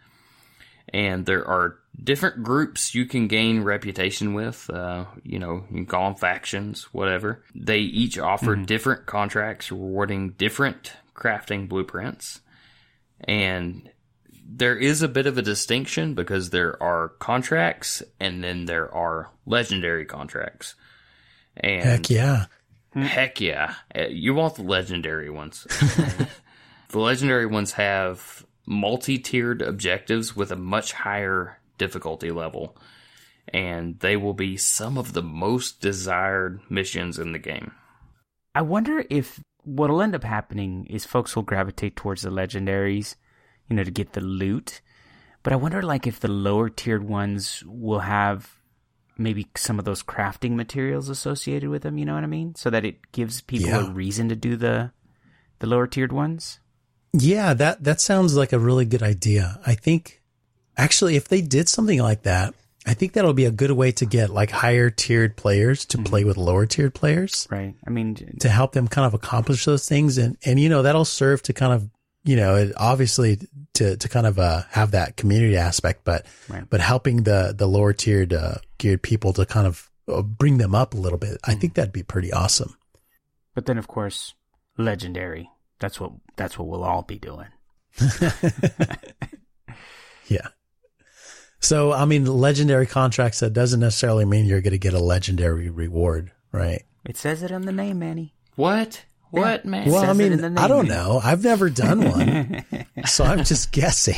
And 0.95 1.27
there 1.27 1.47
are 1.47 1.79
different 2.01 2.45
groups 2.45 2.95
you 2.95 3.07
can 3.07 3.27
gain 3.27 3.65
reputation 3.65 4.35
with. 4.35 4.71
Uh, 4.71 5.07
you 5.25 5.41
know, 5.41 5.65
you 5.69 5.79
can 5.79 5.87
call 5.87 6.11
them 6.11 6.15
factions, 6.15 6.85
whatever. 6.93 7.43
They 7.57 7.79
each 7.79 8.19
offer 8.19 8.55
mm-hmm. 8.55 8.67
different 8.67 9.07
contracts 9.07 9.73
rewarding 9.73 10.31
different 10.31 10.93
crafting 11.15 11.69
blueprints. 11.69 12.41
And 13.21 13.91
there 14.49 14.77
is 14.77 15.03
a 15.03 15.09
bit 15.09 15.27
of 15.27 15.39
a 15.39 15.43
distinction 15.43 16.15
because 16.15 16.51
there 16.51 16.81
are 16.81 17.09
contracts 17.19 18.01
and 18.21 18.45
then 18.45 18.67
there 18.67 18.95
are 18.95 19.31
legendary 19.45 20.05
contracts. 20.05 20.77
And 21.57 21.83
Heck 21.83 22.11
yeah 22.11 22.47
Heck 22.97 23.41
yeah. 23.41 23.75
Uh, 23.95 24.07
You 24.09 24.35
want 24.35 24.55
the 24.55 24.63
legendary 24.63 25.29
ones. 25.29 25.65
the 26.89 26.99
legendary 26.99 27.47
ones 27.47 27.73
have 27.73 28.47
multi 28.67 29.19
tiered 29.19 29.63
objectives 29.63 30.35
with 30.35 30.51
a 30.51 30.57
much 30.57 30.93
higher 30.93 31.59
difficulty 31.79 32.31
level, 32.31 32.77
and 33.53 33.99
they 34.01 34.17
will 34.17 34.35
be 34.35 34.57
some 34.57 34.97
of 34.97 35.13
the 35.13 35.23
most 35.23 35.81
desired 35.81 36.61
missions 36.71 37.19
in 37.19 37.33
the 37.33 37.39
game. 37.39 37.73
I 38.55 38.63
wonder 38.63 39.05
if 39.11 39.41
what'll 39.65 40.01
end 40.01 40.15
up 40.15 40.25
happening 40.25 40.87
is 40.87 41.05
folks 41.05 41.37
will 41.37 41.43
gravitate 41.43 41.97
towards 41.97 42.23
the 42.23 42.31
legendaries, 42.31 43.17
you 43.69 43.77
know, 43.77 43.85
to 43.85 43.91
get 43.91 44.13
the 44.13 44.21
loot. 44.23 44.81
But 45.43 45.53
I 45.53 45.57
wonder, 45.57 45.83
like, 45.83 46.07
if 46.07 46.19
the 46.19 46.31
lower 46.31 46.71
tiered 46.71 47.05
ones 47.05 47.63
will 47.67 48.01
have 48.01 48.57
maybe 49.19 49.47
some 49.57 49.79
of 49.79 49.85
those 49.85 50.03
crafting 50.03 50.53
materials 50.53 51.09
associated 51.09 51.69
with 51.71 51.83
them. 51.83 51.99
You 51.99 52.05
know 52.05 52.15
what 52.15 52.25
I 52.25 52.29
mean? 52.29 52.55
So 52.55 52.71
that 52.71 52.85
it 52.85 53.13
gives 53.13 53.41
people 53.41 53.69
Yeah. 53.69 53.87
a 53.87 53.91
reason 53.91 54.29
to 54.29 54.37
do 54.37 54.57
the 54.57 54.93
the 55.59 55.67
lower 55.67 55.87
tiered 55.87 56.13
ones. 56.13 56.61
Yeah, 57.13 57.55
that 57.55 57.85
that 57.85 58.01
sounds 58.01 58.37
like 58.37 58.53
a 58.53 58.59
really 58.59 58.85
good 58.85 59.03
idea. 59.03 59.59
I 59.67 59.75
think 59.75 60.23
actually 60.77 61.17
if 61.17 61.29
they 61.29 61.41
did 61.41 61.69
something 61.69 62.01
like 62.01 62.23
that, 62.25 62.55
I 62.87 62.95
think 62.95 63.15
that'll 63.15 63.33
be 63.33 63.47
a 63.47 63.51
good 63.51 63.73
way 63.73 63.91
to 63.93 64.07
get 64.07 64.31
like 64.31 64.51
higher 64.51 64.91
tiered 64.91 65.37
players 65.37 65.85
to 65.87 65.97
mm-hmm. 65.97 66.05
play 66.05 66.25
with 66.25 66.37
lower 66.37 66.67
tiered 66.67 66.95
players 66.95 67.49
Right. 67.51 67.75
I 67.87 67.91
mean, 67.91 68.37
to 68.41 68.49
help 68.49 68.73
them 68.73 68.87
kind 68.87 69.07
of 69.07 69.15
accomplish 69.15 69.65
those 69.65 69.89
things 69.89 70.19
and 70.19 70.37
and 70.45 70.61
you 70.61 70.69
know, 70.69 70.83
that'll 70.83 71.05
serve 71.05 71.43
to 71.45 71.53
kind 71.53 71.73
of 71.73 71.89
you 72.27 72.37
know, 72.37 72.57
it 72.57 72.73
obviously 72.77 73.39
to 73.75 73.97
to 73.97 74.09
kind 74.09 74.27
of 74.27 74.39
uh 74.39 74.63
have 74.71 74.91
that 74.91 75.17
community 75.17 75.57
aspect, 75.57 76.05
but 76.05 76.27
Right. 76.49 76.69
but 76.69 76.81
helping 76.81 77.23
the 77.23 77.55
the 77.57 77.67
lower 77.67 77.93
tiered 77.95 78.35
uh, 78.35 78.57
geared 78.79 79.03
people 79.03 79.33
to 79.35 79.47
kind 79.47 79.67
of 79.67 79.91
uh, 80.09 80.21
bring 80.23 80.59
them 80.59 80.75
up 80.75 80.93
a 80.93 80.99
little 80.99 81.19
bit. 81.19 81.39
I 81.45 81.55
think 81.55 81.75
that'd 81.75 81.93
be 81.93 82.03
pretty 82.03 82.33
awesome. 82.33 82.77
but 83.55 83.65
then 83.67 83.79
of 83.79 83.87
course, 83.89 84.35
legendary. 84.77 85.49
That's 85.79 85.99
what 86.01 86.13
that's 86.37 86.59
what 86.59 86.69
we'll 86.69 86.85
all 86.85 87.03
be 87.03 87.19
doing. 87.19 87.49
Yeah. 90.29 90.49
So, 91.61 91.93
I 91.93 92.05
mean, 92.05 92.27
legendary 92.27 92.87
contracts, 92.87 93.39
that 93.41 93.53
doesn't 93.53 93.79
necessarily 93.81 94.25
mean 94.25 94.45
you're 94.47 94.61
going 94.61 94.73
to 94.73 94.79
get 94.79 94.93
a 94.93 94.99
legendary 94.99 95.71
reward, 95.71 96.33
right? 96.53 96.83
It 97.05 97.17
says 97.17 97.43
it 97.45 97.51
in 97.53 97.63
the 97.63 97.73
name, 97.73 98.01
Manny. 98.01 98.35
What? 98.57 99.05
What, 99.41 99.65
man? 99.65 99.91
Well, 99.91 100.03
I 100.03 100.07
says 100.07 100.19
it 100.21 100.33
in 100.33 100.41
mean, 100.41 100.59
I 100.59 100.69
don't 100.69 100.89
know. 100.89 101.21
I've 101.23 101.45
never 101.45 101.71
done 101.71 102.11
one. 102.11 102.65
so 103.07 103.25
I'm 103.25 103.45
just 103.45 103.73
guessing. 103.73 104.17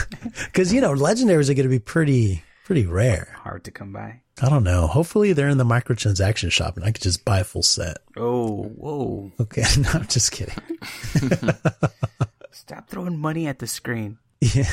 Cause, 0.52 0.72
you 0.72 0.80
know, 0.80 0.92
legendaries 0.94 1.50
are 1.50 1.54
going 1.54 1.64
to 1.64 1.68
be 1.68 1.78
pretty, 1.78 2.42
pretty 2.64 2.86
rare. 2.86 3.36
Hard 3.42 3.64
to 3.64 3.70
come 3.70 3.92
by. 3.92 4.20
I 4.42 4.48
don't 4.48 4.64
know. 4.64 4.86
Hopefully 4.86 5.32
they're 5.34 5.48
in 5.48 5.58
the 5.58 5.64
microtransaction 5.64 6.50
shop 6.50 6.76
and 6.76 6.84
I 6.84 6.92
could 6.92 7.02
just 7.02 7.24
buy 7.24 7.40
a 7.40 7.44
full 7.44 7.62
set. 7.62 7.98
Oh, 8.16 8.62
whoa! 8.64 9.32
Okay. 9.40 9.64
No, 9.78 9.90
I'm 9.92 10.06
just 10.06 10.32
kidding. 10.32 10.54
Stop 12.50 12.88
throwing 12.88 13.18
money 13.18 13.46
at 13.46 13.58
the 13.58 13.66
screen. 13.66 14.18
Yeah. 14.40 14.72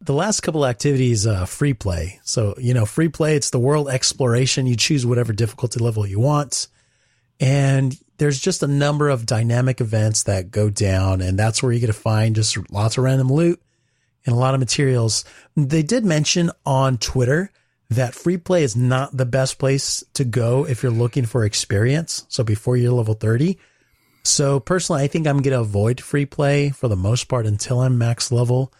The 0.00 0.12
last 0.12 0.40
couple 0.40 0.66
activities, 0.66 1.26
uh, 1.26 1.46
free 1.46 1.74
play. 1.74 2.20
So, 2.24 2.54
you 2.58 2.74
know, 2.74 2.86
free 2.86 3.08
play, 3.08 3.36
it's 3.36 3.50
the 3.50 3.58
world 3.58 3.88
exploration. 3.88 4.66
You 4.66 4.76
choose 4.76 5.06
whatever 5.06 5.32
difficulty 5.32 5.78
level 5.80 6.06
you 6.06 6.18
want. 6.18 6.68
And 7.38 7.96
there's 8.22 8.40
just 8.40 8.62
a 8.62 8.68
number 8.68 9.08
of 9.08 9.26
dynamic 9.26 9.80
events 9.80 10.22
that 10.24 10.50
go 10.50 10.70
down. 10.70 11.20
And 11.20 11.38
that's 11.38 11.62
where 11.62 11.72
you 11.72 11.80
get 11.80 11.88
to 11.88 11.92
find 11.92 12.34
just 12.36 12.70
lots 12.70 12.96
of 12.96 13.04
random 13.04 13.28
loot 13.32 13.60
and 14.24 14.34
a 14.34 14.38
lot 14.38 14.54
of 14.54 14.60
materials. 14.60 15.24
They 15.56 15.82
did 15.82 16.04
mention 16.04 16.50
on 16.64 16.98
Twitter 16.98 17.50
that 17.90 18.14
free 18.14 18.36
play 18.36 18.62
is 18.62 18.76
not 18.76 19.16
the 19.16 19.26
best 19.26 19.58
place 19.58 20.04
to 20.14 20.24
go 20.24 20.64
if 20.64 20.82
you're 20.82 20.92
looking 20.92 21.26
for 21.26 21.44
experience. 21.44 22.24
So 22.28 22.44
before 22.44 22.76
you're 22.76 22.92
level 22.92 23.14
30. 23.14 23.58
So 24.22 24.60
personally, 24.60 25.02
I 25.02 25.08
think 25.08 25.26
I'm 25.26 25.42
going 25.42 25.52
to 25.52 25.60
avoid 25.60 26.00
free 26.00 26.24
play 26.24 26.70
for 26.70 26.86
the 26.86 26.96
most 26.96 27.24
part 27.24 27.44
until 27.44 27.80
I'm 27.80 27.98
max 27.98 28.30
level 28.30 28.72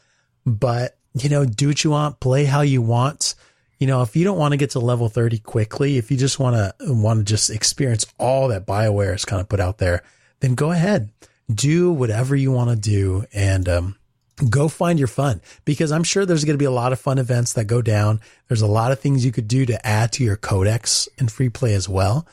but 0.47 0.97
you 1.15 1.29
know, 1.29 1.45
do 1.45 1.69
what 1.69 1.85
you 1.85 1.91
want, 1.91 2.21
play 2.21 2.45
how 2.45 2.63
you 2.63 2.81
want. 2.81 3.35
You 3.83 3.89
know, 3.89 4.03
if 4.03 4.15
you 4.15 4.23
don't 4.23 4.39
want 4.39 4.53
to 4.53 4.57
get 4.57 4.71
to 4.71 4.79
level 4.79 5.09
30 5.09 5.39
quickly, 5.41 5.99
if 5.99 6.13
you 6.13 6.17
just 6.17 6.39
want 6.39 6.55
to 6.55 6.95
want 6.95 7.19
to 7.19 7.25
just 7.25 7.51
experience 7.51 8.07
all 8.17 8.47
that 8.47 8.65
BioWare 8.65 9.11
has 9.11 9.25
kind 9.25 9.41
of 9.41 9.49
put 9.49 9.59
out 9.59 9.79
there, 9.79 10.05
then 10.39 10.55
go 10.55 10.71
ahead, 10.71 11.11
do 11.53 11.91
whatever 11.91 12.37
you 12.37 12.53
want 12.53 12.71
to 12.71 12.77
do 12.77 13.25
and 13.33 13.69
um 13.69 13.97
go 14.49 14.69
find 14.69 15.01
your 15.01 15.09
fun 15.09 15.41
because 15.65 15.91
I'm 15.91 16.05
sure 16.05 16.25
there's 16.25 16.45
going 16.45 16.55
to 16.55 16.63
be 16.63 16.65
a 16.65 16.71
lot 16.71 16.93
of 16.93 17.01
fun 17.01 17.19
events 17.19 17.55
that 17.55 17.65
go 17.65 17.83
down. 17.83 18.21
There's 18.47 18.63
a 18.63 18.69
lot 18.69 18.93
of 18.93 19.01
things 19.01 19.25
you 19.25 19.33
could 19.33 19.49
do 19.49 19.67
to 19.67 19.85
add 19.85 20.13
to 20.13 20.23
your 20.23 20.37
codex 20.37 21.09
in 21.19 21.27
free 21.27 21.49
play 21.49 21.75
as 21.75 21.89
well. 21.89 22.25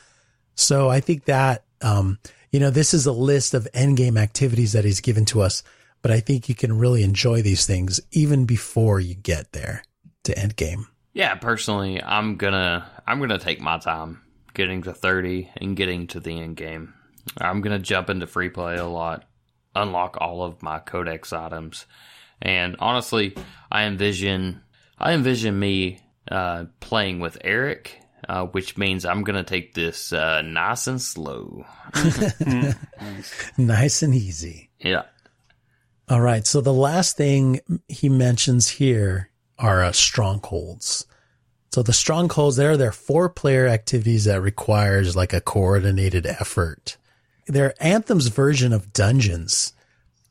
So 0.54 0.88
I 0.88 1.00
think 1.00 1.26
that, 1.26 1.64
um, 1.82 2.20
you 2.52 2.60
know, 2.60 2.70
this 2.70 2.94
is 2.94 3.08
a 3.08 3.12
list 3.12 3.56
of 3.56 3.68
endgame 3.74 4.20
activities 4.20 4.74
that 4.74 4.86
he's 4.86 5.02
given 5.02 5.26
to 5.26 5.42
us, 5.42 5.64
but 6.04 6.12
I 6.12 6.20
think 6.20 6.48
you 6.48 6.54
can 6.54 6.78
really 6.78 7.02
enjoy 7.02 7.42
these 7.42 7.66
things 7.66 8.00
even 8.12 8.46
before 8.46 9.00
you 9.00 9.16
get 9.16 9.52
there 9.54 9.82
to 10.26 10.36
endgame. 10.36 10.86
Yeah, 11.20 11.36
personally, 11.36 12.02
I'm 12.02 12.38
gonna 12.38 12.90
I'm 13.06 13.20
gonna 13.20 13.40
take 13.40 13.60
my 13.60 13.78
time 13.78 14.22
getting 14.54 14.84
to 14.84 14.94
30 14.94 15.50
and 15.58 15.76
getting 15.76 16.08
to 16.08 16.22
the 16.22 16.40
end 16.40 16.56
game. 16.56 16.94
I'm 17.38 17.60
gonna 17.60 17.78
jump 17.78 18.10
into 18.10 18.26
free 18.26 18.48
play 18.48 18.78
a 18.78 18.86
lot, 18.86 19.26
unlock 19.76 20.16
all 20.22 20.44
of 20.44 20.64
my 20.64 20.80
codex 20.80 21.34
items, 21.34 21.86
and 22.42 22.78
honestly, 22.80 23.36
I 23.70 23.84
envision 23.84 24.62
I 24.98 25.12
envision 25.12 25.60
me 25.60 26.00
uh, 26.32 26.68
playing 26.80 27.20
with 27.20 27.38
Eric, 27.44 28.00
uh, 28.30 28.46
which 28.46 28.78
means 28.78 29.04
I'm 29.04 29.26
gonna 29.26 29.44
take 29.44 29.74
this 29.74 30.14
uh, 30.14 30.42
nice 30.42 30.88
and 30.88 31.02
slow. 31.02 31.66
Nice 33.58 34.04
and 34.04 34.16
easy. 34.16 34.70
Yeah, 34.80 35.04
All 36.08 36.22
right. 36.22 36.48
So 36.48 36.62
the 36.62 36.72
last 36.72 37.18
thing 37.18 37.60
he 37.90 38.08
mentions 38.08 38.70
here 38.70 39.32
are 39.58 39.84
uh, 39.84 39.92
strongholds. 39.92 41.06
So 41.72 41.84
the 41.84 41.94
strongholds 41.94 42.56
there, 42.56 42.78
they're 42.78 42.92
four 42.92 43.30
player 43.30 43.68
activities 43.68 44.26
that 44.26 44.42
requires 44.42 45.16
like 45.16 45.34
a 45.34 45.42
coordinated 45.42 46.26
effort. 46.26 46.98
They're 47.48 47.76
Anthem's 47.80 48.28
version 48.28 48.74
of 48.74 48.92
dungeons. 48.92 49.74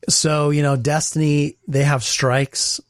So, 0.09 0.49
you 0.49 0.61
know, 0.61 0.75
Destiny, 0.75 1.57
they 1.67 1.83
have 1.83 2.03
strikes. 2.03 2.81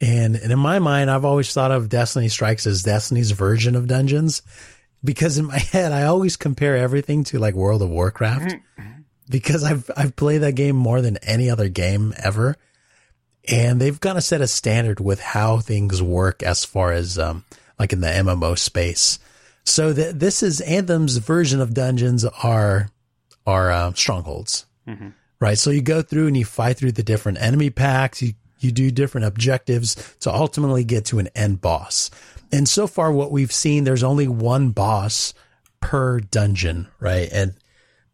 And, 0.00 0.34
and 0.36 0.50
in 0.50 0.58
my 0.58 0.78
mind, 0.78 1.10
I've 1.10 1.26
always 1.26 1.52
thought 1.52 1.72
of 1.72 1.90
Destiny 1.90 2.28
strikes 2.28 2.66
as 2.66 2.82
Destiny's 2.82 3.32
version 3.32 3.76
of 3.76 3.86
dungeons 3.86 4.42
because 5.04 5.36
in 5.36 5.46
my 5.46 5.58
head, 5.72 5.92
I 5.92 6.04
always 6.04 6.36
compare 6.36 6.76
everything 6.76 7.24
to 7.24 7.38
like 7.38 7.54
World 7.54 7.82
of 7.82 7.90
Warcraft 7.90 8.56
because 9.28 9.62
I've, 9.62 9.90
I've 9.94 10.16
played 10.16 10.38
that 10.38 10.54
game 10.54 10.76
more 10.76 11.02
than 11.02 11.18
any 11.18 11.50
other 11.50 11.68
game 11.68 12.14
ever. 12.16 12.56
And 13.48 13.80
they've 13.80 13.98
kind 13.98 14.16
of 14.16 14.24
set 14.24 14.40
a 14.40 14.46
standard 14.46 15.00
with 15.00 15.20
how 15.20 15.58
things 15.58 16.02
work 16.02 16.42
as 16.42 16.64
far 16.64 16.92
as, 16.92 17.18
um, 17.18 17.44
like 17.80 17.92
in 17.94 18.00
the 18.02 18.06
MMO 18.08 18.56
space. 18.56 19.18
So 19.64 19.92
that 19.94 20.20
this 20.20 20.42
is 20.42 20.60
Anthem's 20.60 21.16
version 21.16 21.60
of 21.60 21.74
dungeons 21.74 22.24
are, 22.24 22.90
are, 23.46 23.72
uh, 23.72 23.92
strongholds, 23.94 24.66
right? 25.40 25.58
So 25.58 25.70
you 25.70 25.80
go 25.82 26.02
through 26.02 26.26
and 26.26 26.36
you 26.36 26.44
fight 26.44 26.76
through 26.76 26.92
the 26.92 27.02
different 27.02 27.40
enemy 27.40 27.70
packs. 27.70 28.20
You, 28.22 28.34
you 28.58 28.70
do 28.70 28.90
different 28.90 29.26
objectives 29.26 29.96
to 30.20 30.32
ultimately 30.32 30.84
get 30.84 31.06
to 31.06 31.18
an 31.18 31.28
end 31.34 31.62
boss. 31.62 32.10
And 32.52 32.68
so 32.68 32.86
far, 32.86 33.10
what 33.12 33.32
we've 33.32 33.52
seen, 33.52 33.84
there's 33.84 34.02
only 34.02 34.28
one 34.28 34.70
boss 34.70 35.32
per 35.80 36.20
dungeon, 36.20 36.88
right? 36.98 37.28
And 37.32 37.54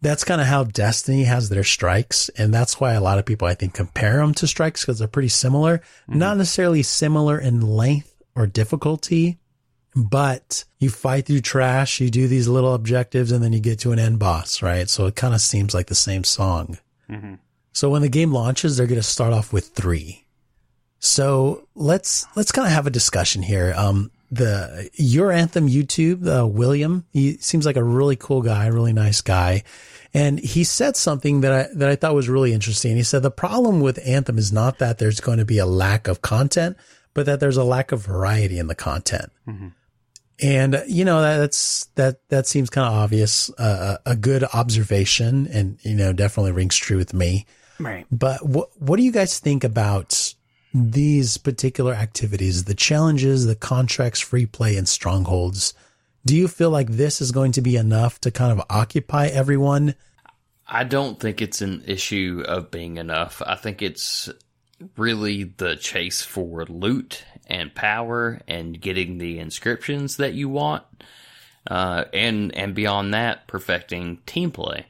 that's 0.03 0.23
kind 0.25 0.41
of 0.41 0.47
how 0.47 0.63
Destiny 0.63 1.25
has 1.25 1.49
their 1.49 1.65
strikes. 1.65 2.29
And 2.31 2.55
that's 2.55 2.79
why 2.79 2.93
a 2.93 3.01
lot 3.01 3.19
of 3.19 3.25
people, 3.25 3.49
I 3.49 3.55
think, 3.55 3.75
compare 3.75 4.19
them 4.19 4.35
to 4.35 4.47
strikes 4.47 4.83
because 4.83 5.01
they're 5.01 5.09
pretty 5.09 5.29
similar. 5.31 5.81
Not 6.07 6.37
necessarily 6.37 6.83
similar 6.85 7.39
in 7.41 7.61
length 7.63 8.13
or 8.37 8.47
difficulty, 8.47 9.39
but 9.97 10.65
you 10.79 10.91
fight 10.91 11.25
through 11.27 11.41
trash, 11.41 12.01
you 12.01 12.11
do 12.11 12.29
these 12.29 12.49
little 12.49 12.75
objectives, 12.75 13.33
and 13.33 13.43
then 13.43 13.55
you 13.55 13.61
get 13.61 13.79
to 13.81 13.93
an 13.93 13.99
end 13.99 14.19
boss, 14.19 14.61
right? 14.63 14.91
So 14.91 15.07
it 15.07 15.17
kind 15.17 15.35
of 15.35 15.41
seems 15.41 15.73
like 15.73 15.87
the 15.87 15.95
same 15.95 16.23
song. 16.23 16.79
So 17.73 17.89
when 17.91 18.03
the 18.03 18.09
game 18.11 18.33
launches, 18.33 18.77
they're 18.77 18.87
going 18.87 19.01
to 19.01 19.03
start 19.03 19.33
off 19.33 19.53
with 19.53 19.69
three. 19.69 20.27
So 20.99 21.67
let's 21.75 22.27
let's 22.37 22.53
kind 22.53 22.67
of 22.67 22.73
have 22.73 22.87
a 22.87 22.91
discussion 22.91 23.43
here. 23.43 23.73
Um, 23.77 24.11
the 24.31 24.91
your 24.95 25.31
anthem 25.31 25.69
YouTube, 25.69 26.27
uh, 26.27 26.47
William, 26.47 27.05
he 27.13 27.37
seems 27.39 27.65
like 27.65 27.77
a 27.77 27.85
really 27.85 28.17
cool 28.17 28.43
guy, 28.43 28.67
really 28.67 28.93
nice 28.93 29.21
guy, 29.21 29.63
and 30.13 30.39
he 30.41 30.65
said 30.65 30.97
something 30.97 31.43
that 31.43 31.53
I 31.53 31.75
that 31.75 31.89
I 31.89 31.97
thought 31.97 32.15
was 32.15 32.29
really 32.29 32.53
interesting. 32.53 32.97
He 32.97 33.03
said 33.03 33.23
the 33.23 33.31
problem 33.31 33.81
with 33.81 33.99
Anthem 34.07 34.37
is 34.37 34.53
not 34.53 34.79
that 34.79 34.99
there's 34.99 35.21
going 35.21 35.39
to 35.39 35.45
be 35.45 35.59
a 35.59 35.67
lack 35.67 36.09
of 36.09 36.23
content, 36.23 36.77
but 37.15 37.27
that 37.27 37.41
there's 37.41 37.57
a 37.57 37.65
lack 37.65 37.93
of 37.93 38.05
variety 38.05 38.59
in 38.59 38.67
the 38.67 38.75
content. 38.75 39.31
And 40.43 40.75
uh, 40.75 40.83
you 40.87 41.05
know 41.05 41.23
that's 41.23 41.87
that 41.95 42.29
that 42.29 42.47
seems 42.47 42.69
kind 42.69 42.87
of 42.87 42.93
obvious, 42.93 43.51
uh, 43.59 43.99
a 44.05 44.17
good 44.17 44.45
observation, 44.45 45.47
and 45.47 45.79
you 45.83 45.95
know 45.95 46.13
definitely 46.13 46.53
rings 46.53 46.77
true 46.77 46.99
with 46.99 47.15
me. 47.15 47.47
Right. 47.79 48.07
But 48.11 48.47
what 48.47 48.71
what 48.81 48.97
do 48.97 49.03
you 49.03 49.13
guys 49.13 49.39
think 49.39 49.65
about 49.65 50.35
these 50.75 51.39
particular 51.39 51.95
activities, 51.95 52.65
the 52.65 52.75
challenges, 52.75 53.47
the 53.47 53.55
contracts, 53.55 54.21
free 54.21 54.47
play, 54.47 54.77
and 54.77 54.89
strongholds? 54.89 55.73
Do 56.27 56.37
you 56.37 56.49
feel 56.49 56.71
like 56.71 56.91
this 56.91 57.21
is 57.21 57.33
going 57.33 57.53
to 57.53 57.63
be 57.63 57.77
enough 57.77 58.21
to 58.23 58.31
kind 58.31 58.53
of 58.53 58.67
occupy 58.69 59.29
everyone? 59.29 59.95
I 60.67 60.85
don't 60.85 61.19
think 61.21 61.41
it's 61.41 61.63
an 61.63 61.85
issue 61.87 62.43
of 62.47 62.71
being 62.71 62.97
enough. 62.97 63.41
I 63.47 63.55
think 63.55 63.81
it's 63.81 64.29
really 64.97 65.45
the 65.45 65.77
chase 65.77 66.23
for 66.23 66.65
loot 66.67 67.25
and 67.47 67.75
power 67.75 68.41
and 68.49 68.81
getting 68.81 69.19
the 69.19 69.39
inscriptions 69.39 70.17
that 70.17 70.35
you 70.35 70.49
want. 70.49 70.85
Uh, 71.69 72.05
and 72.13 72.55
and 72.55 72.75
beyond 72.75 73.15
that, 73.15 73.47
perfecting 73.47 74.19
team 74.27 74.51
play. 74.51 74.87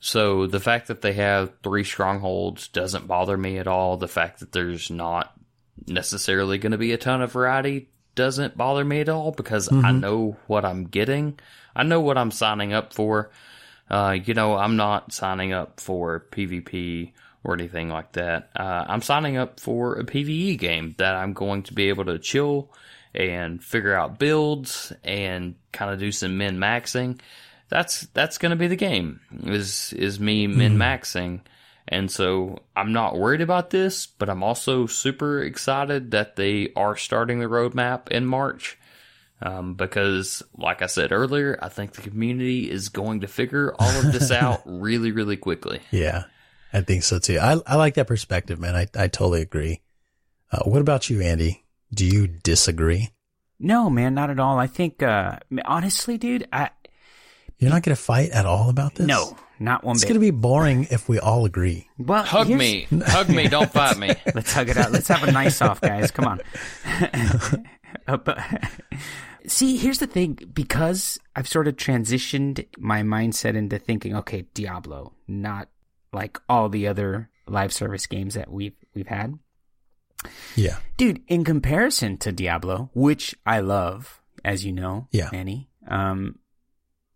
So 0.00 0.46
the 0.46 0.60
fact 0.60 0.88
that 0.88 1.00
they 1.00 1.14
have 1.14 1.52
three 1.62 1.84
strongholds 1.84 2.68
doesn't 2.68 3.06
bother 3.06 3.36
me 3.36 3.58
at 3.58 3.66
all. 3.66 3.96
The 3.96 4.08
fact 4.08 4.40
that 4.40 4.52
there's 4.52 4.90
not 4.90 5.34
necessarily 5.86 6.58
going 6.58 6.72
to 6.72 6.78
be 6.78 6.92
a 6.92 6.98
ton 6.98 7.22
of 7.22 7.32
variety 7.32 7.88
doesn't 8.14 8.56
bother 8.56 8.84
me 8.84 9.00
at 9.00 9.08
all 9.08 9.32
because 9.32 9.68
mm-hmm. 9.68 9.84
I 9.84 9.92
know 9.92 10.36
what 10.46 10.64
I'm 10.64 10.84
getting. 10.84 11.38
I 11.74 11.82
know 11.82 12.00
what 12.00 12.18
I'm 12.18 12.30
signing 12.30 12.72
up 12.72 12.92
for. 12.92 13.30
Uh, 13.90 14.16
you 14.24 14.34
know, 14.34 14.56
I'm 14.56 14.76
not 14.76 15.12
signing 15.12 15.52
up 15.52 15.80
for 15.80 16.24
PvP 16.30 17.12
or 17.44 17.54
anything 17.54 17.90
like 17.90 18.12
that. 18.12 18.50
Uh, 18.56 18.84
I'm 18.88 19.02
signing 19.02 19.36
up 19.36 19.60
for 19.60 19.94
a 19.94 20.04
PvE 20.04 20.58
game 20.58 20.94
that 20.98 21.14
I'm 21.14 21.34
going 21.34 21.62
to 21.64 21.74
be 21.74 21.90
able 21.90 22.06
to 22.06 22.18
chill 22.18 22.72
and 23.14 23.62
figure 23.62 23.94
out 23.94 24.18
builds 24.18 24.92
and 25.04 25.54
kind 25.72 25.92
of 25.92 26.00
do 26.00 26.10
some 26.10 26.38
min 26.38 26.58
maxing. 26.58 27.20
That's 27.68 28.02
that's 28.08 28.38
going 28.38 28.50
to 28.50 28.56
be 28.56 28.66
the 28.66 28.76
game. 28.76 29.20
Is 29.44 29.92
is 29.92 30.18
me 30.18 30.46
min 30.46 30.78
mm-hmm. 30.78 30.82
maxing. 30.82 31.40
And 31.86 32.10
so 32.10 32.62
I'm 32.74 32.92
not 32.92 33.16
worried 33.18 33.42
about 33.42 33.70
this, 33.70 34.06
but 34.06 34.30
I'm 34.30 34.42
also 34.42 34.86
super 34.86 35.42
excited 35.42 36.12
that 36.12 36.36
they 36.36 36.72
are 36.74 36.96
starting 36.96 37.40
the 37.40 37.46
roadmap 37.46 38.08
in 38.08 38.24
March. 38.24 38.78
Um, 39.42 39.74
because, 39.74 40.42
like 40.56 40.80
I 40.80 40.86
said 40.86 41.12
earlier, 41.12 41.58
I 41.60 41.68
think 41.68 41.92
the 41.92 42.00
community 42.00 42.70
is 42.70 42.88
going 42.88 43.20
to 43.20 43.28
figure 43.28 43.74
all 43.78 43.98
of 43.98 44.12
this 44.12 44.30
out 44.30 44.62
really, 44.64 45.12
really 45.12 45.36
quickly. 45.36 45.80
Yeah, 45.90 46.24
I 46.74 46.80
think 46.80 47.04
so 47.04 47.20
too. 47.20 47.38
I, 47.38 47.60
I 47.66 47.76
like 47.76 47.94
that 47.94 48.08
perspective, 48.08 48.58
man. 48.58 48.74
I, 48.74 48.88
I 48.96 49.06
totally 49.06 49.42
agree. 49.42 49.80
Uh, 50.50 50.64
what 50.64 50.80
about 50.80 51.08
you, 51.08 51.20
Andy? 51.20 51.64
Do 51.94 52.04
you 52.04 52.26
disagree? 52.26 53.10
No, 53.60 53.88
man, 53.88 54.14
not 54.14 54.28
at 54.28 54.40
all. 54.40 54.58
I 54.58 54.66
think, 54.66 55.00
uh, 55.00 55.38
honestly, 55.64 56.18
dude, 56.18 56.48
I. 56.52 56.70
You're 57.58 57.70
not 57.70 57.84
going 57.84 57.96
to 57.96 58.02
fight 58.02 58.30
at 58.30 58.44
all 58.44 58.68
about 58.68 58.96
this? 58.96 59.06
No, 59.06 59.36
not 59.60 59.84
one 59.84 59.94
it's 59.94 60.02
bit. 60.02 60.10
It's 60.10 60.18
going 60.18 60.20
to 60.20 60.32
be 60.32 60.36
boring 60.36 60.88
if 60.90 61.08
we 61.08 61.20
all 61.20 61.44
agree. 61.44 61.88
Well, 61.96 62.24
hug 62.24 62.48
me. 62.48 62.88
hug 63.06 63.28
me. 63.28 63.46
Don't 63.46 63.72
fight 63.72 63.96
me. 63.96 64.08
Let's 64.34 64.52
hug 64.52 64.68
it 64.68 64.76
out. 64.76 64.90
Let's 64.90 65.06
have 65.06 65.22
a 65.22 65.30
nice 65.30 65.62
off, 65.62 65.80
guys. 65.80 66.10
Come 66.10 66.24
on. 66.24 66.40
uh, 68.08 68.16
but, 68.16 68.38
see, 69.46 69.76
here's 69.76 70.00
the 70.00 70.08
thing. 70.08 70.40
Because 70.52 71.20
I've 71.36 71.48
sort 71.48 71.68
of 71.68 71.76
transitioned 71.76 72.66
my 72.76 73.02
mindset 73.02 73.54
into 73.54 73.78
thinking, 73.78 74.16
okay, 74.16 74.46
Diablo, 74.52 75.12
not 75.28 75.68
like 76.14 76.38
all 76.48 76.68
the 76.68 76.86
other 76.86 77.30
live 77.46 77.72
service 77.72 78.06
games 78.06 78.34
that 78.34 78.50
we've 78.50 78.76
we've 78.94 79.08
had. 79.08 79.38
Yeah. 80.56 80.78
Dude, 80.96 81.22
in 81.28 81.44
comparison 81.44 82.16
to 82.18 82.32
Diablo, 82.32 82.90
which 82.94 83.34
I 83.44 83.60
love, 83.60 84.22
as 84.44 84.64
you 84.64 84.72
know, 84.72 85.08
yeah. 85.10 85.28
Annie, 85.32 85.68
um, 85.88 86.38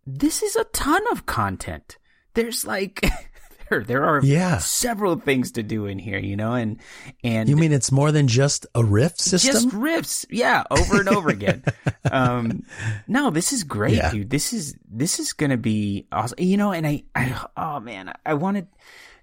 this 0.05 0.43
is 0.43 0.55
a 0.55 0.65
ton 0.65 1.01
of 1.11 1.25
content. 1.25 1.97
There's 2.33 2.65
like 2.65 3.03
there 3.69 3.83
there 3.83 4.03
are 4.03 4.21
yeah. 4.23 4.57
several 4.57 5.17
things 5.17 5.51
to 5.53 5.63
do 5.63 5.85
in 5.85 5.99
here, 5.99 6.19
you 6.19 6.35
know, 6.35 6.53
and 6.53 6.79
and 7.23 7.49
You 7.49 7.55
mean 7.55 7.71
it's 7.71 7.91
more 7.91 8.11
than 8.11 8.27
just 8.27 8.65
a 8.75 8.83
rift 8.83 9.19
system? 9.19 9.53
Just 9.53 9.73
rifts. 9.73 10.25
Yeah, 10.29 10.63
over 10.69 10.99
and 10.99 11.09
over 11.09 11.29
again. 11.29 11.63
um 12.11 12.63
no, 13.07 13.29
this 13.29 13.53
is 13.53 13.63
great, 13.63 13.95
yeah. 13.95 14.11
dude. 14.11 14.29
This 14.29 14.53
is 14.53 14.75
this 14.89 15.19
is 15.19 15.33
going 15.33 15.51
to 15.51 15.57
be 15.57 16.07
awesome. 16.11 16.39
You 16.39 16.57
know, 16.57 16.71
and 16.71 16.85
I, 16.85 17.03
I 17.15 17.45
oh 17.57 17.79
man, 17.79 18.13
I 18.25 18.33
wanted 18.35 18.67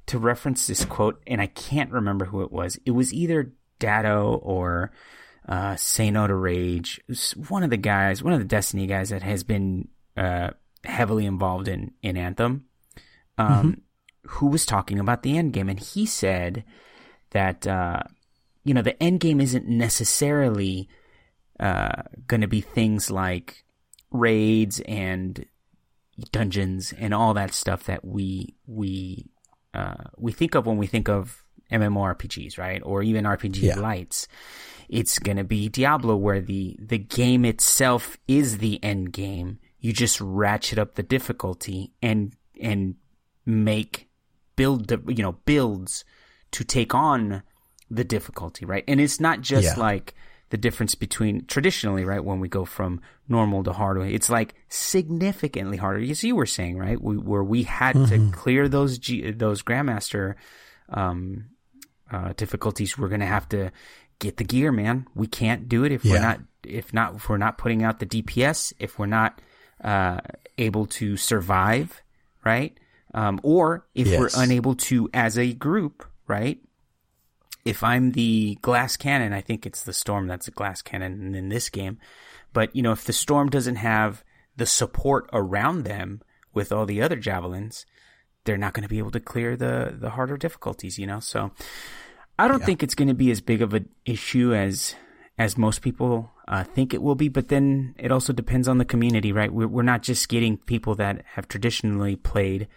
to 0.07 0.19
reference 0.19 0.67
this 0.67 0.85
quote 0.85 1.21
and 1.27 1.41
I 1.41 1.47
can't 1.47 1.91
remember 1.91 2.25
who 2.25 2.43
it 2.43 2.53
was. 2.53 2.79
It 2.87 2.93
was 2.93 3.13
either 3.13 3.53
Datto 3.79 4.41
or 4.43 4.93
uh, 5.49 5.77
Say 5.77 6.11
No 6.11 6.27
to 6.27 6.35
Rage. 6.35 7.01
One 7.49 7.63
of 7.63 7.71
the 7.71 7.77
guys, 7.77 8.23
one 8.23 8.33
of 8.33 8.39
the 8.39 8.45
Destiny 8.45 8.87
guys 8.87 9.11
that 9.11 9.23
has 9.23 9.43
been 9.45 9.89
uh, 10.17 10.51
heavily 10.85 11.27
involved 11.27 11.69
in 11.69 11.93
in 12.03 12.17
Anthem, 12.17 12.67
um, 13.39 13.49
mm-hmm. 13.49 13.81
Who 14.29 14.47
was 14.47 14.67
talking 14.67 14.99
about 14.99 15.23
the 15.23 15.37
end 15.37 15.53
game, 15.53 15.69
and 15.69 15.81
he 15.81 16.07
said 16.07 16.65
that 17.31 17.67
uh, 17.67 18.03
you 18.65 18.75
know 18.75 18.83
the 18.83 19.01
end 19.03 19.21
game 19.21 19.41
isn't 19.41 19.67
necessarily 19.67 20.89
uh, 21.61 22.03
going 22.27 22.41
to 22.41 22.49
be 22.49 22.61
things 22.61 23.11
like 23.11 23.65
raids 24.11 24.81
and 24.81 25.47
dungeons 26.33 26.95
and 26.99 27.13
all 27.13 27.35
that 27.35 27.53
stuff 27.53 27.85
that 27.85 28.05
we 28.05 28.55
we 28.67 29.27
uh, 29.75 30.05
we 30.17 30.33
think 30.33 30.55
of 30.55 30.67
when 30.67 30.79
we 30.79 30.87
think 30.87 31.09
of 31.09 31.45
MMORPGs, 31.71 32.59
right? 32.59 32.81
Or 32.85 33.03
even 33.03 33.25
RPG 33.25 33.63
yeah. 33.63 33.79
lights. 33.79 34.29
It's 34.89 35.19
going 35.19 35.37
to 35.37 35.45
be 35.45 35.69
Diablo 35.69 36.17
where 36.17 36.41
the, 36.41 36.77
the 36.81 36.99
game 36.99 37.45
itself 37.45 38.17
is 38.29 38.59
the 38.59 38.83
end 38.83 39.13
game. 39.13 39.59
You 39.81 39.93
just 39.93 40.21
ratchet 40.21 40.79
up 40.79 40.95
the 40.95 41.03
difficulty 41.03 41.93
and, 42.01 42.35
and 42.61 42.95
make 43.45 44.09
build, 44.57 44.91
you 45.09 45.23
know, 45.23 45.33
builds 45.45 46.05
to 46.53 46.65
take 46.65 46.95
on 46.95 47.43
the 47.91 48.05
difficulty, 48.05 48.65
right? 48.65 48.85
And 48.89 49.01
it's 49.01 49.21
not 49.21 49.41
just 49.41 49.77
yeah. 49.77 49.83
like 49.83 50.15
the 50.51 50.57
difference 50.57 50.95
between 50.95 51.45
traditionally, 51.47 52.05
right? 52.05 52.25
When 52.25 52.41
we 52.41 52.49
go 52.49 52.65
from 52.65 53.01
normal 53.29 53.65
to 53.65 53.73
hard, 53.73 53.99
it's 53.99 54.31
like 54.31 54.55
significantly 54.69 55.77
harder. 55.77 56.01
As 56.01 56.23
you 56.23 56.37
were 56.37 56.47
saying, 56.47 56.79
right? 56.79 57.01
We, 57.01 57.17
where 57.17 57.45
we 57.45 57.65
had 57.65 57.97
mm-hmm. 57.97 58.31
to 58.31 58.37
clear 58.37 58.69
those 58.69 58.99
G, 58.99 59.31
those 59.33 59.63
Grandmaster 59.63 60.35
um, 60.89 61.47
uh, 62.11 62.33
difficulties, 62.37 62.97
we're 62.97 63.09
going 63.09 63.21
to 63.21 63.27
have 63.27 63.49
to 63.51 63.73
get 64.19 64.37
the 64.37 64.45
gear, 64.45 64.73
man. 64.73 65.07
We 65.15 65.27
can't 65.27 65.69
do 65.69 65.85
it 65.85 65.93
if 65.93 66.05
yeah. 66.05 66.13
we're 66.13 66.21
not, 66.21 66.41
if 66.65 66.95
not, 66.95 67.17
if 67.17 67.29
we're 67.29 67.39
not 67.39 67.59
putting 67.59 67.83
out 67.83 67.99
the 67.99 68.07
DPS, 68.07 68.73
if 68.79 68.99
we're 68.99 69.07
not, 69.07 69.41
uh, 69.83 70.21
able 70.59 70.87
to 70.87 71.17
survive, 71.17 72.03
right? 72.45 72.79
Um, 73.17 73.41
or 73.43 73.87
if 73.95 74.07
yes. 74.07 74.21
we're 74.21 74.43
unable 74.43 74.77
to, 74.77 75.09
as 75.13 75.37
a 75.39 75.53
group, 75.55 76.07
right? 76.29 76.61
If 77.65 77.83
I'm 77.83 78.13
the 78.13 78.59
glass 78.63 78.97
cannon, 78.97 79.33
I 79.33 79.41
think 79.41 79.67
it's 79.67 79.83
the 79.83 79.93
storm 79.93 80.29
that's 80.29 80.47
a 80.47 80.53
glass 80.53 80.83
cannon 80.83 81.35
in 81.35 81.49
this 81.49 81.69
game. 81.71 81.99
But, 82.53 82.77
you 82.77 82.83
know, 82.83 82.93
if 82.93 83.05
the 83.05 83.13
storm 83.13 83.49
doesn't 83.49 83.77
have 83.77 84.23
the 84.57 84.67
support 84.67 85.29
around 85.33 85.85
them 85.85 86.23
with 86.53 86.71
all 86.71 86.87
the 86.87 87.03
other 87.03 87.17
javelins, 87.17 87.87
they're 88.45 88.57
not 88.57 88.73
going 88.73 88.83
to 88.83 88.89
be 88.89 88.99
able 88.99 89.11
to 89.11 89.21
clear 89.21 89.57
the 89.57 89.95
the 89.99 90.11
harder 90.11 90.37
difficulties, 90.37 90.99
you 90.99 91.07
know. 91.07 91.21
So 91.21 91.51
I 92.39 92.49
don't 92.49 92.61
yeah. 92.61 92.67
think 92.67 92.83
it's 92.83 92.95
going 92.95 93.09
to 93.09 93.15
be 93.15 93.31
as 93.31 93.41
big 93.41 93.61
of 93.61 93.75
an 93.75 93.89
issue 94.05 94.55
as 94.55 94.95
as 95.39 95.59
most 95.59 95.83
people 95.83 96.31
uh, 96.49 96.65
think 96.65 96.95
it 96.95 97.03
will 97.03 97.15
be. 97.15 97.29
But 97.29 97.49
then 97.49 97.95
it 97.99 98.11
also 98.11 98.33
depends 98.33 98.69
on 98.69 98.79
the 98.79 98.85
community, 98.85 99.33
right? 99.33 99.53
We're, 99.53 99.69
we're 99.69 99.83
not 99.83 100.03
just 100.03 100.29
getting 100.29 100.57
people 100.57 100.95
that 100.95 101.25
have 101.35 101.49
traditionally 101.49 102.17
played 102.17 102.69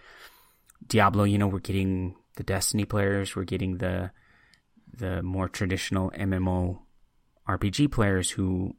Diablo. 0.88 1.23
You 1.23 1.38
know, 1.38 1.47
we're 1.47 1.59
getting 1.59 2.15
the 2.36 2.43
Destiny 2.43 2.86
players. 2.86 3.36
We're 3.36 3.43
getting 3.43 3.77
the 3.77 4.11
the 4.91 5.21
more 5.21 5.47
traditional 5.47 6.11
MMO 6.11 6.80
RPG 7.47 7.91
players 7.91 8.32
who 8.32 8.75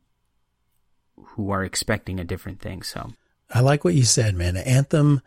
who 1.17 1.51
are 1.51 1.65
expecting 1.65 2.19
a 2.19 2.25
different 2.25 2.61
thing. 2.61 2.83
So 2.83 3.13
I 3.51 3.61
like 3.61 3.85
what 3.85 3.95
you 3.95 4.05
said, 4.05 4.35
man. 4.35 4.57
Anthem 4.57 5.21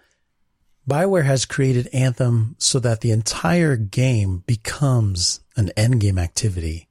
Bioware 0.90 1.24
has 1.24 1.46
created 1.46 1.88
Anthem 1.94 2.56
so 2.58 2.80
that 2.80 3.02
the 3.02 3.12
entire 3.12 3.78
game 3.78 4.44
becomes 4.46 5.40
an 5.56 5.72
endgame 5.78 6.22
activity 6.22 6.90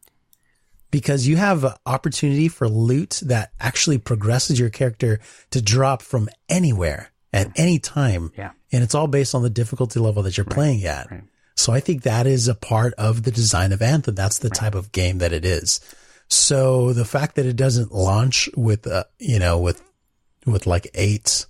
because 0.90 1.26
you 1.26 1.36
have 1.36 1.78
opportunity 1.84 2.48
for 2.48 2.68
loot 2.68 3.20
that 3.24 3.52
actually 3.60 3.98
progresses 3.98 4.58
your 4.58 4.70
character 4.70 5.20
to 5.50 5.60
drop 5.60 6.00
from 6.00 6.28
anywhere 6.48 7.11
at 7.32 7.50
any 7.56 7.78
time. 7.78 8.32
Yeah. 8.36 8.52
And 8.70 8.82
it's 8.82 8.94
all 8.94 9.06
based 9.06 9.34
on 9.34 9.42
the 9.42 9.50
difficulty 9.50 10.00
level 10.00 10.22
that 10.24 10.36
you're 10.36 10.44
right. 10.44 10.54
playing 10.54 10.84
at. 10.84 11.10
Right. 11.10 11.22
So 11.56 11.72
I 11.72 11.80
think 11.80 12.02
that 12.02 12.26
is 12.26 12.48
a 12.48 12.54
part 12.54 12.94
of 12.94 13.22
the 13.22 13.30
design 13.30 13.72
of 13.72 13.82
Anthem. 13.82 14.14
That's 14.14 14.38
the 14.38 14.48
right. 14.48 14.58
type 14.58 14.74
of 14.74 14.92
game 14.92 15.18
that 15.18 15.32
it 15.32 15.44
is. 15.44 15.80
So 16.28 16.92
the 16.92 17.04
fact 17.04 17.36
that 17.36 17.46
it 17.46 17.56
doesn't 17.56 17.92
launch 17.92 18.48
with, 18.56 18.86
uh, 18.86 19.04
you 19.18 19.38
know, 19.38 19.58
with, 19.58 19.82
with 20.46 20.66
like 20.66 20.88
eight 20.94 21.46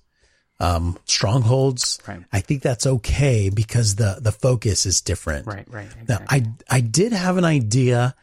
um, 0.62 0.96
strongholds. 1.04 1.98
I 2.32 2.40
think 2.40 2.62
that's 2.62 2.86
okay 2.86 3.50
because 3.50 3.96
the 3.96 4.18
the 4.20 4.32
focus 4.32 4.86
is 4.86 5.00
different. 5.00 5.46
Right, 5.46 5.66
right. 5.68 5.88
Exactly. 6.00 6.06
Now, 6.08 6.24
I 6.70 6.76
I 6.76 6.80
did 6.80 7.12
have 7.12 7.36
an 7.36 7.44
idea 7.44 8.14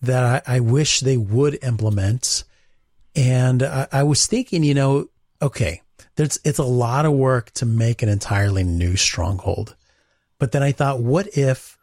that 0.00 0.42
I, 0.48 0.56
I 0.56 0.60
wish 0.60 1.00
they 1.00 1.18
would 1.18 1.62
implement, 1.62 2.44
and 3.14 3.62
I, 3.62 3.86
I 3.92 4.02
was 4.04 4.26
thinking, 4.26 4.64
you 4.64 4.74
know, 4.74 5.08
okay, 5.40 5.82
there's 6.16 6.38
it's 6.44 6.58
a 6.58 6.64
lot 6.64 7.06
of 7.06 7.12
work 7.12 7.50
to 7.52 7.66
make 7.66 8.02
an 8.02 8.08
entirely 8.08 8.64
new 8.64 8.96
stronghold, 8.96 9.76
but 10.38 10.52
then 10.52 10.62
I 10.62 10.72
thought, 10.72 11.00
what 11.00 11.36
if 11.36 11.78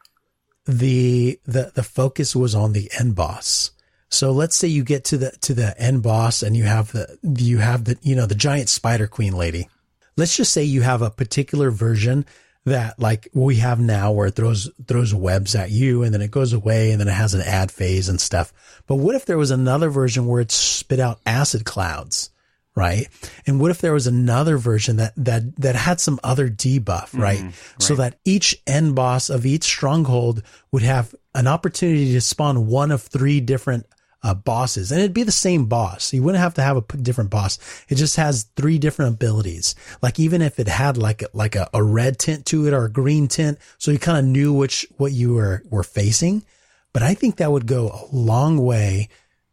the 0.66 1.40
the 1.46 1.72
the 1.74 1.84
focus 1.84 2.36
was 2.36 2.54
on 2.56 2.74
the 2.74 2.92
end 3.00 3.16
boss? 3.16 3.72
So 4.10 4.32
let's 4.32 4.56
say 4.56 4.68
you 4.68 4.84
get 4.84 5.06
to 5.06 5.18
the 5.18 5.32
to 5.42 5.54
the 5.54 5.80
end 5.80 6.04
boss 6.04 6.42
and 6.44 6.56
you 6.56 6.64
have 6.64 6.92
the 6.92 7.18
you 7.24 7.60
have 7.60 7.86
the 7.86 7.98
you 8.02 8.16
know 8.16 8.26
the 8.26 8.36
giant 8.36 8.70
spider 8.70 9.08
queen 9.08 9.34
lady. 9.34 9.70
Let's 10.18 10.36
just 10.36 10.52
say 10.52 10.64
you 10.64 10.82
have 10.82 11.02
a 11.02 11.12
particular 11.12 11.72
version 11.72 12.26
that 12.66 13.00
like 13.00 13.30
we 13.34 13.58
have 13.58 13.80
now 13.80 14.12
where 14.12 14.28
it 14.28 14.36
throws 14.36 14.70
throws 14.88 15.14
webs 15.14 15.56
at 15.56 15.72
you 15.72 16.04
and 16.04 16.14
then 16.14 16.22
it 16.22 16.32
goes 16.32 16.54
away 16.54 16.92
and 16.92 17.00
then 17.00 17.08
it 17.08 17.14
has 17.14 17.34
an 17.34 17.42
ad 17.42 17.72
phase 17.72 18.10
and 18.10 18.20
stuff. 18.20 18.52
But 18.88 18.96
what 18.96 19.16
if 19.16 19.26
there 19.26 19.38
was 19.38 19.52
another 19.52 19.90
version 19.90 20.28
where 20.28 20.42
it 20.42 20.52
spit 20.52 21.00
out 21.00 21.20
acid 21.26 21.64
clouds? 21.64 22.32
Right? 22.80 23.10
And 23.46 23.60
what 23.60 23.72
if 23.72 23.80
there 23.80 23.94
was 23.94 24.08
another 24.08 24.58
version 24.58 24.96
that 24.96 25.14
that 25.18 25.56
that 25.58 25.76
had 25.76 26.00
some 26.00 26.18
other 26.24 26.50
debuff, 26.50 27.18
right? 27.18 27.40
Mm, 27.40 27.44
right? 27.44 27.54
So 27.78 27.96
that 27.96 28.20
each 28.24 28.56
end 28.66 28.96
boss 28.96 29.30
of 29.30 29.46
each 29.46 29.66
stronghold 29.66 30.42
would 30.72 30.84
have 30.84 31.14
an 31.36 31.46
opportunity 31.46 32.14
to 32.14 32.22
spawn 32.22 32.68
one 32.68 32.92
of 32.92 33.02
three 33.02 33.42
different 33.42 33.86
uh, 34.24 34.34
bosses, 34.34 34.92
and 34.92 35.02
it'd 35.02 35.14
be 35.14 35.24
the 35.24 35.32
same 35.32 35.66
boss. 35.66 36.14
You 36.14 36.24
wouldn't 36.24 36.42
have 36.42 36.54
to 36.56 36.62
have 36.62 36.78
a 36.78 36.98
different 36.98 37.30
boss. 37.30 37.60
It 37.90 37.96
just 37.96 38.16
has 38.16 38.44
three 38.56 38.80
different 38.80 39.16
abilities. 39.16 39.76
Like 40.02 40.18
even 40.18 40.42
if 40.42 40.58
it 40.58 40.68
had 40.68 40.98
like 40.98 41.22
a, 41.22 41.28
like 41.34 41.56
a, 41.56 41.70
a 41.74 41.84
red 41.84 42.18
tint 42.18 42.46
to 42.48 42.66
it 42.66 42.74
or 42.74 42.86
a 42.86 42.92
green 42.92 43.28
tint, 43.28 43.60
so 43.78 43.92
you 43.92 44.00
kind 44.00 44.18
of 44.18 44.24
knew 44.24 44.54
which 44.54 44.88
what 44.98 45.12
you 45.12 45.34
were 45.34 45.64
were 45.70 45.84
facing. 45.84 46.46
But 46.94 47.04
I 47.04 47.14
think 47.14 47.36
that 47.36 47.52
would 47.52 47.68
go 47.68 47.90
a 47.90 48.16
long 48.16 48.58
way 48.58 49.10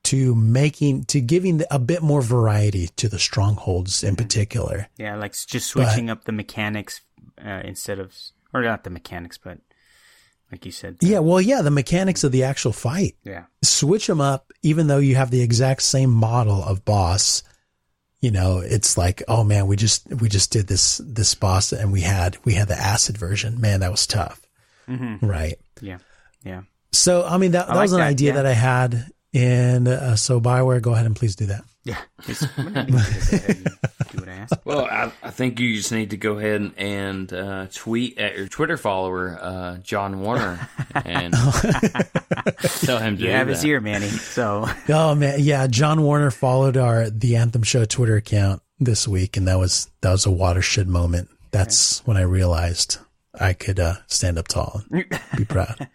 to 0.07 0.35
making 0.35 1.05
to 1.05 1.21
giving 1.21 1.63
a 1.71 1.79
bit 1.79 2.03
more 2.03 2.23
variety 2.23 2.89
to 2.97 3.09
the 3.09 3.19
strongholds 3.19 4.03
in 4.03 4.11
mm-hmm. 4.15 4.23
particular. 4.23 4.89
Yeah, 4.97 5.17
like 5.17 5.33
just 5.33 5.69
switching 5.69 6.07
but, 6.07 6.13
up 6.13 6.25
the 6.25 6.33
mechanics 6.33 7.01
uh, 7.45 7.63
instead 7.65 7.99
of 7.99 8.15
or 8.55 8.63
not 8.63 8.85
the 8.85 8.91
mechanics, 8.91 9.39
but 9.39 9.59
like 10.51 10.65
you 10.65 10.73
said. 10.73 10.99
Yeah, 11.01 11.19
well, 11.19 11.41
yeah, 11.41 11.63
the 11.63 11.71
mechanics 11.71 12.25
of 12.25 12.33
the 12.33 12.45
actual 12.45 12.73
fight. 12.73 13.17
Yeah. 13.25 13.45
Switch 13.63 14.07
them 14.07 14.21
up, 14.21 14.53
even 14.63 14.87
though 14.87 14.99
you 14.99 15.17
have 15.17 15.31
the 15.31 15.43
exact 15.43 15.83
same 15.83 16.11
model 16.11 16.63
of 16.63 16.85
boss. 16.85 17.43
You 18.21 18.31
know, 18.31 18.61
it's 18.61 18.97
like, 18.97 19.23
oh 19.29 19.45
man, 19.45 19.67
we 19.67 19.77
just 19.77 20.09
we 20.21 20.29
just 20.29 20.53
did 20.53 20.69
this 20.69 21.01
this 21.05 21.35
boss, 21.35 21.73
and 21.73 21.93
we 21.93 22.01
had 22.01 22.39
we 22.45 22.55
had 22.55 22.69
the 22.69 22.79
acid 22.79 23.19
version. 23.19 23.61
Man, 23.61 23.81
that 23.81 23.91
was 23.91 24.07
tough. 24.07 24.41
Mm-hmm. 24.89 25.27
Right. 25.27 25.59
Yeah. 25.81 25.99
Yeah. 26.45 26.63
So, 26.93 27.27
I 27.27 27.37
mean, 27.39 27.51
that, 27.51 27.67
that 27.67 27.75
like 27.75 27.83
was 27.83 27.93
an 27.93 27.99
that, 27.99 28.07
idea 28.07 28.31
yeah. 28.31 28.37
that 28.37 28.47
I 28.47 28.53
had. 28.53 29.11
And 29.37 29.87
uh, 29.87 30.17
so, 30.17 30.41
Bioware, 30.41 30.81
go 30.81 30.93
ahead 30.93 31.05
and 31.05 31.15
please 31.15 31.37
do 31.37 31.47
that. 31.47 31.65
Yeah. 31.85 31.99
well, 34.65 34.87
I, 34.87 35.13
I, 35.23 35.31
think 35.31 35.61
you 35.61 35.77
just 35.77 35.93
need 35.93 36.11
to 36.11 36.17
go 36.17 36.37
ahead 36.37 36.73
and 36.77 37.33
uh, 37.33 37.69
tweet 37.73 38.19
at 38.19 38.37
your 38.37 38.49
Twitter 38.49 38.77
follower, 38.77 39.39
uh, 39.41 39.77
Jon 39.79 40.21
Warner, 40.21 40.69
and 40.95 41.33
tell 42.81 42.99
him 42.99 43.19
to 43.19 43.23
you 43.23 43.31
have 43.31 43.47
that. 43.47 43.53
his 43.53 43.65
ear, 43.65 43.81
Manny. 43.81 44.09
So, 44.09 44.67
oh 44.89 45.15
man, 45.15 45.37
yeah, 45.39 45.69
Jon 45.69 46.03
Warner 46.03 46.33
followed 46.33 46.77
our 46.77 47.09
the 47.09 47.37
Anthem 47.37 47.63
Show 47.63 47.85
Twitter 47.85 48.17
account 48.17 48.63
this 48.81 49.07
week, 49.07 49.37
and 49.37 49.47
that 49.47 49.59
was 49.59 49.89
that 50.01 50.11
was 50.11 50.27
a 50.27 50.33
watershed 50.33 50.89
moment. 50.89 51.29
That's 51.53 52.01
okay. 52.01 52.07
when 52.07 52.17
I 52.17 52.23
realized 52.23 52.99
I 53.39 53.53
could 53.53 53.79
uh, 53.79 53.95
stand 54.09 54.39
up 54.39 54.49
tall 54.49 54.83
and 54.91 55.05
be 55.37 55.45
proud. 55.45 55.89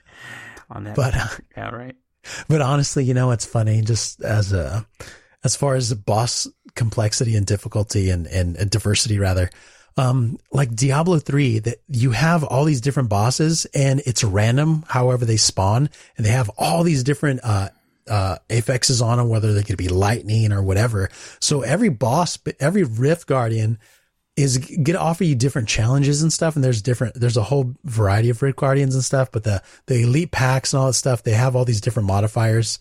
On 0.69 0.85
that, 0.85 0.95
but 0.95 1.17
uh, 1.17 1.27
yeah, 1.57 1.69
right. 1.69 1.97
But 2.47 2.61
honestly, 2.61 3.03
you 3.03 3.13
know, 3.13 3.31
it's 3.31 3.45
funny 3.45 3.81
just 3.81 4.21
as 4.21 4.53
a 4.53 4.85
as 5.43 5.55
far 5.55 5.75
as 5.75 5.89
the 5.89 5.95
boss 5.95 6.47
complexity 6.75 7.35
and 7.35 7.45
difficulty 7.45 8.09
and, 8.09 8.27
and, 8.27 8.55
and 8.55 8.69
diversity 8.69 9.19
rather. 9.19 9.49
Um, 9.97 10.37
like 10.51 10.73
Diablo 10.73 11.19
3, 11.19 11.59
that 11.59 11.81
you 11.87 12.11
have 12.11 12.43
all 12.43 12.63
these 12.63 12.81
different 12.81 13.09
bosses 13.09 13.65
and 13.73 14.01
it's 14.05 14.23
random, 14.23 14.85
however 14.87 15.25
they 15.25 15.37
spawn, 15.37 15.89
and 16.15 16.25
they 16.25 16.31
have 16.31 16.49
all 16.57 16.83
these 16.83 17.03
different, 17.03 17.41
uh, 17.43 17.69
uh, 18.07 18.37
affixes 18.49 19.01
on 19.01 19.17
them, 19.17 19.29
whether 19.29 19.53
they 19.53 19.63
could 19.63 19.77
be 19.77 19.89
lightning 19.89 20.51
or 20.51 20.63
whatever. 20.63 21.09
So 21.39 21.61
every 21.61 21.89
boss, 21.89 22.37
every 22.59 22.83
Rift 22.83 23.27
Guardian 23.27 23.79
is 24.35 24.65
to 24.85 24.99
offer 24.99 25.23
you 25.23 25.35
different 25.35 25.67
challenges 25.67 26.21
and 26.21 26.31
stuff. 26.31 26.55
And 26.55 26.63
there's 26.63 26.81
different, 26.81 27.15
there's 27.15 27.37
a 27.37 27.43
whole 27.43 27.73
variety 27.83 28.29
of 28.29 28.41
Rift 28.41 28.57
Guardians 28.57 28.95
and 28.95 29.03
stuff, 29.03 29.31
but 29.31 29.43
the, 29.43 29.61
the 29.87 30.03
elite 30.03 30.31
packs 30.31 30.73
and 30.73 30.79
all 30.79 30.87
that 30.87 30.93
stuff, 30.93 31.23
they 31.23 31.31
have 31.31 31.55
all 31.55 31.65
these 31.65 31.81
different 31.81 32.07
modifiers. 32.07 32.79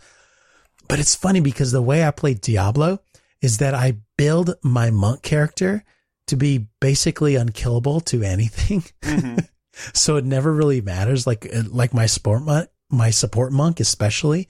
But 0.89 1.01
it's 1.01 1.15
funny 1.15 1.41
because 1.41 1.73
the 1.73 1.83
way 1.83 2.05
I 2.05 2.11
play 2.11 2.35
Diablo 2.35 3.01
is 3.41 3.59
that 3.59 3.75
I 3.75 3.99
build 4.17 4.55
my 4.63 4.91
monk 4.91 5.23
character 5.23 5.85
to 6.27 6.37
be 6.37 6.69
basically 6.81 7.35
unkillable 7.35 8.01
to 8.01 8.23
anything. 8.23 8.85
Mm-hmm. 9.03 9.39
so 9.93 10.17
it 10.17 10.25
never 10.25 10.53
really 10.53 10.81
matters. 10.81 11.27
Like, 11.27 11.49
like 11.69 11.93
my 11.93 12.07
sport 12.07 12.43
monk, 12.43 12.69
my 12.91 13.11
support 13.11 13.53
monk, 13.53 13.81
especially 13.81 14.49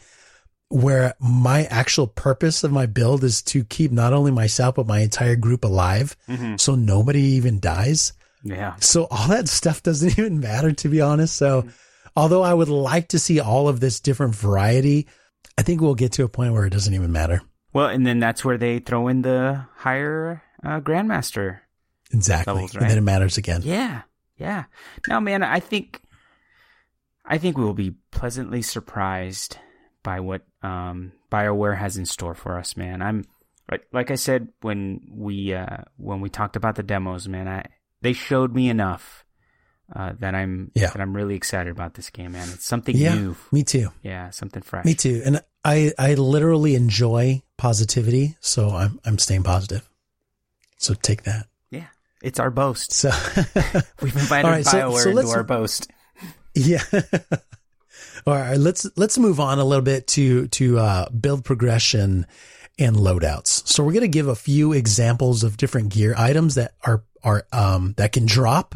where 0.70 1.14
my 1.18 1.64
actual 1.64 2.06
purpose 2.06 2.62
of 2.62 2.70
my 2.70 2.86
build 2.86 3.24
is 3.24 3.42
to 3.42 3.64
keep 3.64 3.90
not 3.90 4.12
only 4.12 4.30
myself, 4.30 4.76
but 4.76 4.86
my 4.86 5.00
entire 5.00 5.34
group 5.34 5.64
alive. 5.64 6.16
Mm-hmm. 6.28 6.56
So 6.56 6.76
nobody 6.76 7.20
even 7.20 7.58
dies. 7.58 8.12
Yeah. 8.44 8.76
So 8.76 9.08
all 9.10 9.28
that 9.28 9.48
stuff 9.60 9.82
doesn't 9.82 10.18
even 10.18 10.40
matter, 10.40 10.72
to 10.72 10.88
be 10.88 11.00
honest. 11.00 11.36
So 11.36 11.62
mm-hmm. 11.62 11.70
although 12.16 12.42
I 12.42 12.54
would 12.54 12.68
like 12.68 13.08
to 13.08 13.18
see 13.18 13.40
all 13.40 13.68
of 13.68 13.80
this 13.80 13.98
different 13.98 14.36
variety, 14.36 15.08
I 15.58 15.62
think 15.62 15.80
we'll 15.80 15.96
get 15.96 16.12
to 16.12 16.24
a 16.24 16.28
point 16.28 16.52
where 16.52 16.64
it 16.64 16.70
doesn't 16.70 16.94
even 16.94 17.10
matter. 17.10 17.42
Well, 17.72 17.86
and 17.86 18.06
then 18.06 18.20
that's 18.20 18.44
where 18.44 18.58
they 18.58 18.78
throw 18.78 19.08
in 19.08 19.22
the 19.22 19.66
higher 19.76 20.42
uh, 20.64 20.80
grandmaster. 20.80 21.60
Exactly, 22.12 22.52
levels, 22.52 22.74
right? 22.74 22.82
and 22.82 22.90
then 22.90 22.98
it 22.98 23.02
matters 23.02 23.38
again. 23.38 23.62
Yeah, 23.64 24.02
yeah. 24.36 24.64
Now, 25.06 25.20
man, 25.20 25.44
I 25.44 25.60
think, 25.60 26.00
I 27.24 27.38
think 27.38 27.56
we 27.56 27.62
will 27.62 27.74
be 27.74 27.94
pleasantly 28.10 28.62
surprised 28.62 29.58
by 30.02 30.20
what 30.20 30.42
um, 30.62 31.12
Bioware 31.30 31.76
has 31.76 31.96
in 31.96 32.06
store 32.06 32.34
for 32.34 32.58
us, 32.58 32.76
man. 32.76 33.02
I'm 33.02 33.24
like, 33.70 33.86
like 33.92 34.10
I 34.10 34.16
said 34.16 34.48
when 34.62 35.00
we 35.10 35.54
uh, 35.54 35.78
when 35.96 36.20
we 36.20 36.28
talked 36.28 36.56
about 36.56 36.76
the 36.76 36.82
demos, 36.82 37.28
man. 37.28 37.48
I 37.48 37.66
they 38.02 38.12
showed 38.12 38.54
me 38.54 38.68
enough 38.68 39.24
uh, 39.94 40.12
that 40.20 40.34
I'm 40.34 40.70
yeah. 40.74 40.90
that 40.90 41.00
I'm 41.00 41.14
really 41.14 41.34
excited 41.34 41.70
about 41.70 41.94
this 41.94 42.10
game, 42.10 42.32
man. 42.32 42.48
It's 42.52 42.66
something 42.66 42.96
yeah, 42.96 43.14
new. 43.14 43.36
Me 43.52 43.62
too. 43.62 43.90
Yeah, 44.02 44.30
something 44.30 44.62
fresh. 44.62 44.84
Me 44.84 44.94
too. 44.94 45.22
And 45.24 45.42
I 45.64 45.92
I 45.98 46.14
literally 46.14 46.74
enjoy 46.74 47.42
positivity, 47.56 48.36
so 48.40 48.70
I'm 48.70 49.00
I'm 49.04 49.18
staying 49.18 49.42
positive. 49.42 49.88
So 50.78 50.94
take 50.94 51.24
that. 51.24 51.46
Yeah, 51.70 51.88
it's 52.22 52.40
our 52.40 52.50
boast. 52.50 52.92
So 52.92 53.10
we've 54.02 54.16
invited 54.16 54.48
right, 54.48 54.64
Bioware 54.64 54.94
so, 54.94 55.12
so 55.12 55.18
into 55.18 55.30
our 55.30 55.44
boast. 55.44 55.90
Yeah. 56.54 56.82
All 58.26 58.34
right, 58.34 58.58
let's 58.58 58.86
let's 58.96 59.18
move 59.18 59.40
on 59.40 59.58
a 59.58 59.64
little 59.64 59.84
bit 59.84 60.06
to 60.08 60.48
to 60.48 60.78
uh, 60.78 61.10
build 61.10 61.44
progression 61.44 62.26
and 62.78 62.96
loadouts. 62.96 63.66
So 63.66 63.82
we're 63.84 63.92
going 63.92 64.02
to 64.02 64.08
give 64.08 64.28
a 64.28 64.34
few 64.34 64.72
examples 64.72 65.44
of 65.44 65.56
different 65.56 65.90
gear 65.90 66.14
items 66.16 66.54
that 66.54 66.74
are 66.84 67.04
are 67.22 67.46
um, 67.52 67.94
that 67.96 68.12
can 68.12 68.26
drop 68.26 68.74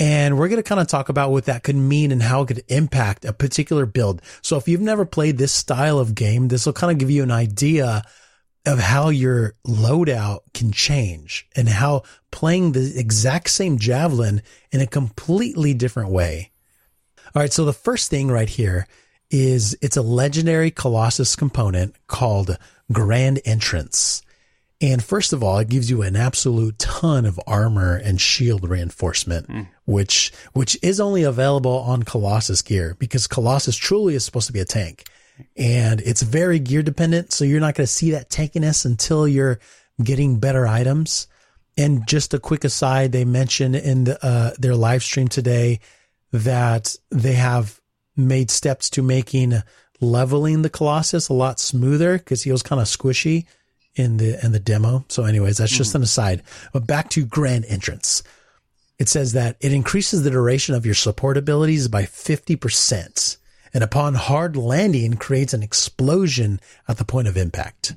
and 0.00 0.38
we're 0.38 0.48
going 0.48 0.62
to 0.62 0.66
kind 0.66 0.80
of 0.80 0.86
talk 0.88 1.10
about 1.10 1.30
what 1.30 1.44
that 1.44 1.62
could 1.62 1.76
mean 1.76 2.10
and 2.10 2.22
how 2.22 2.40
it 2.40 2.46
could 2.46 2.64
impact 2.68 3.26
a 3.26 3.34
particular 3.34 3.84
build. 3.84 4.22
So 4.40 4.56
if 4.56 4.66
you've 4.66 4.80
never 4.80 5.04
played 5.04 5.36
this 5.36 5.52
style 5.52 5.98
of 5.98 6.14
game, 6.14 6.48
this 6.48 6.64
will 6.64 6.72
kind 6.72 6.90
of 6.90 6.96
give 6.96 7.10
you 7.10 7.22
an 7.22 7.30
idea 7.30 8.02
of 8.64 8.78
how 8.78 9.10
your 9.10 9.54
loadout 9.66 10.40
can 10.54 10.72
change 10.72 11.46
and 11.54 11.68
how 11.68 12.04
playing 12.30 12.72
the 12.72 12.98
exact 12.98 13.50
same 13.50 13.76
javelin 13.78 14.40
in 14.72 14.80
a 14.80 14.86
completely 14.86 15.74
different 15.74 16.10
way. 16.10 16.50
All 17.34 17.42
right. 17.42 17.52
So 17.52 17.64
the 17.64 17.72
first 17.72 18.10
thing 18.10 18.28
right 18.28 18.48
here 18.48 18.86
is 19.30 19.76
it's 19.80 19.96
a 19.96 20.02
legendary 20.02 20.70
Colossus 20.70 21.36
component 21.36 21.94
called 22.08 22.58
Grand 22.92 23.40
Entrance. 23.44 24.22
And 24.82 25.04
first 25.04 25.32
of 25.32 25.42
all, 25.42 25.58
it 25.58 25.68
gives 25.68 25.90
you 25.90 26.02
an 26.02 26.16
absolute 26.16 26.78
ton 26.78 27.26
of 27.26 27.38
armor 27.46 27.96
and 27.96 28.20
shield 28.20 28.68
reinforcement, 28.68 29.46
mm. 29.46 29.68
which, 29.84 30.32
which 30.54 30.78
is 30.82 31.00
only 31.00 31.22
available 31.22 31.80
on 31.80 32.02
Colossus 32.02 32.62
gear 32.62 32.96
because 32.98 33.26
Colossus 33.26 33.76
truly 33.76 34.14
is 34.14 34.24
supposed 34.24 34.46
to 34.46 34.54
be 34.54 34.60
a 34.60 34.64
tank 34.64 35.04
and 35.56 36.00
it's 36.00 36.22
very 36.22 36.58
gear 36.58 36.82
dependent. 36.82 37.32
So 37.32 37.44
you're 37.44 37.60
not 37.60 37.74
going 37.74 37.86
to 37.86 37.92
see 37.92 38.12
that 38.12 38.30
tankiness 38.30 38.86
until 38.86 39.28
you're 39.28 39.60
getting 40.02 40.40
better 40.40 40.66
items. 40.66 41.26
And 41.76 42.06
just 42.06 42.34
a 42.34 42.40
quick 42.40 42.64
aside, 42.64 43.12
they 43.12 43.24
mentioned 43.24 43.76
in 43.76 44.04
the, 44.04 44.24
uh, 44.24 44.52
their 44.58 44.74
live 44.74 45.02
stream 45.02 45.28
today 45.28 45.80
that 46.32 46.96
they 47.10 47.34
have 47.34 47.80
made 48.16 48.50
steps 48.50 48.90
to 48.90 49.02
making 49.02 49.54
leveling 50.00 50.62
the 50.62 50.70
Colossus 50.70 51.28
a 51.28 51.34
lot 51.34 51.60
smoother 51.60 52.18
because 52.18 52.42
he 52.42 52.52
was 52.52 52.62
kind 52.62 52.80
of 52.80 52.86
squishy 52.86 53.46
in 53.94 54.16
the 54.16 54.44
in 54.44 54.52
the 54.52 54.60
demo. 54.60 55.04
So, 55.08 55.24
anyways, 55.24 55.58
that's 55.58 55.76
just 55.76 55.94
an 55.94 56.02
aside. 56.02 56.42
But 56.72 56.86
back 56.86 57.10
to 57.10 57.24
Grand 57.24 57.64
Entrance. 57.66 58.22
It 58.98 59.08
says 59.08 59.32
that 59.32 59.56
it 59.60 59.72
increases 59.72 60.22
the 60.22 60.30
duration 60.30 60.74
of 60.74 60.84
your 60.84 60.94
support 60.94 61.38
abilities 61.38 61.88
by 61.88 62.02
50%. 62.02 63.38
And 63.72 63.82
upon 63.82 64.14
hard 64.14 64.56
landing 64.56 65.14
creates 65.14 65.54
an 65.54 65.62
explosion 65.62 66.60
at 66.86 66.98
the 66.98 67.04
point 67.06 67.26
of 67.26 67.36
impact. 67.38 67.94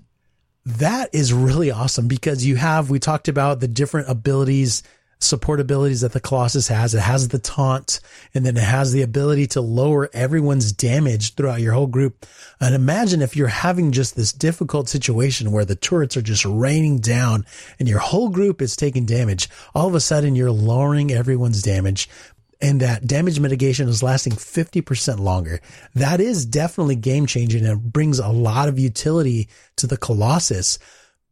That 0.65 1.09
is 1.13 1.34
really 1.34 1.71
awesome 1.71 2.07
because 2.07 2.45
you 2.45 2.55
have, 2.55 2.89
we 2.89 2.99
talked 2.99 3.27
about 3.27 3.59
the 3.59 3.67
different 3.67 4.09
abilities 4.09 4.81
support 5.24 5.59
abilities 5.59 6.01
that 6.01 6.13
the 6.13 6.19
Colossus 6.19 6.67
has. 6.67 6.93
It 6.93 7.01
has 7.01 7.30
the 7.30 7.39
taunt 7.39 7.99
and 8.34 8.45
then 8.45 8.57
it 8.57 8.63
has 8.63 8.91
the 8.91 9.01
ability 9.01 9.47
to 9.47 9.61
lower 9.61 10.09
everyone's 10.13 10.71
damage 10.71 11.36
throughout 11.36 11.61
your 11.61 11.74
whole 11.74 11.88
group. 11.88 12.26
And 12.59 12.76
imagine 12.76 13.21
if 13.21 13.36
you're 13.36 13.47
having 13.47 13.91
just 13.91 14.15
this 14.15 14.32
difficult 14.32 14.89
situation 14.89 15.51
where 15.51 15.65
the 15.65 15.76
turrets 15.76 16.17
are 16.17 16.21
just 16.21 16.45
raining 16.45 16.99
down 16.99 17.45
and 17.80 17.89
your 17.89 17.99
whole 17.99 18.30
group 18.30 18.61
is 18.61 18.76
taking 18.76 19.05
damage. 19.05 19.49
All 19.74 19.88
of 19.88 19.95
a 19.95 19.99
sudden 19.99 20.36
you're 20.36 20.51
lowering 20.51 21.11
everyone's 21.11 21.61
damage 21.61 22.09
and 22.63 22.80
that 22.80 23.05
damage 23.05 23.41
mitigation 23.41 23.89
is 23.89 24.01
lasting 24.01 24.34
50% 24.34 25.19
longer. 25.19 25.59
That 25.95 26.21
is 26.21 26.45
definitely 26.45 26.95
game 26.95 27.26
changing 27.26 27.65
and 27.65 27.91
brings 27.91 28.19
a 28.19 28.30
lot 28.30 28.69
of 28.69 28.80
utility 28.80 29.49
to 29.76 29.86
the 29.86 29.97
Colossus 29.97 30.80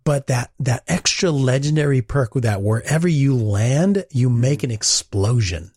but 0.04 0.28
that 0.28 0.52
that 0.60 0.84
extra 0.88 1.32
legendary 1.32 2.02
perk 2.02 2.36
with 2.36 2.44
that 2.44 2.62
wherever 2.62 3.08
you 3.08 3.36
land, 3.36 4.06
you 4.12 4.30
make 4.30 4.64
an 4.64 4.72
explosion. 4.72 5.72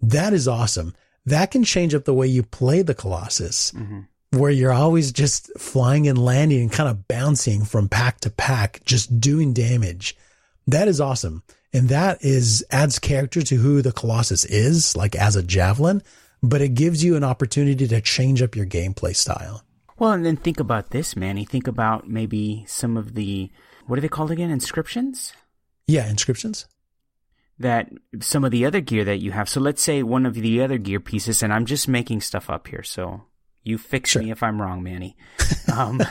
That 0.00 0.32
is 0.32 0.48
awesome. 0.48 0.94
That 1.26 1.50
can 1.50 1.64
change 1.64 1.94
up 1.94 2.04
the 2.04 2.14
way 2.14 2.26
you 2.26 2.42
play 2.42 2.82
the 2.82 2.94
Colossus, 2.94 3.72
mm-hmm. 3.72 4.00
where 4.36 4.50
you're 4.50 4.72
always 4.72 5.12
just 5.12 5.50
flying 5.58 6.08
and 6.08 6.18
landing 6.18 6.62
and 6.62 6.72
kind 6.72 6.88
of 6.88 7.06
bouncing 7.06 7.64
from 7.64 7.88
pack 7.88 8.20
to 8.20 8.30
pack, 8.30 8.80
just 8.84 9.20
doing 9.20 9.52
damage. 9.52 10.16
That 10.66 10.88
is 10.88 11.00
awesome. 11.00 11.42
And 11.72 11.88
that 11.88 12.22
is 12.22 12.64
adds 12.70 12.98
character 12.98 13.42
to 13.42 13.56
who 13.56 13.80
the 13.82 13.92
Colossus 13.92 14.44
is, 14.44 14.96
like 14.96 15.14
as 15.14 15.36
a 15.36 15.42
javelin, 15.42 16.02
but 16.42 16.60
it 16.60 16.74
gives 16.74 17.02
you 17.02 17.16
an 17.16 17.24
opportunity 17.24 17.86
to 17.86 18.00
change 18.00 18.42
up 18.42 18.56
your 18.56 18.66
gameplay 18.66 19.14
style. 19.14 19.62
Well, 19.98 20.12
and 20.12 20.24
then 20.24 20.36
think 20.36 20.60
about 20.60 20.90
this, 20.90 21.16
Manny. 21.16 21.44
Think 21.44 21.66
about 21.66 22.08
maybe 22.08 22.64
some 22.66 22.96
of 22.96 23.14
the 23.14 23.50
what 23.86 23.98
are 23.98 24.02
they 24.02 24.08
called 24.08 24.30
again? 24.30 24.50
Inscriptions. 24.50 25.32
Yeah, 25.86 26.08
inscriptions. 26.08 26.66
That 27.58 27.90
some 28.20 28.44
of 28.44 28.50
the 28.50 28.64
other 28.64 28.80
gear 28.80 29.04
that 29.04 29.20
you 29.20 29.32
have. 29.32 29.48
So 29.48 29.60
let's 29.60 29.82
say 29.82 30.02
one 30.02 30.26
of 30.26 30.34
the 30.34 30.62
other 30.62 30.78
gear 30.78 31.00
pieces, 31.00 31.42
and 31.42 31.52
I'm 31.52 31.66
just 31.66 31.88
making 31.88 32.20
stuff 32.20 32.48
up 32.48 32.68
here. 32.68 32.82
So 32.82 33.22
you 33.62 33.78
fix 33.78 34.10
sure. 34.10 34.22
me 34.22 34.30
if 34.30 34.42
I'm 34.42 34.60
wrong, 34.60 34.82
Manny. 34.82 35.16
Um, 35.72 36.02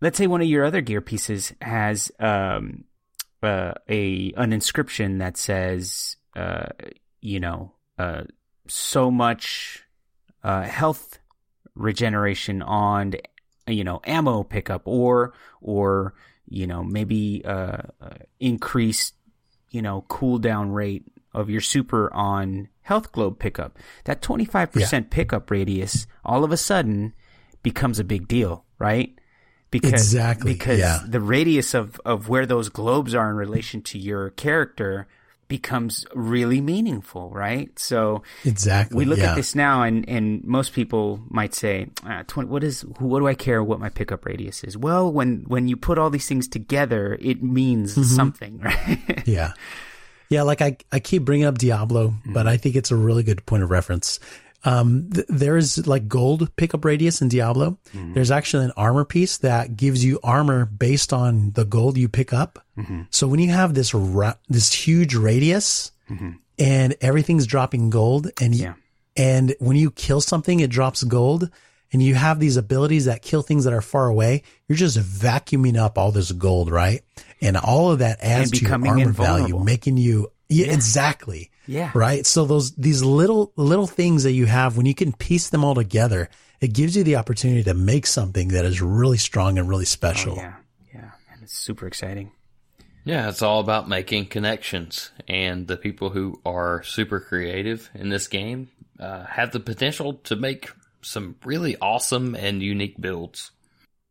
let's 0.00 0.16
say 0.16 0.28
one 0.28 0.40
of 0.40 0.46
your 0.46 0.64
other 0.64 0.80
gear 0.80 1.00
pieces 1.00 1.52
has 1.60 2.12
um, 2.20 2.84
uh, 3.42 3.72
a 3.88 4.32
an 4.36 4.52
inscription 4.52 5.18
that 5.18 5.36
says, 5.36 6.16
uh, 6.36 6.66
you 7.20 7.40
know, 7.40 7.72
uh, 7.98 8.22
so 8.68 9.10
much 9.10 9.82
uh, 10.44 10.62
health 10.62 11.18
regeneration 11.78 12.60
on 12.62 13.14
you 13.66 13.84
know 13.84 14.00
ammo 14.04 14.42
pickup 14.42 14.82
or 14.84 15.32
or 15.60 16.14
you 16.48 16.66
know 16.66 16.82
maybe 16.82 17.42
uh, 17.44 17.82
uh, 18.00 18.10
increased 18.40 19.14
you 19.70 19.82
know 19.82 20.04
cooldown 20.08 20.74
rate 20.74 21.04
of 21.32 21.50
your 21.50 21.60
super 21.60 22.12
on 22.12 22.68
health 22.82 23.12
globe 23.12 23.38
pickup 23.38 23.78
that 24.04 24.22
25% 24.22 24.90
yeah. 24.90 25.00
pickup 25.10 25.50
radius 25.50 26.06
all 26.24 26.42
of 26.42 26.52
a 26.52 26.56
sudden 26.56 27.12
becomes 27.62 27.98
a 27.98 28.04
big 28.04 28.26
deal 28.26 28.64
right 28.78 29.18
because 29.70 29.92
exactly 29.92 30.54
because 30.54 30.78
yeah. 30.78 31.00
the 31.06 31.20
radius 31.20 31.74
of 31.74 32.00
of 32.04 32.28
where 32.28 32.46
those 32.46 32.70
globes 32.70 33.14
are 33.14 33.30
in 33.30 33.36
relation 33.36 33.82
to 33.82 33.98
your 33.98 34.30
character 34.30 35.06
becomes 35.48 36.06
really 36.14 36.60
meaningful, 36.60 37.30
right? 37.30 37.76
So 37.78 38.22
exactly, 38.44 38.96
we 38.96 39.04
look 39.04 39.18
yeah. 39.18 39.30
at 39.30 39.36
this 39.36 39.54
now, 39.54 39.82
and 39.82 40.08
and 40.08 40.44
most 40.44 40.72
people 40.72 41.20
might 41.28 41.54
say, 41.54 41.88
ah, 42.04 42.22
20, 42.26 42.48
"What 42.48 42.62
is? 42.62 42.82
What 42.82 43.18
do 43.18 43.26
I 43.26 43.34
care 43.34 43.64
what 43.64 43.80
my 43.80 43.88
pickup 43.88 44.24
radius 44.24 44.62
is?" 44.62 44.76
Well, 44.76 45.10
when 45.10 45.44
when 45.48 45.68
you 45.68 45.76
put 45.76 45.98
all 45.98 46.10
these 46.10 46.28
things 46.28 46.46
together, 46.46 47.18
it 47.20 47.42
means 47.42 47.92
mm-hmm. 47.92 48.02
something, 48.02 48.58
right? 48.62 49.26
yeah, 49.26 49.52
yeah. 50.28 50.42
Like 50.42 50.62
I 50.62 50.76
I 50.92 51.00
keep 51.00 51.24
bringing 51.24 51.46
up 51.46 51.58
Diablo, 51.58 52.08
mm-hmm. 52.08 52.32
but 52.32 52.46
I 52.46 52.56
think 52.56 52.76
it's 52.76 52.90
a 52.90 52.96
really 52.96 53.22
good 53.22 53.44
point 53.46 53.62
of 53.62 53.70
reference. 53.70 54.20
Um, 54.64 55.10
th- 55.10 55.26
there's 55.28 55.86
like 55.86 56.08
gold 56.08 56.54
pickup 56.56 56.84
radius 56.84 57.22
in 57.22 57.28
Diablo. 57.28 57.78
Mm-hmm. 57.94 58.14
There's 58.14 58.30
actually 58.30 58.64
an 58.64 58.72
armor 58.76 59.04
piece 59.04 59.38
that 59.38 59.76
gives 59.76 60.04
you 60.04 60.18
armor 60.22 60.64
based 60.64 61.12
on 61.12 61.52
the 61.52 61.64
gold 61.64 61.96
you 61.96 62.08
pick 62.08 62.32
up. 62.32 62.64
Mm-hmm. 62.76 63.02
So 63.10 63.28
when 63.28 63.40
you 63.40 63.50
have 63.50 63.74
this 63.74 63.94
ra- 63.94 64.34
this 64.48 64.72
huge 64.72 65.14
radius 65.14 65.92
mm-hmm. 66.10 66.30
and 66.58 66.96
everything's 67.00 67.46
dropping 67.46 67.90
gold, 67.90 68.30
and 68.40 68.54
yeah. 68.54 68.74
and 69.16 69.54
when 69.60 69.76
you 69.76 69.90
kill 69.90 70.20
something, 70.20 70.60
it 70.60 70.70
drops 70.70 71.04
gold, 71.04 71.50
and 71.92 72.02
you 72.02 72.16
have 72.16 72.40
these 72.40 72.56
abilities 72.56 73.04
that 73.04 73.22
kill 73.22 73.42
things 73.42 73.64
that 73.64 73.72
are 73.72 73.80
far 73.80 74.08
away. 74.08 74.42
You're 74.66 74.76
just 74.76 74.98
vacuuming 74.98 75.76
up 75.76 75.98
all 75.98 76.10
this 76.10 76.32
gold, 76.32 76.70
right? 76.70 77.02
And 77.40 77.56
all 77.56 77.92
of 77.92 78.00
that 78.00 78.18
adds 78.20 78.50
to 78.50 78.64
your 78.64 78.72
armor 78.72 79.12
value, 79.12 79.62
making 79.62 79.98
you 79.98 80.32
yeah, 80.48 80.66
yeah. 80.66 80.72
exactly. 80.72 81.50
Yeah. 81.66 81.90
Right. 81.94 82.24
So 82.26 82.44
those, 82.44 82.74
these 82.76 83.02
little, 83.02 83.52
little 83.56 83.86
things 83.86 84.22
that 84.22 84.32
you 84.32 84.46
have, 84.46 84.76
when 84.76 84.86
you 84.86 84.94
can 84.94 85.12
piece 85.12 85.50
them 85.50 85.64
all 85.64 85.74
together, 85.74 86.30
it 86.60 86.72
gives 86.72 86.96
you 86.96 87.04
the 87.04 87.16
opportunity 87.16 87.62
to 87.64 87.74
make 87.74 88.06
something 88.06 88.48
that 88.48 88.64
is 88.64 88.80
really 88.80 89.18
strong 89.18 89.58
and 89.58 89.68
really 89.68 89.84
special. 89.84 90.34
Oh, 90.34 90.42
yeah. 90.42 90.54
Yeah. 90.94 91.10
And 91.32 91.42
it's 91.42 91.56
super 91.56 91.86
exciting. 91.86 92.32
Yeah. 93.04 93.28
It's 93.28 93.42
all 93.42 93.60
about 93.60 93.88
making 93.88 94.26
connections 94.26 95.10
and 95.28 95.66
the 95.66 95.76
people 95.76 96.10
who 96.10 96.40
are 96.44 96.82
super 96.82 97.20
creative 97.20 97.90
in 97.94 98.08
this 98.08 98.28
game, 98.28 98.70
uh, 98.98 99.24
have 99.26 99.52
the 99.52 99.60
potential 99.60 100.14
to 100.24 100.36
make 100.36 100.70
some 101.02 101.36
really 101.44 101.76
awesome 101.80 102.34
and 102.34 102.62
unique 102.62 103.00
builds. 103.00 103.50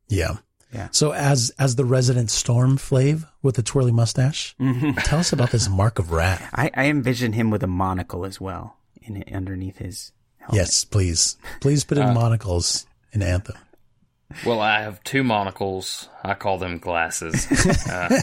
Yeah. 0.08 0.38
Yeah. 0.74 0.90
So 0.92 1.14
as 1.14 1.52
as 1.58 1.76
the 1.76 1.86
resident 1.86 2.30
storm 2.30 2.78
flave 2.78 3.26
with 3.42 3.56
the 3.56 3.64
twirly 3.64 3.92
mustache, 3.92 4.56
mm-hmm. 4.60 4.92
tell 5.00 5.20
us 5.20 5.32
about 5.32 5.52
this 5.52 5.70
mark 5.70 6.00
of 6.00 6.12
wrath. 6.12 6.50
I, 6.54 6.70
I 6.74 6.86
envision 6.88 7.34
him 7.34 7.50
with 7.50 7.64
a 7.64 7.68
monocle 7.68 8.26
as 8.26 8.42
well 8.42 8.78
in 9.02 9.24
underneath 9.34 9.78
his 9.78 10.12
helmet. 10.40 10.58
Yes, 10.58 10.84
please. 10.84 11.38
Please 11.62 11.84
put 11.84 11.98
in 11.98 12.08
uh, 12.08 12.14
monocles 12.14 12.86
in 13.14 13.22
Anthem. 13.22 13.56
Well, 14.46 14.60
I 14.60 14.82
have 14.82 15.02
two 15.04 15.24
monocles. 15.24 16.10
I 16.24 16.34
call 16.34 16.58
them 16.58 16.80
glasses. 16.80 17.48
Uh, 17.90 18.22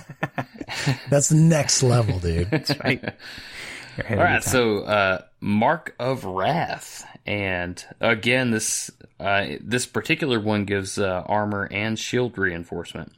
That's 1.10 1.30
next 1.30 1.82
level, 1.82 2.18
dude. 2.18 2.50
That's 2.50 2.78
right. 2.80 3.02
All 4.10 4.16
right, 4.16 4.42
so 4.42 4.80
uh, 4.80 5.22
Mark 5.46 5.94
of 5.98 6.24
Wrath, 6.24 7.04
and 7.26 7.84
again, 8.00 8.50
this 8.50 8.90
uh, 9.20 9.44
this 9.60 9.84
particular 9.84 10.40
one 10.40 10.64
gives 10.64 10.98
uh, 10.98 11.22
armor 11.26 11.68
and 11.70 11.98
shield 11.98 12.38
reinforcement, 12.38 13.12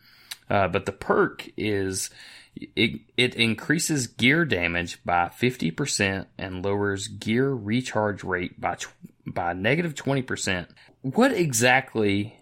uh, 0.51 0.66
but 0.66 0.87
the 0.87 0.93
perk 0.93 1.49
is 1.57 2.11
it, 2.57 3.01
it 3.16 3.37
increases 3.37 4.09
gear 4.09 4.45
damage 4.45 4.99
by 5.05 5.29
fifty 5.29 5.70
percent 5.70 6.27
and 6.37 6.64
lowers 6.64 7.07
gear 7.07 7.55
recharge 7.55 8.24
rate 8.24 8.61
by 8.61 8.74
tw- 8.74 8.89
by 9.24 9.53
negative 9.53 9.95
twenty 9.95 10.22
percent. 10.22 10.68
What 11.03 11.31
exactly 11.31 12.37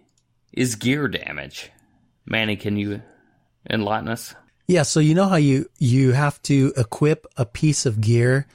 is 0.50 0.76
gear 0.76 1.08
damage? 1.08 1.70
Manny, 2.24 2.56
can 2.56 2.78
you 2.78 3.02
enlighten 3.68 4.08
us? 4.08 4.34
Yeah, 4.66 4.84
so 4.84 5.00
you 5.00 5.14
know 5.14 5.28
how 5.28 5.36
you 5.36 5.68
you 5.78 6.12
have 6.12 6.40
to 6.44 6.72
equip 6.74 7.26
a 7.36 7.44
piece 7.44 7.84
of 7.84 8.00
gear 8.00 8.46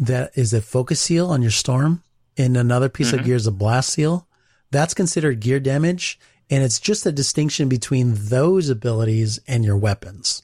that 0.00 0.32
is 0.34 0.52
a 0.52 0.62
focus 0.62 1.00
seal 1.00 1.30
on 1.30 1.42
your 1.42 1.50
storm, 1.50 2.02
and 2.36 2.56
another 2.56 2.88
piece 2.88 3.08
mm-hmm. 3.08 3.20
of 3.20 3.24
gear 3.26 3.36
is 3.36 3.46
a 3.46 3.52
blast 3.52 3.90
seal. 3.90 4.26
That's 4.70 4.94
considered 4.94 5.40
gear 5.40 5.60
damage, 5.60 6.18
and 6.48 6.64
it's 6.64 6.80
just 6.80 7.06
a 7.06 7.12
distinction 7.12 7.68
between 7.68 8.14
those 8.14 8.70
abilities 8.70 9.38
and 9.46 9.64
your 9.64 9.76
weapons. 9.76 10.42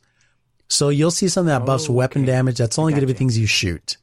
So 0.69 0.91
you'll 0.91 1.11
see 1.11 1.29
something 1.29 1.49
that 1.49 1.65
buffs 1.65 1.89
oh, 1.89 1.95
weapon 1.95 2.25
damage. 2.25 2.59
That's 2.59 2.79
only 2.79 2.93
going 2.93 3.01
to 3.01 3.07
be 3.07 3.13
things 3.13 3.39
you 3.39 3.47
shoot. 3.47 3.97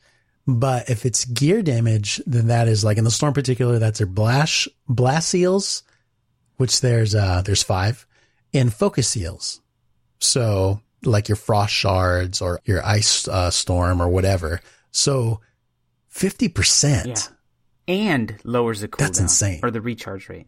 But 0.48 0.90
if 0.90 1.06
it's 1.06 1.26
gear 1.26 1.62
damage, 1.62 2.22
then 2.26 2.48
that 2.48 2.68
is 2.68 2.84
like 2.84 2.98
in 2.98 3.04
the 3.04 3.12
storm 3.12 3.34
particular, 3.34 3.80
that's 3.80 4.00
their 4.00 4.08
blast 4.08 4.68
blast 4.90 5.30
seals, 5.30 5.84
which 6.58 6.82
there's 6.82 7.16
uh 7.16 7.44
there's 7.46 7.64
five, 7.64 8.06
and 8.54 8.74
focus 8.74 9.08
seals. 9.08 9.62
So 10.20 10.82
like 11.06 11.30
your 11.30 11.36
frost 11.36 11.74
shards 11.74 12.42
or 12.42 12.60
your 12.66 12.86
ice 12.86 13.28
uh, 13.28 13.52
storm 13.52 14.02
or 14.02 14.10
whatever. 14.10 14.62
So 14.94 15.42
50%. 16.14 17.06
Yeah. 17.06 17.16
And 17.86 18.40
lowers 18.46 18.80
the 18.80 18.88
cooldown. 18.88 18.98
That's 19.00 19.20
insane. 19.20 19.60
Or 19.62 19.70
the 19.70 19.82
recharge 19.82 20.30
rate. 20.30 20.48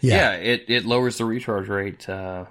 Yeah. 0.00 0.14
yeah, 0.14 0.32
it, 0.32 0.64
it 0.68 0.84
lowers 0.84 1.18
the 1.18 1.24
recharge 1.24 1.68
rate. 1.68 2.08
Uh, 2.08 2.46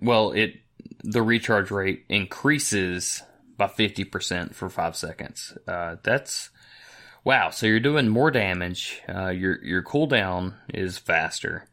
well, 0.00 0.32
it 0.32 0.54
the 1.02 1.22
recharge 1.22 1.70
rate 1.70 2.04
increases 2.08 3.22
by 3.56 3.66
50% 3.66 4.54
for 4.54 4.68
five 4.68 4.96
seconds. 4.96 5.56
Uh, 5.66 5.96
that's 6.02 6.50
wow. 7.24 7.50
So 7.50 7.66
you're 7.66 7.80
doing 7.80 8.08
more 8.08 8.30
damage. 8.30 9.02
Uh, 9.08 9.28
your 9.28 9.64
your 9.64 9.82
cooldown 9.82 10.54
is 10.72 10.98
faster. 10.98 11.68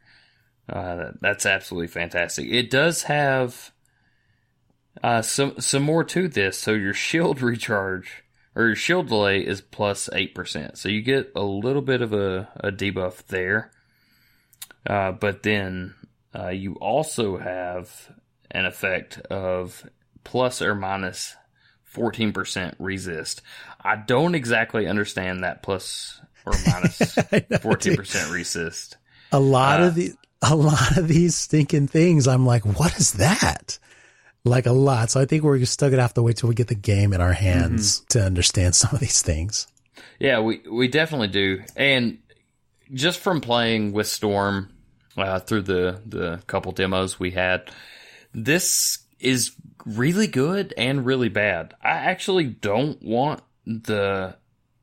Uh, 0.69 1.11
that's 1.19 1.45
absolutely 1.45 1.87
fantastic. 1.87 2.47
It 2.49 2.69
does 2.69 3.03
have 3.03 3.71
uh, 5.03 5.21
some 5.21 5.59
some 5.59 5.83
more 5.83 6.03
to 6.05 6.27
this. 6.27 6.57
So 6.57 6.73
your 6.73 6.93
shield 6.93 7.41
recharge 7.41 8.22
or 8.55 8.67
your 8.67 8.75
shield 8.75 9.07
delay 9.07 9.39
is 9.39 9.61
plus 9.61 10.07
plus 10.07 10.09
eight 10.13 10.35
percent. 10.35 10.77
So 10.77 10.89
you 10.89 11.01
get 11.01 11.31
a 11.35 11.43
little 11.43 11.81
bit 11.81 12.01
of 12.01 12.13
a, 12.13 12.49
a 12.55 12.71
debuff 12.71 13.25
there. 13.27 13.71
Uh, 14.85 15.11
but 15.13 15.43
then 15.43 15.93
uh, 16.35 16.49
you 16.49 16.75
also 16.75 17.37
have 17.37 18.11
an 18.51 18.65
effect 18.65 19.19
of 19.29 19.87
plus 20.23 20.61
or 20.61 20.75
minus 20.75 21.35
14% 21.93 22.75
resist. 22.79 23.41
I 23.81 23.95
don't 23.95 24.35
exactly 24.35 24.87
understand 24.87 25.43
that 25.43 25.63
plus 25.63 26.19
or 26.45 26.53
minus 26.67 26.99
14% 27.15 28.31
resist. 28.33 28.97
A 29.31 29.39
lot 29.39 29.81
Uh, 29.81 29.87
of 29.87 29.95
the 29.95 30.13
a 30.41 30.55
lot 30.55 30.97
of 30.97 31.07
these 31.07 31.35
stinking 31.35 31.87
things, 31.87 32.27
I'm 32.27 32.45
like, 32.45 32.65
what 32.65 32.97
is 32.99 33.13
that? 33.13 33.79
Like 34.45 34.65
a 34.65 34.73
lot. 34.73 35.09
So 35.09 35.21
I 35.21 35.25
think 35.25 35.43
we're 35.43 35.63
still 35.65 35.89
gonna 35.89 36.01
have 36.01 36.13
to 36.15 36.21
wait 36.21 36.37
till 36.37 36.49
we 36.49 36.55
get 36.55 36.67
the 36.67 36.75
game 36.75 37.13
in 37.13 37.21
our 37.21 37.33
hands 37.33 37.99
Mm-hmm. 38.01 38.05
to 38.09 38.25
understand 38.25 38.75
some 38.75 38.93
of 38.93 38.99
these 38.99 39.21
things. 39.21 39.67
Yeah, 40.19 40.39
we 40.41 40.61
we 40.69 40.87
definitely 40.87 41.29
do. 41.29 41.61
And 41.75 42.19
just 42.93 43.19
from 43.19 43.41
playing 43.41 43.93
with 43.93 44.07
Storm 44.07 44.69
uh, 45.17 45.39
through 45.39 45.61
the 45.63 46.01
the 46.05 46.41
couple 46.47 46.71
demos 46.71 47.19
we 47.19 47.31
had, 47.31 47.71
this 48.33 48.99
is 49.19 49.51
really 49.85 50.27
good 50.27 50.73
and 50.77 51.05
really 51.05 51.29
bad. 51.29 51.73
I 51.81 51.91
actually 51.91 52.45
don't 52.45 53.01
want 53.01 53.41
the 53.65 54.35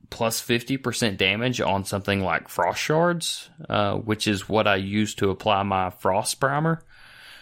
plus 0.08 0.40
50% 0.42 1.16
damage 1.18 1.60
on 1.60 1.84
something 1.84 2.20
like 2.20 2.48
frost 2.48 2.80
shards, 2.80 3.48
uh, 3.68 3.94
which 3.96 4.26
is 4.26 4.48
what 4.48 4.66
I 4.66 4.76
use 4.76 5.14
to 5.16 5.30
apply 5.30 5.62
my 5.62 5.90
frost 5.90 6.40
primer 6.40 6.82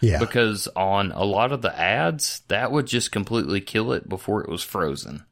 Yeah. 0.00 0.18
because 0.18 0.68
on 0.76 1.12
a 1.12 1.24
lot 1.24 1.52
of 1.52 1.62
the 1.62 1.76
ads 1.78 2.42
that 2.48 2.70
would 2.72 2.86
just 2.86 3.10
completely 3.12 3.60
kill 3.60 3.92
it 3.92 4.08
before 4.08 4.42
it 4.42 4.48
was 4.48 4.62
frozen 4.62 5.24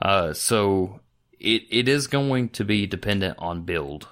uh, 0.00 0.32
so 0.34 1.00
it, 1.40 1.62
it 1.70 1.88
is 1.88 2.06
going 2.06 2.48
to 2.50 2.64
be 2.64 2.86
dependent 2.86 3.36
on 3.38 3.62
build 3.62 4.06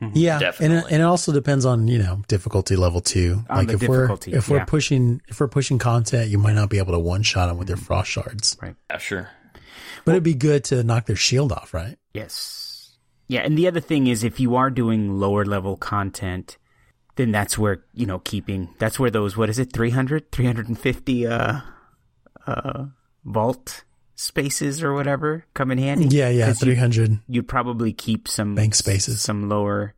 Yeah, 0.00 0.06
and 0.06 0.16
it, 0.16 0.44
Definitely. 0.44 0.92
and 0.92 1.02
it 1.02 1.04
also 1.04 1.32
depends 1.32 1.64
on 1.66 1.88
you 1.88 1.98
know 1.98 2.22
difficulty 2.28 2.76
level 2.76 3.00
too. 3.00 3.44
On 3.50 3.56
like 3.58 3.66
the 3.68 3.74
if 3.74 3.80
difficulty, 3.80 4.30
we're 4.32 4.38
if 4.38 4.48
we're 4.48 4.56
yeah. 4.58 4.64
pushing 4.64 5.20
if 5.28 5.40
we're 5.40 5.48
pushing 5.48 5.78
content, 5.78 6.30
you 6.30 6.38
might 6.38 6.54
not 6.54 6.70
be 6.70 6.78
able 6.78 6.92
to 6.92 6.98
one 6.98 7.22
shot 7.22 7.46
them 7.48 7.58
with 7.58 7.68
your 7.68 7.76
frost 7.76 8.10
shards, 8.10 8.56
Right. 8.62 8.74
yeah 8.90 8.98
sure 8.98 9.28
but 10.06 10.12
it'd 10.12 10.22
be 10.24 10.34
good 10.34 10.64
to 10.64 10.82
knock 10.82 11.04
their 11.06 11.16
shield 11.16 11.52
off, 11.52 11.74
right? 11.74 11.98
Yes. 12.14 12.96
Yeah, 13.28 13.40
and 13.40 13.56
the 13.58 13.66
other 13.68 13.80
thing 13.80 14.06
is 14.06 14.24
if 14.24 14.40
you 14.40 14.56
are 14.56 14.70
doing 14.70 15.20
lower 15.20 15.44
level 15.44 15.76
content, 15.76 16.56
then 17.20 17.30
that's 17.32 17.58
where, 17.58 17.84
you 17.92 18.06
know, 18.06 18.18
keeping 18.20 18.74
that's 18.78 18.98
where 18.98 19.10
those 19.10 19.36
what 19.36 19.50
is 19.50 19.58
it, 19.58 19.72
300, 19.74 20.32
350 20.32 21.26
uh 21.26 21.60
uh 22.46 22.84
vault 23.24 23.84
spaces 24.16 24.82
or 24.82 24.94
whatever 24.94 25.44
come 25.54 25.70
in 25.70 25.78
handy. 25.78 26.16
Yeah, 26.16 26.30
yeah, 26.30 26.46
'Cause 26.46 26.60
you- 26.62 26.66
three 26.66 26.74
hundred. 26.76 27.18
you'd 27.28 27.48
probably 27.48 27.92
keep 27.92 28.26
some 28.28 28.54
Bank 28.54 28.74
spaces. 28.74 29.20
some 29.20 29.48
lower 29.48 29.94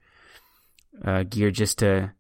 uh, 1.05 1.23
gear 1.23 1.51
just 1.51 1.79
to 1.79 2.13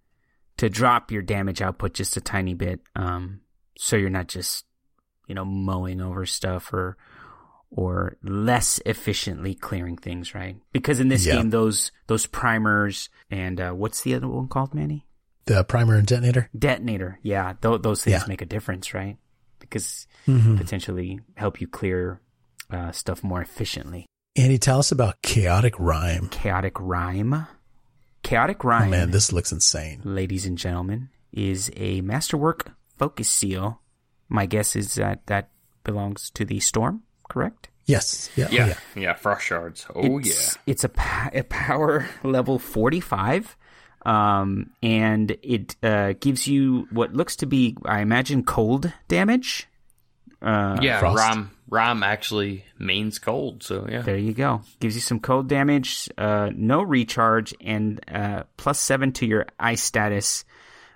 to 0.58 0.68
drop 0.68 1.10
your 1.10 1.22
damage 1.22 1.60
output 1.62 1.94
just 1.94 2.16
a 2.16 2.20
tiny 2.20 2.54
bit, 2.54 2.80
um, 2.94 3.40
so 3.78 3.96
you're 3.96 4.10
not 4.10 4.28
just 4.28 4.64
you 5.28 5.34
know 5.34 5.44
mowing 5.44 6.00
over 6.00 6.24
stuff 6.26 6.72
or 6.72 6.96
or 7.74 8.16
less 8.22 8.78
efficiently 8.84 9.54
clearing 9.54 9.96
things, 9.96 10.34
right? 10.34 10.56
Because 10.72 11.00
in 11.00 11.08
this 11.08 11.24
Yeah. 11.26 11.36
game, 11.36 11.50
those 11.50 11.90
those 12.06 12.26
primers 12.26 13.08
and 13.30 13.60
uh, 13.60 13.72
what's 13.72 14.02
the 14.02 14.14
other 14.14 14.28
one 14.28 14.48
called, 14.48 14.74
Manny? 14.74 15.06
The 15.46 15.64
primer 15.64 15.96
and 15.96 16.06
detonator. 16.06 16.48
Detonator. 16.56 17.18
Yeah, 17.22 17.54
th- 17.60 17.82
those 17.82 18.04
things 18.04 18.20
Yeah. 18.22 18.28
make 18.28 18.42
a 18.42 18.46
difference, 18.46 18.94
right? 18.94 19.16
Because 19.58 20.06
Mm-hmm. 20.28 20.56
potentially 20.56 21.20
help 21.36 21.60
you 21.60 21.66
clear 21.66 22.20
uh, 22.70 22.92
stuff 22.92 23.24
more 23.24 23.42
efficiently. 23.42 24.06
Andy, 24.36 24.56
tell 24.58 24.78
us 24.78 24.92
about 24.92 25.20
chaotic 25.22 25.74
rime. 25.78 26.28
Chaotic 26.28 26.78
rime. 26.80 27.46
Chaotic 28.22 28.64
Oh 28.64 28.68
rime. 28.68 28.90
man, 28.90 29.10
this 29.10 29.32
looks 29.32 29.50
insane. 29.52 30.00
ladies 30.04 30.46
and 30.46 30.56
gentlemen, 30.56 31.08
is 31.32 31.70
a 31.76 32.00
masterwork 32.02 32.72
focus 32.98 33.28
seal. 33.28 33.80
My 34.28 34.46
guess 34.46 34.76
is 34.76 34.94
that 34.94 35.26
that 35.26 35.50
belongs 35.84 36.30
to 36.30 36.44
the 36.44 36.60
storm, 36.60 37.02
correct? 37.32 37.70
Yes. 37.86 38.28
Yeah. 38.36 38.48
oh, 38.50 38.54
yeah 38.54 38.66
yeah. 38.66 38.74
yeah, 38.94 39.14
frost 39.14 39.44
shards 39.46 39.86
oh 39.94 40.18
it's, 40.18 40.58
It's 40.66 40.84
a, 40.84 40.90
a 41.32 41.42
power 41.44 42.06
level 42.22 42.58
45. 42.58 43.56
Um, 44.04 44.70
and 44.82 45.30
it 45.42 45.76
uh, 45.82 46.12
gives 46.20 46.46
you 46.46 46.86
what 46.90 47.14
looks 47.14 47.36
to 47.36 47.46
be, 47.46 47.76
I 47.84 48.00
imagine, 48.02 48.44
cold 48.44 48.92
damage. 49.08 49.66
Uh, 50.42 50.76
yeah 50.80 50.82
yeah 50.82 50.98
Frost. 50.98 51.18
rime 51.18 51.50
rime 51.70 52.02
actually 52.02 52.64
means 52.76 53.20
cold 53.20 53.62
so 53.62 53.86
yeah 53.88 54.02
There 54.02 54.16
you 54.18 54.32
go. 54.32 54.62
Gives 54.80 54.96
you 54.96 55.00
some 55.00 55.20
cold 55.20 55.48
damage, 55.48 56.10
uh, 56.18 56.50
no 56.52 56.82
recharge, 56.82 57.54
and 57.60 58.00
uh, 58.12 58.42
plus 58.56 58.80
seven 58.80 59.12
to 59.12 59.26
your 59.26 59.46
ice 59.58 59.82
status, 59.82 60.44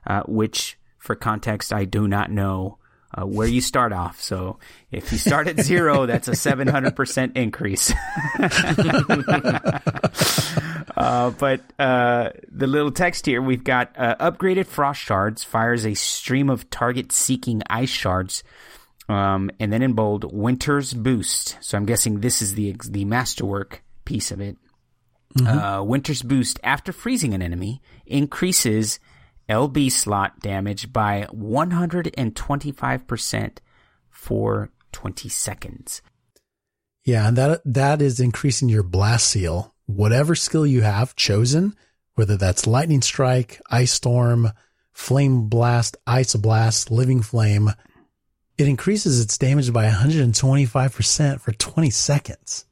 uh, 0.05 0.23
which, 0.27 0.77
for 0.99 1.15
context, 1.15 1.73
I 1.73 1.85
do 1.85 2.09
not 2.09 2.31
know 2.31 2.79
uh, 3.17 3.25
where 3.25 3.49
you 3.49 3.61
start 3.61 3.93
off. 3.93 4.21
So 4.21 4.59
if 4.91 5.13
you 5.13 5.19
start 5.19 5.49
at 5.49 5.61
zero, 5.61 6.07
that's 6.07 6.29
a 6.29 6.33
700% 6.33 7.37
increase. 7.37 7.93
uh, 10.97 11.31
but 11.31 11.61
uh, 11.79 12.31
the 12.51 12.67
little 12.67 12.93
text 12.93 13.27
here 13.27 13.41
we've 13.41 13.65
got 13.65 13.93
uh, 13.97 14.17
upgraded 14.17 14.67
frost 14.67 15.01
shards 15.01 15.43
fires 15.43 15.87
a 15.87 15.95
stream 15.95 16.51
of 16.51 16.69
target 16.71 17.13
seeking 17.13 17.63
ice 17.69 17.91
shards 17.91 18.43
um, 19.09 19.51
and 19.61 19.73
then 19.73 19.83
in 19.83 19.93
bold, 19.93 20.33
Winter's 20.33 20.93
Boost. 20.93 21.57
So 21.61 21.79
I'm 21.79 21.87
guessing 21.87 22.21
this 22.21 22.43
is 22.43 22.55
the 22.55 22.75
the 22.89 23.05
masterwork 23.05 23.83
piece 24.05 24.31
of 24.31 24.41
it. 24.41 24.57
Uh, 25.45 25.83
Winter's 25.85 26.23
Boost, 26.23 26.59
after 26.65 26.93
freezing 26.93 27.35
an 27.35 27.43
enemy, 27.43 27.83
increases 28.07 28.99
LB 29.49 29.91
slot 29.93 30.41
damage 30.41 30.93
by 30.93 31.27
125% 31.33 33.59
for 34.11 34.71
20 34.93 35.29
seconds. 35.29 36.03
Yeah, 37.05 37.29
and 37.29 37.37
that 37.37 37.61
that 37.65 38.03
is 38.03 38.19
increasing 38.19 38.69
your 38.69 38.83
blast 38.83 39.29
seal. 39.29 39.73
Whatever 39.87 40.35
skill 40.35 40.67
you 40.67 40.81
have 40.83 41.15
chosen, 41.15 41.77
whether 42.15 42.37
that's 42.37 42.67
lightning 42.67 43.03
strike, 43.03 43.61
ice 43.71 43.93
storm, 43.93 44.51
flame 44.93 45.49
blast, 45.49 45.97
ice 46.07 46.35
blast, 46.35 46.91
living 46.91 47.23
flame, 47.23 47.71
it 48.59 48.67
increases 48.67 49.21
its 49.21 49.39
damage 49.39 49.73
by 49.73 49.89
125% 49.89 51.41
for 51.41 51.53
20 51.53 51.91
seconds. 51.91 52.65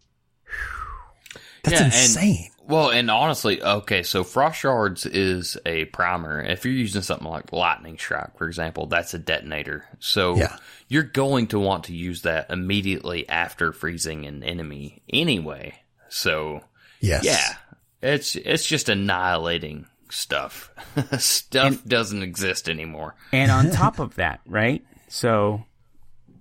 That's 1.62 1.74
Yeah, 1.74 1.84
and- 1.84 1.94
insane. 1.94 2.50
Well, 2.66 2.90
and 2.90 3.10
honestly, 3.10 3.62
okay, 3.62 4.02
so 4.02 4.24
Frost 4.24 4.58
Shards 4.60 5.04
is 5.06 5.56
a 5.66 5.84
primer. 5.86 6.40
If 6.42 6.64
you're 6.64 6.72
using 6.74 7.02
something 7.02 7.28
like 7.28 7.52
Lightning 7.52 7.98
Strike, 7.98 8.38
for 8.38 8.46
example, 8.46 8.86
that's 8.86 9.12
a 9.14 9.18
detonator. 9.18 9.84
So 9.98 10.36
Yeah. 10.36 10.56
you're 10.88 11.02
going 11.02 11.48
to 11.48 11.58
want 11.58 11.84
to 11.84 11.94
use 11.94 12.22
that 12.22 12.50
immediately 12.50 13.28
after 13.28 13.72
freezing 13.72 14.24
an 14.26 14.42
enemy 14.42 15.02
anyway. 15.12 15.74
So 16.08 16.62
yes. 17.00 17.24
yeah, 17.24 17.54
it's 18.02 18.34
it's 18.36 18.64
just 18.66 18.88
annihilating 18.88 19.86
stuff. 20.10 20.70
stuff 21.18 21.84
doesn't 21.84 22.22
exist 22.22 22.68
anymore. 22.68 23.14
And 23.32 23.50
on 23.50 23.70
top 23.72 23.98
of 23.98 24.14
that, 24.14 24.40
right? 24.46 24.82
So 25.08 25.64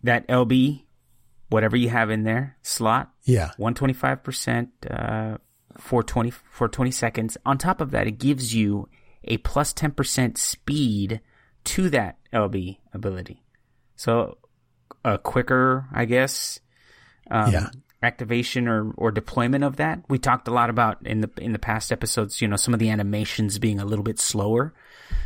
that 0.03 0.27
LB, 0.27 0.83
whatever 1.49 1.75
you 1.75 1.89
have 1.89 2.09
in 2.11 2.23
there, 2.23 2.55
slot, 2.61 3.11
Yeah. 3.23 3.51
125% 3.59 4.69
uh, 4.89 5.37
for 5.77 6.03
20 6.03 6.31
for 6.31 6.67
20 6.67 6.91
seconds. 6.91 7.37
On 7.45 7.57
top 7.57 7.81
of 7.81 7.91
that, 7.91 8.07
it 8.07 8.19
gives 8.19 8.53
you 8.55 8.89
a 9.25 9.37
plus 9.37 9.73
10% 9.73 10.37
speed 10.37 11.21
to 11.65 11.89
that 11.89 12.17
LB 12.33 12.77
ability. 12.93 13.41
So 13.95 14.37
a 15.05 15.17
quicker, 15.17 15.85
I 15.93 16.05
guess, 16.05 16.59
um, 17.31 17.53
Yeah. 17.53 17.69
activation 18.01 18.67
or, 18.67 18.91
or 18.97 19.11
deployment 19.11 19.63
of 19.63 19.77
that. 19.77 19.99
We 20.09 20.19
talked 20.19 20.47
a 20.49 20.51
lot 20.53 20.69
about 20.69 21.05
in 21.07 21.21
the 21.21 21.29
in 21.37 21.53
the 21.53 21.59
past 21.59 21.91
episodes, 21.91 22.41
you 22.41 22.47
know, 22.49 22.57
some 22.57 22.73
of 22.73 22.79
the 22.81 22.89
animations 22.89 23.59
being 23.59 23.79
a 23.79 23.85
little 23.85 24.03
bit 24.03 24.19
slower. 24.19 24.73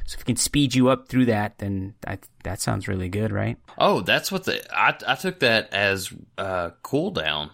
So 0.05 0.15
if 0.15 0.21
it 0.21 0.25
can 0.25 0.35
speed 0.35 0.75
you 0.75 0.89
up 0.89 1.07
through 1.07 1.25
that, 1.25 1.57
then 1.59 1.95
I, 2.05 2.19
that 2.43 2.61
sounds 2.61 2.87
really 2.87 3.09
good, 3.09 3.31
right? 3.31 3.57
Oh, 3.77 4.01
that's 4.01 4.31
what 4.31 4.43
the 4.43 4.61
I 4.75 4.95
I 5.07 5.15
took 5.15 5.39
that 5.39 5.73
as 5.73 6.13
uh, 6.37 6.71
cooldown. 6.83 7.49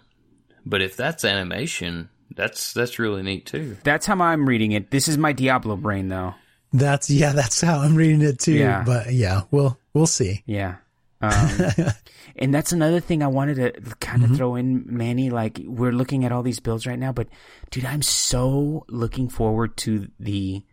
But 0.65 0.81
if 0.81 0.95
that's 0.97 1.23
animation, 1.25 2.09
that's 2.35 2.73
that's 2.73 2.99
really 2.99 3.23
neat 3.23 3.45
too. 3.45 3.77
That's 3.83 4.05
how 4.05 4.19
I'm 4.21 4.47
reading 4.47 4.71
it. 4.73 4.91
This 4.91 5.07
is 5.07 5.17
my 5.17 5.31
Diablo 5.33 5.75
brain, 5.75 6.07
though. 6.09 6.33
That's 6.71 7.09
yeah, 7.09 7.33
that's 7.33 7.61
how 7.61 7.79
I'm 7.79 7.95
reading 7.95 8.21
it 8.21 8.39
too. 8.39 8.53
Yeah. 8.53 8.83
But 8.85 9.13
yeah, 9.13 9.41
we'll 9.51 9.77
we'll 9.93 10.07
see. 10.07 10.43
Yeah. 10.45 10.75
Um, 11.21 11.49
and 12.35 12.53
that's 12.53 12.71
another 12.73 12.99
thing 12.99 13.23
I 13.23 13.27
wanted 13.27 13.55
to 13.55 13.95
kind 14.01 14.23
of 14.23 14.29
Mm-hmm. 14.29 14.35
throw 14.37 14.55
in, 14.55 14.83
Manny. 14.87 15.29
Like, 15.29 15.59
we're 15.63 15.93
looking 15.93 16.25
at 16.25 16.31
all 16.33 16.43
these 16.43 16.59
builds 16.59 16.85
right 16.85 16.99
now, 16.99 17.13
but 17.13 17.27
dude, 17.69 17.85
I'm 17.85 18.01
so 18.01 18.85
looking 18.89 19.29
forward 19.29 19.77
to 19.77 20.09
the 20.19 20.63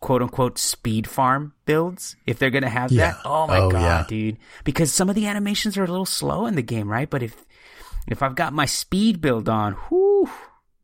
quote 0.00 0.20
unquote 0.20 0.58
speed 0.58 1.06
farm 1.08 1.54
builds. 1.64 2.14
If 2.26 2.38
they're 2.38 2.50
going 2.50 2.62
to 2.64 2.68
have 2.68 2.92
Yeah. 2.92 3.12
that. 3.12 3.20
Oh 3.24 3.46
my 3.46 3.58
Oh, 3.58 3.70
God, 3.70 3.80
yeah. 3.80 4.04
dude. 4.08 4.36
Because 4.64 4.92
some 4.92 5.08
of 5.08 5.14
the 5.14 5.26
animations 5.28 5.78
are 5.78 5.84
a 5.84 5.88
little 5.88 6.04
slow 6.06 6.44
in 6.46 6.56
the 6.56 6.62
game, 6.62 6.88
right? 6.90 7.08
But 7.08 7.22
if, 7.22 7.34
if 8.06 8.22
I've 8.22 8.34
got 8.34 8.52
my 8.52 8.66
speed 8.66 9.20
build 9.22 9.48
on, 9.48 9.76
whoo, 9.90 10.28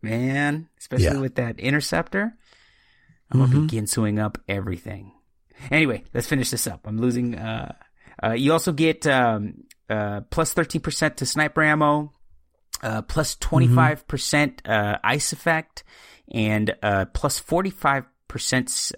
man, 0.03 0.69
especially 0.79 1.07
Yeah. 1.07 1.21
with 1.21 1.37
that 1.37 1.59
interceptor, 1.61 2.37
I'm 3.31 3.41
gonna 3.41 3.67
be 3.67 3.77
ginsuing 3.79 4.21
up 4.21 4.39
everything. 4.49 5.13
Anyway, 5.71 6.05
let's 6.13 6.27
finish 6.27 6.51
this 6.51 6.67
up. 6.67 6.87
I'm 6.87 6.99
losing. 7.01 7.37
Uh, 7.37 7.73
uh, 8.23 8.33
you 8.33 8.53
also 8.53 8.73
get 8.73 9.07
um, 9.07 9.65
uh, 9.89 10.21
plus 10.31 10.53
13% 10.55 11.17
to 11.17 11.27
sniper 11.27 11.63
ammo, 11.63 12.13
uh, 12.83 13.03
plus 13.03 13.37
25% 13.37 14.61
uh, 14.69 14.99
ice 15.05 15.33
effect, 15.33 15.85
and 16.33 16.75
uh, 16.83 17.05
plus 17.15 17.41
45% 17.41 18.05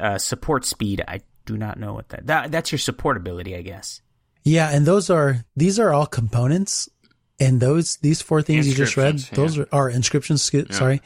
uh, 0.00 0.18
support 0.18 0.64
speed. 0.64 1.02
I 1.06 1.20
do 1.46 1.56
not 1.56 1.78
know 1.78 1.92
what 1.92 2.08
that, 2.08 2.26
that 2.26 2.50
that's 2.52 2.72
your 2.72 2.78
support 2.78 3.16
ability, 3.16 3.54
I 3.56 3.62
guess. 3.62 4.00
Yeah, 4.42 4.70
and 4.70 4.84
those 4.86 5.10
are 5.10 5.44
these 5.56 5.78
are 5.78 5.92
all 5.92 6.06
components, 6.06 6.88
and 7.40 7.60
those 7.60 7.96
these 7.96 8.22
four 8.22 8.42
things 8.42 8.66
you 8.68 8.74
just 8.74 8.96
read, 8.96 9.14
Inscriptions, 9.14 9.36
those 9.36 9.56
yeah. 9.56 9.64
are, 9.72 9.86
are 9.86 9.90
inscriptions. 9.90 10.42
sc- 10.42 10.70
Sorry, 10.72 11.00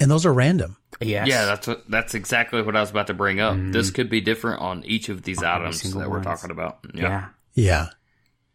and 0.00 0.10
those 0.10 0.26
are 0.26 0.32
random. 0.32 0.76
Yes. 1.00 1.28
Yeah, 1.28 1.44
that's 1.44 1.66
what, 1.66 1.90
that's 1.90 2.14
exactly 2.14 2.62
what 2.62 2.74
I 2.74 2.80
was 2.80 2.90
about 2.90 3.08
to 3.08 3.14
bring 3.14 3.38
up. 3.38 3.54
This 3.58 3.90
could 3.90 4.08
be 4.08 4.22
different 4.22 4.62
on 4.62 4.82
each 4.84 5.10
of 5.10 5.22
these 5.22 5.42
items 5.42 5.82
single 5.82 6.00
that 6.00 6.10
we're 6.10 6.22
talking 6.22 6.50
about. 6.50 6.78
yeah. 6.94 7.28
Yeah, 7.54 7.88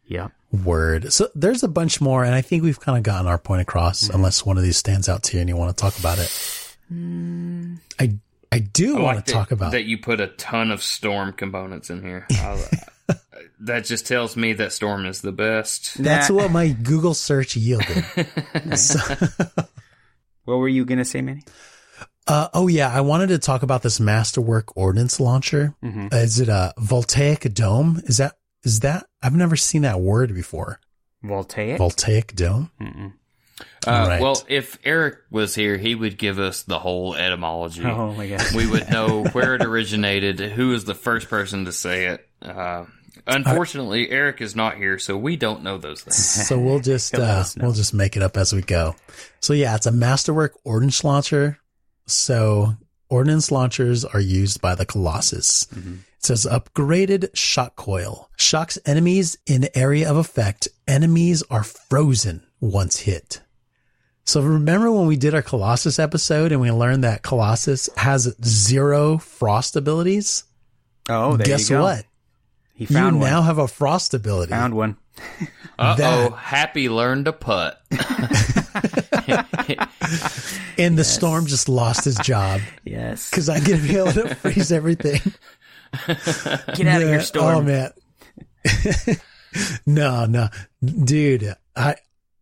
Yeah. 0.06 0.28
word. 0.52 1.12
So 1.14 1.30
there's 1.36 1.62
a 1.64 1.68
bunch 1.68 2.02
more, 2.02 2.24
and 2.24 2.34
I 2.36 2.42
think 2.42 2.64
we've 2.64 2.80
kind 2.80 2.98
of 2.98 3.04
gotten 3.04 3.28
our 3.28 3.38
point 3.38 3.62
across. 3.62 4.10
Unless 4.10 4.44
one 4.46 4.58
of 4.58 4.64
these 4.64 4.78
stands 4.78 5.08
out 5.10 5.22
to 5.24 5.38
you 5.38 5.42
and 5.42 5.50
you 5.50 5.56
want 5.58 5.76
to 5.76 5.80
talk 5.82 5.98
about 6.00 6.18
it, 6.20 6.32
I 8.00 8.16
I 8.52 8.60
do 8.60 8.98
I 8.98 9.02
want 9.02 9.16
like 9.18 9.26
to 9.26 9.32
that- 9.32 9.38
talk 9.38 9.52
about. 9.52 9.72
that 9.74 9.86
you 9.86 9.98
put 10.00 10.20
a 10.20 10.28
ton 10.28 10.72
of 10.72 10.82
storm 10.84 11.34
components 11.34 11.90
in 11.90 12.02
here. 12.04 12.26
I- 13.62 13.66
that 13.66 13.86
just 13.86 14.08
tells 14.08 14.36
me 14.36 14.54
that 14.54 14.72
storm 14.74 15.06
is 15.06 15.22
the 15.22 15.32
best. 15.32 15.98
That's 15.98 16.30
Nah. 16.30 16.36
what 16.36 16.52
my 16.52 16.70
Google 16.70 17.14
search 17.14 17.56
yielded. 17.56 18.06
So- 18.78 19.00
What 20.46 20.56
were 20.58 20.68
you 20.68 20.86
gonna 20.86 21.06
say, 21.06 21.22
Manny? 21.22 21.44
Uh, 22.28 22.48
oh 22.54 22.68
yeah, 22.68 22.90
I 22.92 23.02
wanted 23.02 23.28
to 23.30 23.40
talk 23.40 23.64
about 23.64 23.84
this 23.84 24.00
Masterwork 24.00 24.76
ordnance 24.76 25.20
launcher. 25.20 25.76
Mm-hmm. 25.84 26.08
Uh, 26.12 26.18
is 26.18 26.40
it 26.40 26.50
a 26.50 26.74
voltaic 26.78 27.54
dome? 27.54 28.02
Is 28.06 28.18
that 28.18 28.38
is 28.64 28.80
that? 28.82 29.06
I've 29.22 29.36
never 29.36 29.56
seen 29.56 29.84
that 29.84 30.00
word 30.02 30.34
before. 30.34 30.80
Voltaic. 31.24 31.78
Voltaic 31.78 32.36
dome. 32.36 32.72
Mm-mm. 32.82 33.14
Uh, 33.86 34.06
Right. 34.08 34.22
Well, 34.22 34.42
if 34.48 34.80
Eric 34.84 35.18
was 35.30 35.54
here, 35.56 35.78
he 35.78 35.94
would 35.96 36.18
give 36.18 36.40
us 36.40 36.64
the 36.64 36.80
whole 36.80 37.16
etymology. 37.16 37.84
Oh 37.86 38.14
my 38.14 38.28
god. 38.28 38.44
We 38.56 38.68
would 38.68 38.90
know 38.90 39.24
where 39.26 39.56
it 39.56 39.62
originated, 39.66 40.40
who 40.40 40.70
was 40.70 40.86
the 40.86 40.96
first 40.96 41.30
person 41.30 41.66
to 41.66 41.72
say 41.72 42.06
it. 42.08 42.28
Uh, 42.42 42.86
unfortunately, 43.28 44.10
Eric 44.10 44.42
is 44.42 44.56
not 44.56 44.78
here, 44.78 45.00
so 45.00 45.18
we 45.18 45.36
don't 45.36 45.64
know 45.64 45.78
those 45.78 46.02
things. 46.02 46.18
So 46.48 46.60
we'll 46.60 46.80
just 46.80 47.16
uh, 47.16 47.44
we'll 47.58 47.74
just 47.74 47.94
make 47.94 48.18
it 48.18 48.24
up 48.24 48.38
as 48.38 48.54
we 48.54 48.62
go. 48.62 48.96
So 49.40 49.54
yeah, 49.54 49.76
it's 49.76 49.86
a 49.86 49.92
Masterwork 49.92 50.54
ordnance 50.64 51.04
launcher. 51.04 51.60
So 52.08 52.76
ordnance 53.10 53.52
launchers 53.52 54.04
are 54.06 54.20
used 54.20 54.62
by 54.62 54.76
the 54.76 54.86
Colossus. 54.86 55.66
Mm-hmm. 55.66 55.94
It 55.94 56.26
says 56.26 56.46
upgraded 56.50 57.30
shock 57.36 57.76
coil 57.76 58.30
shocks 58.38 58.78
enemies 58.86 59.38
in 59.46 59.70
area 59.76 60.10
of 60.10 60.18
effect. 60.18 60.68
Enemies 60.88 61.44
are 61.50 61.64
frozen 61.64 62.46
once 62.60 63.00
hit. 63.00 63.42
So 64.24 64.42
remember 64.42 64.92
when 64.92 65.08
we 65.08 65.18
did 65.18 65.34
our 65.34 65.42
Colossus 65.42 66.00
episode 66.00 66.52
and 66.52 66.62
we 66.62 66.72
learned 66.72 67.04
that 67.04 67.24
Colossus 67.24 67.90
has 67.98 68.34
zero 68.46 69.18
frost 69.18 69.76
abilities? 69.76 70.44
Oh, 71.10 71.38
there 71.38 71.48
Guess 71.48 71.70
you 71.70 71.78
go. 71.78 71.84
what? 71.84 72.06
He 72.74 72.86
found 72.86 73.18
you 73.18 73.22
one. 73.22 73.30
now 73.30 73.42
have 73.44 73.58
a 73.58 73.68
frost 73.68 74.14
ability. 74.14 74.52
Found 74.52 74.74
one. 74.74 74.98
Uh 75.80 75.94
oh, 75.94 75.96
That- 75.98 76.32
Happy 76.34 76.90
learned 76.90 77.26
to 77.26 77.34
putt. 77.34 77.82
and 80.78 80.98
the 80.98 81.04
storm 81.04 81.48
just 81.48 81.68
lost 81.70 82.06
his 82.06 82.16
job. 82.18 82.62
Yes. 82.84 83.30
because 83.30 83.50
I'm 83.50 83.64
gonna 83.64 83.82
be 83.82 83.98
able 83.98 84.12
to 84.14 84.36
freeze 84.42 84.72
everything. 84.72 85.20
Get 86.08 86.88
out 86.88 87.02
of 87.02 87.08
here, 87.08 87.22
storm. 87.22 87.56
Oh 87.58 87.62
man, 87.64 87.92
no, 89.86 90.26
no, 90.26 90.50
dude. 90.84 91.56
I, 91.76 91.96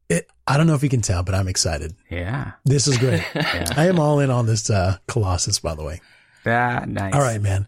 it, 0.10 0.28
I 0.48 0.58
don't 0.58 0.68
know 0.68 0.76
if 0.76 0.84
you 0.84 0.90
can 0.90 1.02
tell, 1.02 1.24
but 1.24 1.34
I'm 1.36 1.48
excited. 1.48 1.96
Yeah. 2.10 2.52
This 2.66 2.88
is 2.88 2.98
great. 2.98 3.24
I 3.78 3.88
am 3.88 4.00
all 4.00 4.20
in 4.20 4.30
on 4.30 4.46
this 4.48 4.70
uh, 4.70 4.98
Colossus, 5.08 5.60
by 5.60 5.76
the 5.76 5.84
way. 5.84 6.02
Ah, 6.46 6.84
nice. 6.88 7.14
All 7.14 7.22
right, 7.22 7.42
man. 7.42 7.68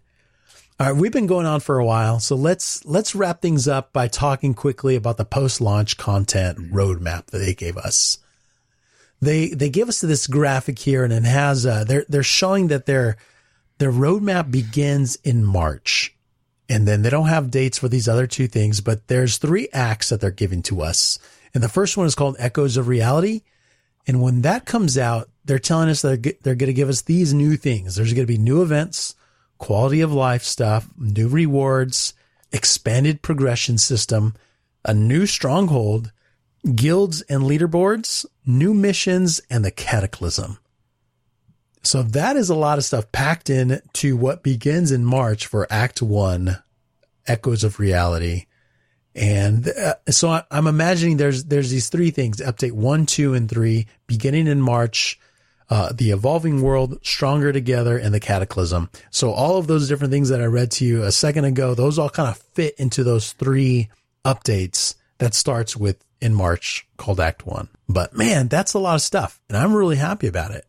All 0.81 0.87
right, 0.87 0.95
we've 0.95 1.11
been 1.11 1.27
going 1.27 1.45
on 1.45 1.59
for 1.59 1.77
a 1.77 1.85
while, 1.85 2.19
so 2.19 2.35
let's 2.35 2.83
let's 2.85 3.13
wrap 3.13 3.39
things 3.39 3.67
up 3.67 3.93
by 3.93 4.07
talking 4.07 4.55
quickly 4.55 4.95
about 4.95 5.17
the 5.17 5.25
post-launch 5.25 5.95
content 5.95 6.57
roadmap 6.73 7.27
that 7.27 7.37
they 7.37 7.53
gave 7.53 7.77
us. 7.77 8.17
They 9.21 9.49
they 9.49 9.69
give 9.69 9.89
us 9.89 10.01
this 10.01 10.25
graphic 10.25 10.79
here, 10.79 11.03
and 11.03 11.13
it 11.13 11.23
has 11.23 11.67
uh, 11.67 11.83
they're 11.83 12.05
they're 12.09 12.23
showing 12.23 12.69
that 12.69 12.87
their 12.87 13.17
their 13.77 13.91
roadmap 13.91 14.49
begins 14.49 15.17
in 15.17 15.45
March, 15.45 16.15
and 16.67 16.87
then 16.87 17.03
they 17.03 17.11
don't 17.11 17.27
have 17.27 17.51
dates 17.51 17.77
for 17.77 17.87
these 17.87 18.07
other 18.07 18.25
two 18.25 18.47
things, 18.47 18.81
but 18.81 19.07
there's 19.07 19.37
three 19.37 19.69
acts 19.73 20.09
that 20.09 20.19
they're 20.19 20.31
giving 20.31 20.63
to 20.63 20.81
us, 20.81 21.19
and 21.53 21.63
the 21.63 21.69
first 21.69 21.95
one 21.95 22.07
is 22.07 22.15
called 22.15 22.37
Echoes 22.39 22.75
of 22.75 22.87
Reality, 22.87 23.43
and 24.07 24.19
when 24.19 24.41
that 24.41 24.65
comes 24.65 24.97
out, 24.97 25.29
they're 25.45 25.59
telling 25.59 25.89
us 25.89 26.01
they're, 26.01 26.17
they're 26.17 26.55
going 26.55 26.65
to 26.65 26.73
give 26.73 26.89
us 26.89 27.03
these 27.03 27.35
new 27.35 27.55
things. 27.55 27.93
There's 27.93 28.13
going 28.13 28.25
to 28.25 28.33
be 28.33 28.39
new 28.39 28.63
events, 28.63 29.13
quality 29.61 30.01
of 30.01 30.11
life 30.11 30.41
stuff, 30.41 30.89
new 30.97 31.27
rewards, 31.27 32.15
expanded 32.51 33.21
progression 33.21 33.77
system, 33.77 34.33
a 34.83 34.91
new 34.91 35.27
stronghold, 35.27 36.11
guilds 36.73 37.21
and 37.21 37.43
leaderboards, 37.43 38.25
new 38.43 38.73
missions, 38.73 39.39
and 39.51 39.63
the 39.63 39.69
cataclysm. 39.69 40.57
So 41.83 42.01
that 42.01 42.35
is 42.35 42.49
a 42.49 42.55
lot 42.55 42.79
of 42.79 42.83
stuff 42.83 43.11
packed 43.11 43.51
in 43.51 43.81
to 43.93 44.17
what 44.17 44.41
begins 44.41 44.91
in 44.91 45.05
March 45.05 45.45
for 45.45 45.67
Act 45.69 46.01
One, 46.01 46.57
Echoes 47.27 47.63
of 47.63 47.79
Reality. 47.79 48.47
And 49.13 49.67
uh, 49.69 49.93
so 50.09 50.31
I, 50.31 50.43
I'm 50.49 50.65
imagining 50.65 51.17
there's 51.17 51.43
there's 51.43 51.69
these 51.69 51.89
three 51.89 52.09
things: 52.09 52.37
update 52.37 52.71
one, 52.71 53.05
two, 53.05 53.35
and 53.35 53.47
three, 53.47 53.85
beginning 54.07 54.47
in 54.47 54.59
March. 54.59 55.19
Uh, 55.71 55.89
the 55.93 56.11
evolving 56.11 56.61
world, 56.61 56.99
stronger 57.01 57.53
together, 57.53 57.97
and 57.97 58.13
the 58.13 58.19
cataclysm. 58.19 58.89
So 59.09 59.31
all 59.31 59.55
of 59.57 59.67
those 59.67 59.87
different 59.87 60.11
things 60.11 60.27
that 60.27 60.41
I 60.41 60.45
read 60.45 60.69
to 60.71 60.85
you 60.85 61.03
a 61.03 61.13
second 61.13 61.45
ago, 61.45 61.73
those 61.73 61.97
all 61.97 62.09
kind 62.09 62.27
of 62.27 62.37
fit 62.37 62.75
into 62.77 63.05
those 63.05 63.31
three 63.31 63.87
updates 64.25 64.95
that 65.19 65.33
starts 65.33 65.77
with 65.77 66.03
in 66.19 66.33
March 66.33 66.85
called 66.97 67.21
Act 67.21 67.45
One. 67.47 67.69
But 67.87 68.13
man, 68.13 68.49
that's 68.49 68.73
a 68.73 68.79
lot 68.79 68.95
of 68.95 69.01
stuff, 69.01 69.39
and 69.47 69.57
I'm 69.57 69.73
really 69.73 69.95
happy 69.95 70.27
about 70.27 70.51
it. 70.51 70.65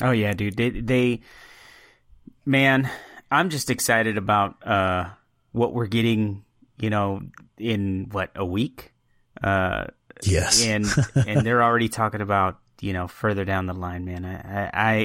Oh 0.00 0.12
yeah, 0.12 0.32
dude. 0.32 0.56
They, 0.56 0.70
they, 0.70 1.20
man, 2.46 2.88
I'm 3.32 3.50
just 3.50 3.68
excited 3.68 4.16
about 4.16 4.64
uh 4.66 5.08
what 5.52 5.74
we're 5.74 5.86
getting. 5.88 6.44
You 6.78 6.88
know, 6.90 7.20
in 7.58 8.08
what 8.12 8.30
a 8.36 8.44
week, 8.46 8.94
uh, 9.42 9.86
Yes. 10.22 10.64
and 10.64 10.86
and 11.14 11.44
they're 11.44 11.62
already 11.68 11.88
talking 11.90 12.20
about 12.22 12.58
you 12.80 12.92
know 12.92 13.06
further 13.08 13.44
down 13.44 13.66
the 13.66 13.74
line, 13.74 14.04
man. 14.04 14.24
I, 14.24 14.34
I, 14.34 14.70
I 14.92 15.04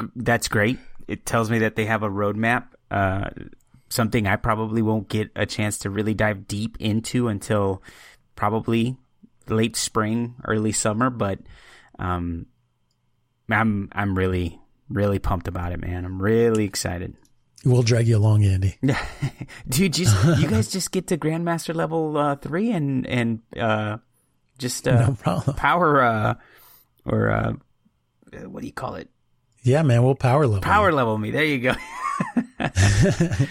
g- 0.00 0.06
that's 0.16 0.48
great. 0.48 0.78
It 1.08 1.26
tells 1.26 1.50
me 1.50 1.60
that 1.60 1.76
they 1.76 1.84
have 1.86 2.02
a 2.02 2.08
roadmap. 2.08 2.64
Uh, 2.90 3.30
something 3.88 4.26
I 4.26 4.36
probably 4.36 4.82
won't 4.82 5.08
get 5.08 5.30
a 5.36 5.44
chance 5.46 5.78
to 5.80 5.90
really 5.90 6.14
dive 6.14 6.46
deep 6.48 6.76
into 6.80 7.28
until 7.28 7.82
probably 8.36 8.96
late 9.48 9.76
spring, 9.76 10.34
early 10.44 10.72
summer. 10.72 11.10
But 11.10 11.40
um, 11.98 12.46
I'm 13.50 13.88
I'm 13.92 14.16
really 14.16 14.58
really 14.88 15.18
pumped 15.18 15.48
about 15.48 15.72
it, 15.72 15.80
man. 15.80 16.04
I'm 16.04 16.20
really 16.22 16.64
excited. 16.64 17.14
We'll 17.64 17.82
drag 17.82 18.08
you 18.08 18.16
along, 18.18 18.44
Andy. 18.44 18.76
Dude, 19.68 19.92
just 19.92 20.40
you 20.40 20.48
guys 20.48 20.68
just 20.68 20.90
get 20.90 21.06
to 21.08 21.16
Grandmaster 21.16 21.74
level 21.74 22.16
uh, 22.16 22.36
three 22.36 22.72
and 22.72 23.06
and 23.06 23.40
uh, 23.56 23.98
just 24.58 24.88
uh, 24.88 25.06
No 25.08 25.14
problem. 25.14 25.56
power 25.56 26.02
uh, 26.02 26.34
or 27.04 27.30
uh, 27.30 27.52
what 28.46 28.60
do 28.60 28.66
you 28.66 28.72
call 28.72 28.94
it? 28.96 29.08
Yeah, 29.62 29.82
man, 29.82 30.02
we'll 30.02 30.14
power 30.14 30.46
level. 30.46 30.62
Power 30.62 30.92
level 30.92 31.18
me. 31.18 31.30
There 31.30 31.44
you 31.44 31.60
go. 31.60 31.74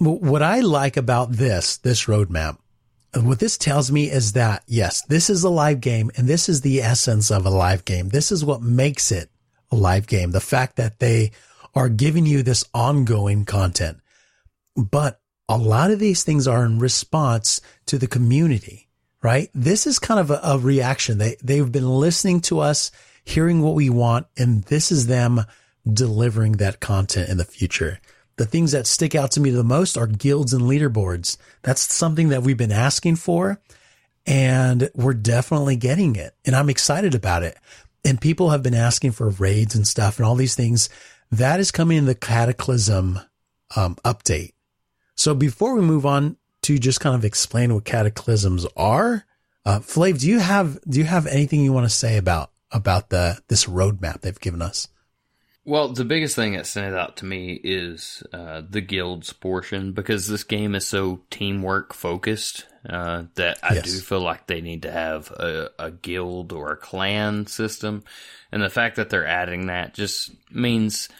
What 0.00 0.42
I 0.42 0.60
like 0.60 0.96
about 0.96 1.32
this, 1.32 1.76
this 1.76 2.06
roadmap, 2.06 2.56
what 3.14 3.38
this 3.38 3.58
tells 3.58 3.92
me 3.92 4.10
is 4.10 4.32
that 4.32 4.62
yes, 4.66 5.02
this 5.02 5.28
is 5.28 5.44
a 5.44 5.50
live 5.50 5.82
game 5.82 6.10
and 6.16 6.26
this 6.26 6.48
is 6.48 6.62
the 6.62 6.80
essence 6.80 7.30
of 7.30 7.44
a 7.44 7.50
live 7.50 7.84
game. 7.84 8.08
This 8.08 8.32
is 8.32 8.42
what 8.42 8.62
makes 8.62 9.12
it 9.12 9.28
a 9.70 9.76
live 9.76 10.06
game. 10.06 10.30
The 10.30 10.40
fact 10.40 10.76
that 10.76 11.00
they 11.00 11.32
are 11.74 11.90
giving 11.90 12.24
you 12.24 12.42
this 12.42 12.64
ongoing 12.72 13.44
content, 13.44 13.98
but 14.74 15.20
a 15.50 15.58
lot 15.58 15.90
of 15.90 15.98
these 15.98 16.24
things 16.24 16.48
are 16.48 16.64
in 16.64 16.78
response 16.78 17.60
to 17.84 17.98
the 17.98 18.06
community, 18.06 18.88
right? 19.22 19.50
This 19.54 19.86
is 19.86 19.98
kind 19.98 20.20
of 20.20 20.30
a, 20.30 20.40
a 20.42 20.58
reaction. 20.58 21.18
They, 21.18 21.36
they've 21.42 21.70
been 21.70 21.88
listening 21.88 22.40
to 22.42 22.60
us, 22.60 22.90
hearing 23.24 23.60
what 23.62 23.74
we 23.74 23.90
want, 23.90 24.26
and 24.36 24.64
this 24.64 24.90
is 24.90 25.06
them 25.06 25.42
delivering 25.90 26.52
that 26.52 26.80
content 26.80 27.28
in 27.28 27.36
the 27.36 27.44
future. 27.44 28.00
The 28.36 28.46
things 28.46 28.72
that 28.72 28.86
stick 28.86 29.14
out 29.14 29.32
to 29.32 29.40
me 29.40 29.50
the 29.50 29.62
most 29.62 29.98
are 29.98 30.06
guilds 30.06 30.52
and 30.52 30.62
leaderboards. 30.62 31.36
That's 31.62 31.82
something 31.82 32.30
that 32.30 32.42
we've 32.42 32.56
been 32.56 32.72
asking 32.72 33.16
for 33.16 33.60
and 34.26 34.90
we're 34.94 35.14
definitely 35.14 35.76
getting 35.76 36.16
it. 36.16 36.34
And 36.44 36.54
I'm 36.54 36.70
excited 36.70 37.14
about 37.14 37.42
it. 37.42 37.56
And 38.04 38.20
people 38.20 38.50
have 38.50 38.62
been 38.62 38.74
asking 38.74 39.12
for 39.12 39.28
raids 39.30 39.74
and 39.74 39.86
stuff 39.86 40.18
and 40.18 40.26
all 40.26 40.34
these 40.34 40.54
things. 40.54 40.88
That 41.30 41.60
is 41.60 41.70
coming 41.70 41.98
in 41.98 42.06
the 42.06 42.14
Cataclysm 42.14 43.20
um, 43.76 43.96
update. 44.04 44.52
So 45.16 45.34
before 45.34 45.74
we 45.74 45.82
move 45.82 46.06
on 46.06 46.36
to 46.62 46.78
just 46.78 47.00
kind 47.00 47.14
of 47.14 47.24
explain 47.24 47.74
what 47.74 47.84
cataclysms 47.84 48.66
are. 48.76 49.24
Uh, 49.64 49.80
Flav, 49.80 50.20
do 50.20 50.28
you 50.28 50.38
have 50.38 50.78
do 50.88 50.98
you 50.98 51.04
have 51.04 51.26
anything 51.26 51.60
you 51.62 51.72
want 51.72 51.86
to 51.86 51.94
say 51.94 52.16
about 52.16 52.50
about 52.72 53.10
the 53.10 53.38
this 53.48 53.66
roadmap 53.66 54.20
they've 54.20 54.40
given 54.40 54.62
us? 54.62 54.88
Well, 55.66 55.88
the 55.92 56.06
biggest 56.06 56.34
thing 56.36 56.54
that 56.54 56.66
stands 56.66 56.96
out 56.96 57.18
to 57.18 57.26
me 57.26 57.52
is 57.62 58.22
uh, 58.32 58.62
the 58.68 58.80
guilds 58.80 59.32
portion 59.32 59.92
because 59.92 60.26
this 60.26 60.42
game 60.42 60.74
is 60.74 60.86
so 60.86 61.20
teamwork 61.30 61.92
focused 61.92 62.66
uh, 62.88 63.24
that 63.34 63.58
I 63.62 63.74
yes. 63.74 63.84
do 63.84 64.00
feel 64.00 64.20
like 64.20 64.46
they 64.46 64.62
need 64.62 64.82
to 64.82 64.90
have 64.90 65.30
a, 65.30 65.70
a, 65.78 65.90
guild 65.90 66.52
or 66.52 66.72
a 66.72 66.76
clan 66.76 67.46
system, 67.46 68.02
and 68.50 68.62
the 68.62 68.70
fact 68.70 68.96
that 68.96 69.10
they're 69.10 69.26
adding 69.26 69.66
that 69.66 69.92
just 69.92 70.30
means, 70.50 71.10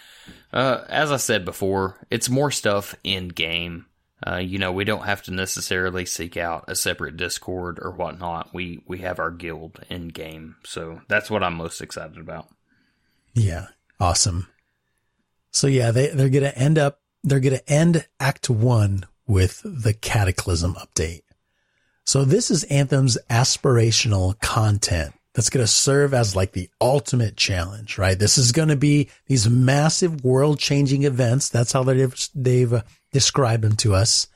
uh, 0.55 0.85
as 0.89 1.13
I 1.13 1.19
said 1.19 1.45
before, 1.45 1.99
it's 2.11 2.31
more 2.31 2.51
stuff 2.51 2.95
in 3.05 3.29
game. 3.29 3.85
Uh, 4.27 4.37
you 4.37 4.59
know, 4.59 4.73
we 4.73 4.85
don't 4.85 5.07
have 5.07 5.23
to 5.23 5.31
necessarily 5.31 6.05
seek 6.05 6.37
out 6.37 6.65
a 6.69 6.75
separate 6.75 7.17
Discord 7.17 7.79
or 7.81 7.91
whatnot. 7.91 8.53
We 8.53 8.83
we 8.87 8.99
have 8.99 9.19
our 9.19 9.31
guild 9.31 9.81
in 9.89 10.09
game, 10.09 10.57
so 10.65 11.01
that's 11.09 11.31
what 11.31 11.43
I'm 11.43 11.55
most 11.55 11.81
excited 11.81 12.19
about. 12.19 12.49
Yeah, 13.35 13.69
Awesome. 14.01 14.49
So 15.51 15.67
yeah, 15.67 15.91
they, 15.91 16.09
they're 16.09 16.31
to 16.31 16.59
end 16.59 16.79
up, 16.79 17.01
they're 17.23 17.41
to 17.61 17.73
end 17.73 18.07
act 18.19 18.49
one 18.49 19.05
with 19.27 19.61
the 19.65 19.93
cataclysm 19.93 20.75
update. 20.75 21.23
So 22.05 22.25
this 22.25 22.51
is 22.51 22.65
Anthem's 22.65 23.19
aspirational 23.29 24.41
content 24.41 25.15
that's 25.35 25.51
going 25.51 25.65
to 25.65 25.71
serve 25.71 26.13
as 26.13 26.35
like 26.35 26.53
the 26.53 26.69
ultimate 26.81 27.37
challenge, 27.37 27.99
right? 27.99 28.19
This 28.19 28.37
is 28.37 28.53
going 28.53 28.69
to 28.69 28.77
be 28.77 29.09
these 29.27 29.49
massive 29.49 30.25
world 30.25 30.59
changing 30.59 31.05
events. 31.05 31.49
That's 31.49 31.73
how 31.73 31.85
they've, 31.85 32.29
they've 32.35 32.83
described 33.13 33.63
them 33.63 33.77
to 33.77 33.95
us. 33.95 34.27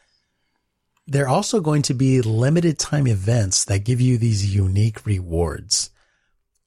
They're 1.07 1.29
also 1.29 1.61
going 1.61 1.83
to 1.83 1.95
be 1.95 2.23
limited 2.23 2.79
time 2.79 3.07
events 3.07 3.65
that 3.67 3.85
give 3.85 4.01
you 4.01 4.19
these 4.19 4.55
unique 4.55 5.05
rewards. 5.05 5.91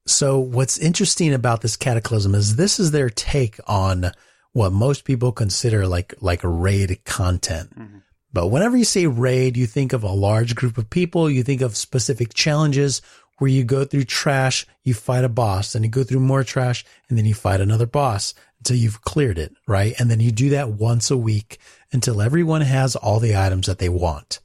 So 0.06 0.40
what's 0.40 0.78
interesting 0.78 1.34
about 1.34 1.62
this 1.62 1.76
cataclysm 1.76 2.36
is 2.36 2.56
this 2.56 2.80
is 2.80 2.92
their 2.92 3.10
take 3.10 3.60
on 3.66 4.12
what 4.54 4.72
most 4.72 5.06
people 5.06 5.32
consider 5.32 5.88
like, 5.88 6.14
like 6.22 6.42
raid 6.44 7.04
content. 7.06 7.78
Mm-hmm. 7.78 7.98
But 8.34 8.48
whenever 8.48 8.78
you 8.78 8.84
say 8.84 9.08
raid, 9.08 9.58
you 9.58 9.66
think 9.66 9.94
of 9.94 10.04
a 10.04 10.12
large 10.12 10.56
group 10.56 10.78
of 10.78 10.90
people. 10.90 11.30
You 11.30 11.44
think 11.44 11.62
of 11.62 11.76
specific 11.76 12.34
challenges 12.34 13.02
where 13.38 13.50
you 13.50 13.64
go 13.64 13.86
through 13.86 14.06
trash, 14.06 14.66
you 14.84 14.94
fight 14.94 15.24
a 15.24 15.30
boss, 15.30 15.76
and 15.76 15.86
you 15.86 15.92
go 15.92 16.04
through 16.04 16.20
more 16.20 16.44
trash, 16.44 16.86
and 17.10 17.18
then 17.18 17.26
you 17.26 17.34
fight 17.34 17.62
another 17.62 17.86
boss 17.86 18.34
until 18.60 18.78
you've 18.78 19.02
cleared 19.02 19.38
it, 19.38 19.54
right? 19.68 19.94
And 20.00 20.10
then 20.10 20.20
you 20.20 20.32
do 20.32 20.50
that 20.50 20.70
once 20.70 21.12
a 21.12 21.18
week 21.18 21.60
until 21.92 22.22
everyone 22.22 22.62
has 22.62 22.96
all 22.96 23.20
the 23.20 23.38
items 23.38 23.68
that 23.68 23.80
they 23.80 23.90
want. 23.90 24.40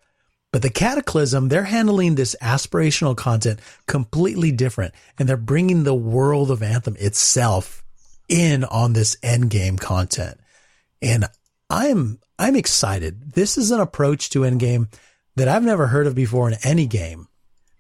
But 0.53 0.61
the 0.61 0.71
Cataclysm, 0.71 1.49
they're 1.49 1.65
handling 1.65 2.15
this 2.15 2.37
aspirational 2.43 3.17
content 3.17 3.59
completely 3.87 4.53
different. 4.53 4.95
And 5.19 5.27
they're 5.27 5.39
bringing 5.39 5.85
the 5.85 5.95
world 5.95 6.51
of 6.51 6.63
Anthem 6.63 6.95
itself 6.99 7.83
in 8.29 8.65
on 8.65 8.93
this 8.93 9.17
end 9.23 9.49
game 9.49 9.79
content. 9.79 10.39
And 11.01 11.25
I'm, 11.71 12.21
I'm 12.39 12.55
excited. 12.55 13.33
This 13.33 13.57
is 13.57 13.71
an 13.71 13.81
approach 13.81 14.29
to 14.31 14.41
endgame 14.41 14.93
that 15.37 15.49
I've 15.49 15.65
never 15.65 15.87
heard 15.87 16.07
of 16.07 16.15
before 16.15 16.49
in 16.49 16.59
any 16.63 16.87
game. 16.87 17.29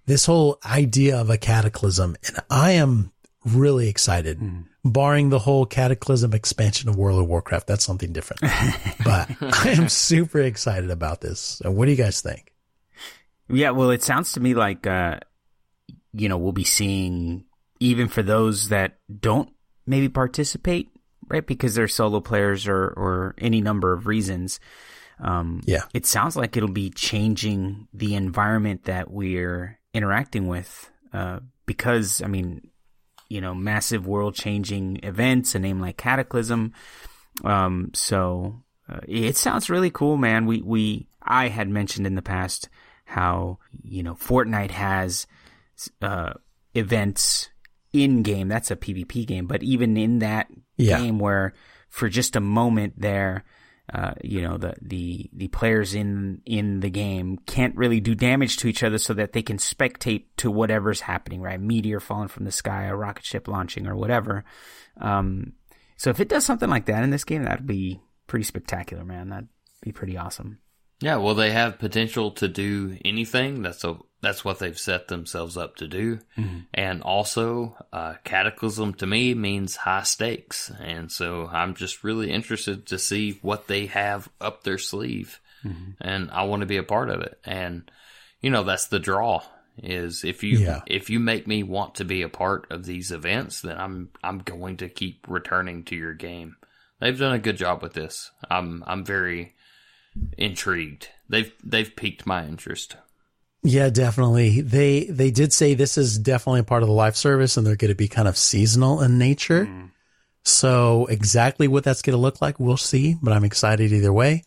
This 0.07 0.27
whole 0.27 0.59
idea 0.65 1.19
of 1.19 1.31
a 1.31 1.39
cataclysm. 1.39 2.17
And 2.27 2.39
I 2.51 2.73
am 2.73 3.13
really 3.45 3.89
excited, 3.89 4.39
mm. 4.39 4.65
barring 4.85 5.31
the 5.31 5.39
whole 5.39 5.67
cataclysm 5.67 6.33
expansion 6.33 6.89
of 6.89 6.97
World 6.97 7.21
of 7.21 7.29
Warcraft. 7.29 7.67
That's 7.67 7.85
something 7.85 8.13
different, 8.13 8.41
but 9.05 9.31
I 9.41 9.71
am 9.71 9.89
super 9.89 10.41
excited 10.41 10.91
about 10.91 11.21
this. 11.21 11.61
What 11.65 11.87
do 11.87 11.91
you 11.91 11.97
guys 11.97 12.21
think? 12.21 12.53
Yeah, 13.49 13.71
well, 13.71 13.91
it 13.91 14.03
sounds 14.03 14.33
to 14.33 14.41
me 14.41 14.55
like, 14.55 14.87
uh, 14.87 15.21
you 16.13 16.29
know, 16.29 16.39
we'll 16.39 16.53
be 16.53 16.65
seeing, 16.65 17.45
even 17.81 18.09
for 18.09 18.23
those 18.23 18.69
that 18.69 18.99
don't 19.21 19.51
maybe 19.87 20.09
participate, 20.09 20.91
right? 21.29 21.47
Because 21.47 21.75
they're 21.75 21.89
solo 21.89 22.21
players 22.21 22.67
or, 22.67 22.79
or 22.79 23.35
any 23.39 23.61
number 23.61 23.93
of 23.93 24.07
reasons. 24.07 24.61
Um, 25.21 25.61
yeah. 25.65 25.83
It 25.95 26.07
sounds 26.07 26.37
like 26.37 26.57
it'll 26.57 26.69
be 26.69 26.91
changing 26.91 27.89
the 27.93 28.15
environment 28.15 28.85
that 28.85 29.11
we're 29.11 29.79
interacting 29.95 30.47
with. 30.47 30.91
Uh, 31.13 31.41
because, 31.67 32.23
I 32.23 32.27
mean, 32.27 32.69
you 33.29 33.41
know, 33.41 33.55
massive 33.55 34.07
world 34.07 34.35
changing 34.35 35.01
events, 35.03 35.55
a 35.55 35.59
name 35.59 35.81
like 35.81 35.97
Cataclysm. 35.97 36.73
Um, 37.45 37.91
so, 37.95 38.63
uh, 38.89 39.01
it 39.07 39.37
sounds 39.37 39.71
really 39.71 39.91
cool, 39.91 40.17
man. 40.17 40.47
We, 40.47 40.63
we, 40.63 41.07
I 41.23 41.49
had 41.49 41.69
mentioned 41.69 42.07
in 42.07 42.15
the 42.15 42.23
past, 42.23 42.69
how 43.13 43.59
you 43.83 44.03
know 44.03 44.15
Fortnite 44.15 44.71
has 44.71 45.27
uh, 46.01 46.33
events 46.75 47.51
in 47.93 48.23
game. 48.23 48.49
That's 48.49 48.71
a 48.71 48.77
PvP 48.77 49.27
game, 49.27 49.47
but 49.47 49.63
even 49.63 49.97
in 49.97 50.21
that 50.21 50.49
yeah. 50.77 50.99
game, 50.99 51.19
where 51.19 51.53
for 51.89 52.09
just 52.09 52.37
a 52.37 52.41
moment 52.41 52.95
there, 52.97 53.45
uh, 53.93 54.13
you 54.23 54.43
know 54.43 54.57
the 54.59 54.75
the 54.81 55.31
the 55.33 55.49
players 55.49 55.95
in 55.95 56.41
in 56.47 56.81
the 56.81 56.91
game 56.91 57.39
can't 57.47 57.77
really 57.77 58.01
do 58.01 58.15
damage 58.15 58.57
to 58.59 58.69
each 58.69 58.83
other, 58.83 58.99
so 58.99 59.15
that 59.15 59.33
they 59.33 59.43
can 59.43 59.57
spectate 59.57 60.25
to 60.37 60.51
whatever's 60.51 61.01
happening. 61.01 61.41
Right, 61.41 61.61
meteor 61.61 62.01
falling 62.01 62.29
from 62.29 62.45
the 62.45 62.53
sky, 62.53 62.85
a 62.85 62.97
rocket 62.97 63.25
ship 63.25 63.49
launching, 63.49 63.87
or 63.87 63.97
whatever. 63.97 64.45
Um, 65.01 65.55
so 65.97 66.11
if 66.11 66.21
it 66.21 66.29
does 66.29 66.45
something 66.45 66.71
like 66.71 66.87
that 66.87 67.03
in 67.03 67.11
this 67.11 67.25
game, 67.25 67.45
that'd 67.45 67.67
be 67.67 68.01
pretty 68.27 68.45
spectacular, 68.45 69.05
man. 69.05 69.29
That'd 69.29 69.49
be 69.81 69.93
pretty 69.93 70.17
awesome. 70.17 70.59
Yeah, 71.01 71.17
well, 71.17 71.35
they 71.35 71.51
have 71.51 71.81
potential 71.81 72.31
to 72.33 72.47
do 72.49 72.97
anything. 73.05 73.63
That's 73.63 73.83
a 73.85 73.99
that's 74.23 74.45
what 74.45 74.61
they've 74.61 74.79
set 74.79 75.09
themselves 75.09 75.57
up 75.57 75.77
to 75.77 75.89
do. 75.89 76.21
Mm-hmm. 76.39 76.61
And 76.73 77.03
also, 77.03 77.77
uh, 77.93 78.15
Cataclysm 78.25 78.95
to 78.95 79.07
me 79.07 79.35
means 79.35 79.77
high 79.77 80.05
stakes, 80.05 80.71
and 80.81 81.11
so 81.11 81.49
I'm 81.53 81.75
just 81.75 82.05
really 82.05 82.31
interested 82.31 82.87
to 82.87 82.99
see 82.99 83.39
what 83.43 83.67
they 83.67 83.87
have 83.87 84.29
up 84.41 84.63
their 84.63 84.79
sleeve, 84.79 85.41
mm-hmm. 85.65 85.91
and 86.01 86.31
I 86.31 86.45
want 86.45 86.61
to 86.61 86.67
be 86.67 86.77
a 86.77 86.85
part 86.85 87.11
of 87.11 87.21
it. 87.21 87.39
And 87.45 87.91
you 88.41 88.51
know, 88.51 88.63
that's 88.63 88.87
the 88.87 89.01
draw. 89.01 89.43
Is 89.83 90.23
if 90.23 90.45
you 90.45 90.59
yeah. 90.59 90.83
if 90.87 91.11
you 91.11 91.19
make 91.19 91.47
me 91.47 91.63
want 91.63 91.97
to 91.97 92.05
be 92.05 92.23
a 92.23 92.29
part 92.29 92.71
of 92.71 92.85
these 92.85 93.11
events, 93.11 93.63
then 93.63 93.77
I'm 93.77 94.11
I'm 94.23 94.39
going 94.39 94.77
to 94.79 94.89
keep 94.89 95.27
returning 95.29 95.85
to 95.85 95.97
your 95.97 96.15
game. 96.15 96.57
They've 97.01 97.19
done 97.19 97.33
a 97.33 97.39
good 97.39 97.57
job 97.57 97.83
with 97.83 97.95
this. 97.95 98.31
I'm 98.49 98.85
I'm 98.87 99.05
very 99.05 99.55
intrigued. 100.39 101.09
They've 101.29 101.53
they've 101.65 101.97
piqued 101.97 102.27
my 102.27 102.47
interest. 102.47 102.97
Yeah, 103.65 103.91
definitely. 103.91 104.61
They 104.61 105.05
they 105.05 105.31
did 105.31 105.53
say 105.53 105.75
this 105.75 105.97
is 105.97 106.19
definitely 106.19 106.61
a 106.61 106.65
part 106.65 106.83
of 106.83 106.89
the 106.89 106.95
life 106.95 107.15
service 107.15 107.57
and 107.57 107.67
they're 107.67 107.77
going 107.77 107.93
to 107.93 107.95
be 107.95 108.09
kind 108.09 108.27
of 108.27 108.37
seasonal 108.37 109.01
in 109.03 109.19
nature. 109.19 109.67
Mm. 109.67 109.91
So 110.45 111.07
exactly 111.07 111.69
what 111.69 111.85
that's 111.85 112.03
going 112.03 112.17
to 112.17 112.21
look 112.21 112.43
like, 112.43 112.59
we'll 112.59 112.77
see, 112.77 113.17
but 113.23 113.33
I'm 113.33 113.45
excited 113.45 113.93
either 113.93 114.13
way. 114.13 114.43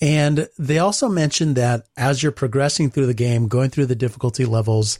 And 0.00 0.48
they 0.58 0.78
also 0.78 1.08
mentioned 1.08 1.56
that 1.56 1.86
as 1.96 2.22
you're 2.22 2.32
progressing 2.32 2.90
through 2.90 3.06
the 3.06 3.14
game, 3.14 3.48
going 3.48 3.70
through 3.70 3.86
the 3.86 3.94
difficulty 3.94 4.46
levels, 4.46 4.98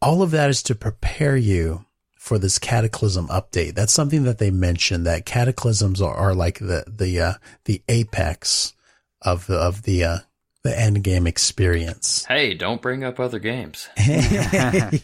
all 0.00 0.22
of 0.22 0.30
that 0.30 0.50
is 0.50 0.62
to 0.64 0.74
prepare 0.76 1.36
you 1.36 1.84
for 2.16 2.38
this 2.38 2.58
cataclysm 2.58 3.26
update. 3.28 3.74
That's 3.74 3.92
something 3.92 4.22
that 4.24 4.38
they 4.38 4.50
mentioned 4.50 5.04
that 5.06 5.26
cataclysms 5.26 6.00
are, 6.00 6.14
are 6.14 6.34
like 6.34 6.58
the, 6.58 6.84
the, 6.86 7.20
uh, 7.20 7.32
the 7.64 7.82
apex 7.88 8.72
of 9.20 9.46
the 9.46 9.56
of 9.56 9.82
the 9.82 10.04
uh, 10.04 10.18
the 10.64 10.76
end 10.76 11.04
game 11.04 11.26
experience. 11.26 12.24
Hey, 12.24 12.54
don't 12.54 12.82
bring 12.82 13.04
up 13.04 13.20
other 13.20 13.38
games. 13.38 13.88
hey, 13.96 15.00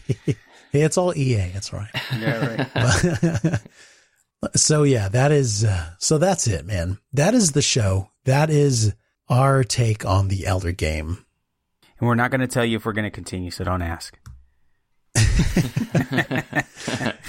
it's 0.73 0.97
all 0.97 1.15
EA. 1.15 1.49
That's 1.53 1.71
right. 1.71 1.89
Yeah, 2.19 2.67
right. 2.73 3.59
so 4.55 4.83
yeah, 4.83 5.07
that 5.09 5.31
is 5.31 5.63
uh, 5.63 5.91
so 5.99 6.17
that's 6.17 6.47
it, 6.47 6.65
man. 6.65 6.97
That 7.13 7.33
is 7.33 7.51
the 7.51 7.61
show. 7.61 8.09
That 8.25 8.49
is 8.49 8.93
our 9.29 9.63
take 9.63 10.03
on 10.03 10.27
the 10.27 10.45
Elder 10.47 10.71
game. 10.71 11.25
And 11.99 12.07
we're 12.07 12.15
not 12.15 12.31
going 12.31 12.41
to 12.41 12.47
tell 12.47 12.65
you 12.65 12.77
if 12.77 12.85
we're 12.85 12.93
going 12.93 13.05
to 13.05 13.11
continue, 13.11 13.51
so 13.51 13.63
don't 13.63 13.83
ask. 13.83 14.17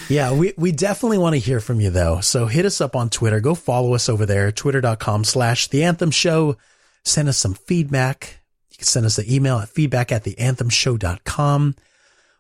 yeah, 0.08 0.32
we, 0.32 0.54
we 0.56 0.72
definitely 0.72 1.18
want 1.18 1.34
to 1.34 1.38
hear 1.38 1.60
from 1.60 1.80
you 1.80 1.90
though. 1.90 2.20
So 2.20 2.46
hit 2.46 2.64
us 2.64 2.80
up 2.80 2.96
on 2.96 3.10
Twitter. 3.10 3.40
Go 3.40 3.54
follow 3.54 3.92
us 3.94 4.08
over 4.08 4.24
there, 4.24 4.50
twitter.com 4.50 5.24
slash 5.24 5.68
the 5.68 5.84
anthem 5.84 6.10
show 6.10 6.56
send 7.04 7.28
us 7.28 7.38
some 7.38 7.54
feedback. 7.54 8.40
You 8.70 8.78
can 8.78 8.86
send 8.86 9.06
us 9.06 9.18
an 9.18 9.30
email 9.30 9.58
at 9.58 9.68
feedback 9.68 10.12
at 10.12 10.24
theanthemshow.com. 10.24 11.74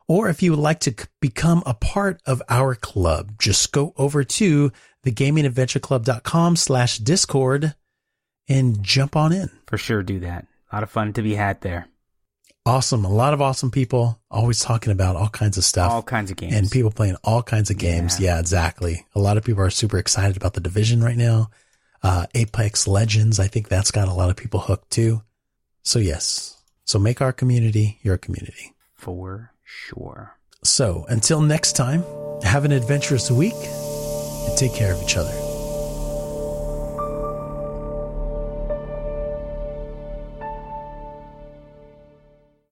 Or 0.08 0.28
if 0.28 0.42
you 0.42 0.50
would 0.50 0.60
like 0.60 0.80
to 0.80 0.94
become 1.20 1.62
a 1.64 1.74
part 1.74 2.20
of 2.26 2.42
our 2.48 2.74
club, 2.74 3.32
just 3.38 3.72
go 3.72 3.94
over 3.96 4.24
to 4.24 4.72
thegamingadventureclub.com 5.04 6.56
slash 6.56 6.98
discord 6.98 7.74
and 8.48 8.82
jump 8.82 9.16
on 9.16 9.32
in. 9.32 9.50
For 9.66 9.78
sure, 9.78 10.02
do 10.02 10.20
that. 10.20 10.46
A 10.70 10.76
lot 10.76 10.82
of 10.82 10.90
fun 10.90 11.12
to 11.14 11.22
be 11.22 11.34
had 11.34 11.60
there. 11.60 11.88
Awesome. 12.64 13.04
A 13.04 13.10
lot 13.10 13.34
of 13.34 13.42
awesome 13.42 13.72
people 13.72 14.20
always 14.30 14.60
talking 14.60 14.92
about 14.92 15.16
all 15.16 15.28
kinds 15.28 15.58
of 15.58 15.64
stuff. 15.64 15.90
All 15.90 16.02
kinds 16.02 16.30
of 16.30 16.36
games. 16.36 16.54
And 16.54 16.70
people 16.70 16.92
playing 16.92 17.16
all 17.24 17.42
kinds 17.42 17.70
of 17.70 17.78
games. 17.78 18.20
Yeah, 18.20 18.34
yeah 18.34 18.40
exactly. 18.40 19.04
A 19.14 19.18
lot 19.18 19.36
of 19.36 19.44
people 19.44 19.62
are 19.62 19.70
super 19.70 19.98
excited 19.98 20.36
about 20.36 20.54
the 20.54 20.60
division 20.60 21.02
right 21.02 21.16
now. 21.16 21.50
Uh, 22.02 22.26
Apex 22.34 22.86
Legends, 22.88 23.38
I 23.38 23.46
think 23.46 23.68
that's 23.68 23.90
got 23.90 24.08
a 24.08 24.12
lot 24.12 24.30
of 24.30 24.36
people 24.36 24.60
hooked 24.60 24.90
too. 24.90 25.22
So 25.82 25.98
yes. 25.98 26.56
So 26.84 26.98
make 26.98 27.20
our 27.20 27.32
community 27.32 27.98
your 28.02 28.18
community. 28.18 28.74
For 28.94 29.52
sure. 29.62 30.36
So 30.64 31.06
until 31.08 31.40
next 31.40 31.72
time, 31.74 32.04
have 32.42 32.64
an 32.64 32.72
adventurous 32.72 33.30
week 33.30 33.54
and 33.54 34.56
take 34.56 34.74
care 34.74 34.92
of 34.92 35.02
each 35.02 35.16
other. 35.16 35.41